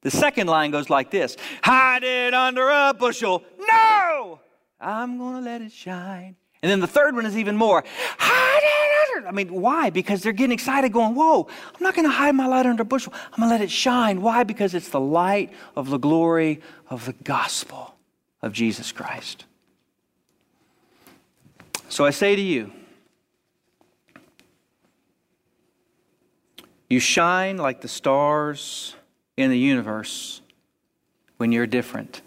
The 0.00 0.10
second 0.10 0.48
line 0.48 0.72
goes 0.72 0.90
like 0.90 1.12
this 1.12 1.36
Hide 1.62 2.02
it 2.02 2.34
under 2.34 2.68
a 2.68 2.92
bushel. 2.98 3.44
No. 3.60 4.40
I'm 4.80 5.18
going 5.18 5.36
to 5.36 5.40
let 5.40 5.62
it 5.62 5.70
shine. 5.70 6.34
And 6.62 6.70
then 6.70 6.80
the 6.80 6.86
third 6.86 7.14
one 7.14 7.26
is 7.26 7.36
even 7.36 7.56
more. 7.56 7.84
I 9.28 9.30
mean, 9.32 9.52
why? 9.52 9.90
Because 9.90 10.22
they're 10.22 10.32
getting 10.32 10.52
excited, 10.52 10.92
going, 10.92 11.14
Whoa, 11.14 11.46
I'm 11.74 11.82
not 11.82 11.94
going 11.94 12.06
to 12.06 12.12
hide 12.12 12.34
my 12.34 12.46
light 12.46 12.66
under 12.66 12.82
a 12.82 12.86
bushel. 12.86 13.12
I'm 13.32 13.40
going 13.40 13.50
to 13.50 13.54
let 13.54 13.60
it 13.60 13.70
shine. 13.70 14.22
Why? 14.22 14.42
Because 14.42 14.74
it's 14.74 14.88
the 14.88 15.00
light 15.00 15.52
of 15.76 15.90
the 15.90 15.98
glory 15.98 16.60
of 16.88 17.04
the 17.04 17.12
gospel 17.12 17.94
of 18.42 18.52
Jesus 18.52 18.92
Christ. 18.92 19.44
So 21.88 22.04
I 22.04 22.10
say 22.10 22.36
to 22.36 22.42
you, 22.42 22.72
you 26.88 27.00
shine 27.00 27.58
like 27.58 27.80
the 27.80 27.88
stars 27.88 28.94
in 29.36 29.50
the 29.50 29.58
universe 29.58 30.40
when 31.36 31.52
you're 31.52 31.66
different. 31.66 32.22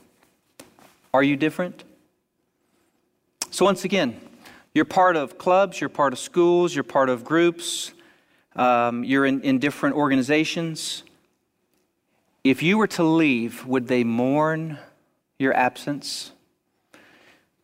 Are 1.13 1.23
you 1.23 1.35
different? 1.35 1.83
So, 3.53 3.65
once 3.65 3.83
again, 3.83 4.17
you're 4.73 4.85
part 4.85 5.17
of 5.17 5.37
clubs, 5.37 5.81
you're 5.81 5.89
part 5.89 6.13
of 6.13 6.19
schools, 6.19 6.73
you're 6.73 6.85
part 6.85 7.09
of 7.09 7.25
groups, 7.25 7.91
um, 8.55 9.03
you're 9.03 9.25
in, 9.25 9.41
in 9.41 9.59
different 9.59 9.97
organizations. 9.97 11.03
If 12.45 12.63
you 12.63 12.77
were 12.77 12.87
to 12.87 13.03
leave, 13.03 13.65
would 13.65 13.89
they 13.89 14.05
mourn 14.05 14.79
your 15.37 15.53
absence 15.53 16.31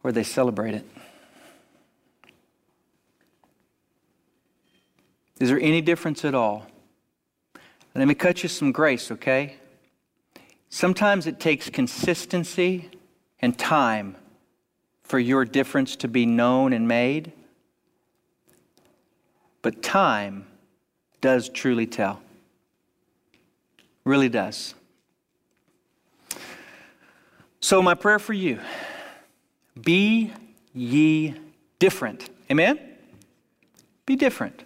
or 0.04 0.12
they 0.12 0.24
celebrate 0.24 0.74
it? 0.74 0.86
Is 5.40 5.48
there 5.48 5.60
any 5.60 5.80
difference 5.80 6.26
at 6.26 6.36
all? 6.36 6.68
Let 7.96 8.10
me 8.10 8.14
cut 8.14 8.44
you 8.44 8.50
some 8.50 8.74
grace, 8.74 9.10
okay? 9.10 9.56
Sometimes 10.68 11.28
it 11.28 11.40
takes 11.40 11.70
consistency 11.70 12.90
and 13.40 13.58
time 13.58 14.18
for 15.08 15.20
your 15.20 15.46
difference 15.46 15.96
to 15.98 16.08
be 16.08 16.26
known 16.26 16.74
and 16.74 16.88
made. 16.88 17.32
But 19.62 19.82
time 19.82 20.46
does 21.22 21.50
truly 21.50 21.88
tell. 21.88 22.22
Really 24.04 24.30
does. 24.30 24.76
So, 27.60 27.82
my 27.82 27.96
prayer 27.96 28.20
for 28.20 28.34
you 28.34 28.60
be 29.82 30.32
ye 30.74 31.36
different. 31.80 32.30
Amen? 32.52 32.80
Be 34.06 34.16
different. 34.16 34.64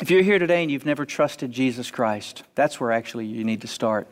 If 0.00 0.10
you're 0.10 0.22
here 0.22 0.38
today 0.38 0.62
and 0.62 0.70
you've 0.70 0.86
never 0.86 1.04
trusted 1.04 1.52
Jesus 1.52 1.90
Christ, 1.90 2.42
that's 2.54 2.80
where 2.80 2.90
actually 2.90 3.26
you 3.26 3.44
need 3.44 3.60
to 3.60 3.66
start. 3.66 4.08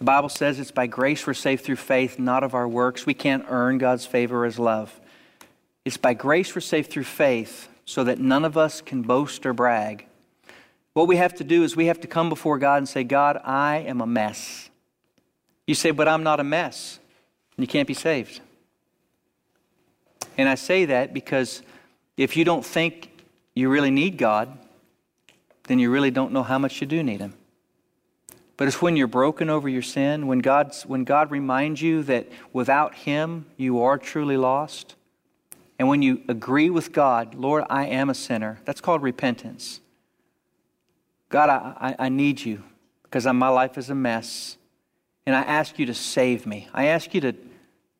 The 0.00 0.04
Bible 0.06 0.30
says 0.30 0.58
it's 0.58 0.70
by 0.70 0.86
grace 0.86 1.26
we're 1.26 1.34
saved 1.34 1.62
through 1.62 1.76
faith, 1.76 2.18
not 2.18 2.42
of 2.42 2.54
our 2.54 2.66
works. 2.66 3.04
We 3.04 3.12
can't 3.12 3.44
earn 3.48 3.76
God's 3.76 4.06
favor 4.06 4.46
as 4.46 4.58
love. 4.58 4.98
It's 5.84 5.98
by 5.98 6.14
grace 6.14 6.54
we're 6.54 6.62
saved 6.62 6.90
through 6.90 7.04
faith 7.04 7.68
so 7.84 8.02
that 8.04 8.18
none 8.18 8.46
of 8.46 8.56
us 8.56 8.80
can 8.80 9.02
boast 9.02 9.44
or 9.44 9.52
brag. 9.52 10.06
What 10.94 11.06
we 11.06 11.16
have 11.16 11.34
to 11.34 11.44
do 11.44 11.64
is 11.64 11.76
we 11.76 11.86
have 11.86 12.00
to 12.00 12.08
come 12.08 12.30
before 12.30 12.58
God 12.58 12.78
and 12.78 12.88
say, 12.88 13.04
God, 13.04 13.42
I 13.44 13.84
am 13.86 14.00
a 14.00 14.06
mess. 14.06 14.70
You 15.66 15.74
say, 15.74 15.90
but 15.90 16.08
I'm 16.08 16.22
not 16.22 16.40
a 16.40 16.44
mess. 16.44 16.98
And 17.58 17.62
you 17.62 17.68
can't 17.68 17.86
be 17.86 17.94
saved. 17.94 18.40
And 20.38 20.48
I 20.48 20.54
say 20.54 20.86
that 20.86 21.12
because 21.12 21.60
if 22.16 22.38
you 22.38 22.46
don't 22.46 22.64
think 22.64 23.10
you 23.54 23.68
really 23.68 23.90
need 23.90 24.16
God, 24.16 24.56
then 25.64 25.78
you 25.78 25.90
really 25.90 26.10
don't 26.10 26.32
know 26.32 26.42
how 26.42 26.58
much 26.58 26.80
you 26.80 26.86
do 26.86 27.02
need 27.02 27.20
Him. 27.20 27.34
But 28.60 28.68
it's 28.68 28.82
when 28.82 28.94
you're 28.94 29.06
broken 29.06 29.48
over 29.48 29.70
your 29.70 29.80
sin, 29.80 30.26
when, 30.26 30.40
God's, 30.40 30.82
when 30.84 31.04
God 31.04 31.30
reminds 31.30 31.80
you 31.80 32.02
that 32.02 32.28
without 32.52 32.94
Him 32.94 33.46
you 33.56 33.80
are 33.80 33.96
truly 33.96 34.36
lost, 34.36 34.96
and 35.78 35.88
when 35.88 36.02
you 36.02 36.20
agree 36.28 36.68
with 36.68 36.92
God, 36.92 37.34
Lord, 37.34 37.64
I 37.70 37.86
am 37.86 38.10
a 38.10 38.14
sinner, 38.14 38.60
that's 38.66 38.82
called 38.82 39.00
repentance. 39.00 39.80
God, 41.30 41.48
I, 41.48 41.88
I, 41.88 41.96
I 42.04 42.08
need 42.10 42.44
you 42.44 42.62
because 43.04 43.24
my 43.24 43.48
life 43.48 43.78
is 43.78 43.88
a 43.88 43.94
mess, 43.94 44.58
and 45.24 45.34
I 45.34 45.40
ask 45.40 45.78
you 45.78 45.86
to 45.86 45.94
save 45.94 46.44
me. 46.44 46.68
I 46.74 46.88
ask 46.88 47.14
you 47.14 47.22
to, 47.22 47.34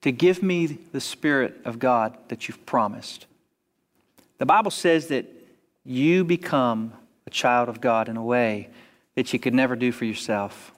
to 0.03 0.13
give 0.13 0.43
me 0.43 0.67
the 0.67 1.01
Spirit 1.01 1.59
of 1.65 1.79
God 1.79 2.19
that 2.29 2.49
you've 2.49 2.67
promised. 2.67 3.25
The 4.37 4.45
Bible 4.45 4.73
says 4.73 5.07
that 5.07 5.25
you 5.85 6.23
become 6.23 6.93
a 7.27 7.31
child 7.31 7.71
of 7.71 7.81
God 7.81 8.11
in 8.11 8.19
a 8.19 8.23
way 8.23 8.69
that 9.21 9.35
you 9.35 9.39
could 9.39 9.53
never 9.53 9.77
do 9.77 9.93
for 9.93 10.07
yourself. 10.07 10.73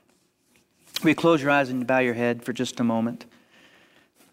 You 1.04 1.14
close 1.14 1.40
your 1.40 1.52
eyes 1.52 1.70
and 1.70 1.86
bow 1.86 2.00
your 2.00 2.14
head 2.14 2.42
for 2.42 2.52
just 2.52 2.80
a 2.80 2.82
moment? 2.82 3.24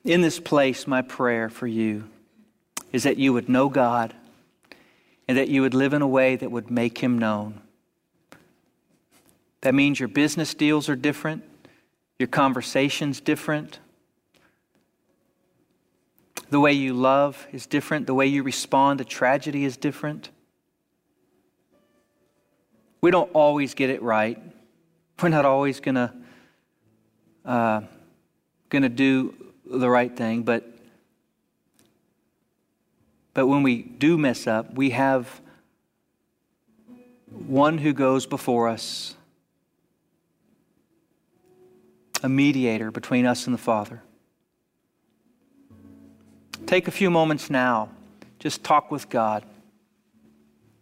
In 0.04 0.22
this 0.22 0.40
place, 0.40 0.88
my 0.88 1.04
prayer 1.04 1.48
for 1.48 1.68
you 1.68 2.10
is 2.92 3.04
that 3.04 3.18
you 3.18 3.34
would 3.34 3.48
know 3.48 3.70
God 3.70 4.16
and 5.28 5.38
that 5.38 5.48
you 5.48 5.62
would 5.62 5.76
live 5.76 5.94
in 5.94 6.02
a 6.02 6.08
way 6.08 6.36
that 6.36 6.50
would 6.50 6.72
make 6.72 6.98
Him 6.98 7.20
known. 7.20 7.62
That 9.62 9.76
means 9.76 10.00
your 10.00 10.10
business 10.10 10.56
deals 10.56 10.90
are 10.90 10.96
different, 10.96 11.44
your 12.18 12.30
conversations 12.30 13.22
different. 13.22 13.78
The 16.50 16.60
way 16.60 16.74
you 16.74 16.96
love 16.96 17.46
is 17.52 17.68
different, 17.68 18.08
the 18.08 18.16
way 18.16 18.26
you 18.26 18.42
respond 18.42 18.98
to 18.98 19.06
tragedy 19.06 19.66
is 19.66 19.78
different. 19.78 20.32
We 23.02 23.12
don't 23.12 23.32
always 23.34 23.74
get 23.74 23.90
it 23.90 24.02
right. 24.02 24.42
We're 25.22 25.30
not 25.30 25.46
always 25.46 25.80
going 25.80 25.96
to 25.96 26.14
uh, 27.46 27.82
going 28.70 28.84
to 28.84 28.90
do 28.90 29.34
the 29.66 29.90
right 29.90 30.16
thing, 30.16 30.44
but 30.44 30.66
but 33.34 33.48
when 33.48 33.64
we 33.64 33.82
do 33.82 34.18
mess 34.18 34.48
up, 34.48 34.74
we 34.74 34.90
have 34.90 35.42
one 37.32 37.78
who 37.78 37.94
goes 37.94 38.26
before 38.26 38.68
us, 38.68 39.16
a 42.22 42.30
mediator 42.30 42.92
between 42.92 43.26
us 43.26 43.46
and 43.46 43.54
the 43.54 43.60
Father. 43.60 44.02
Take 46.66 46.88
a 46.88 46.92
few 46.92 47.10
moments 47.10 47.50
now. 47.50 47.90
Just 48.40 48.64
talk 48.64 48.92
with 48.92 49.10
God. 49.10 49.44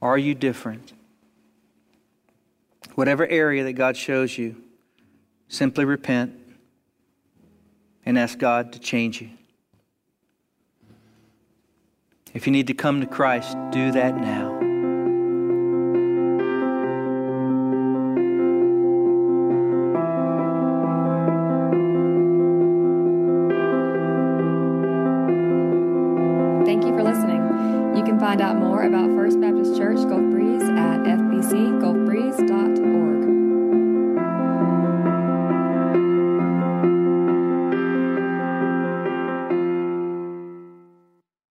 Are 0.01 0.17
you 0.17 0.33
different? 0.33 0.93
Whatever 2.97 3.27
area 3.27 3.63
that 3.63 3.73
God 3.73 3.95
shows 3.95 4.39
you, 4.39 4.55
simply 5.49 5.85
repent 5.85 6.33
and 8.07 8.17
ask 8.17 8.39
God 8.39 8.73
to 8.73 8.79
change 8.79 9.21
you. 9.21 9.29
If 12.33 12.47
you 12.47 12.51
need 12.51 12.65
to 12.65 12.73
come 12.73 13.01
to 13.01 13.05
Christ, 13.05 13.55
do 13.69 13.91
that 13.91 14.17
now. 14.17 14.56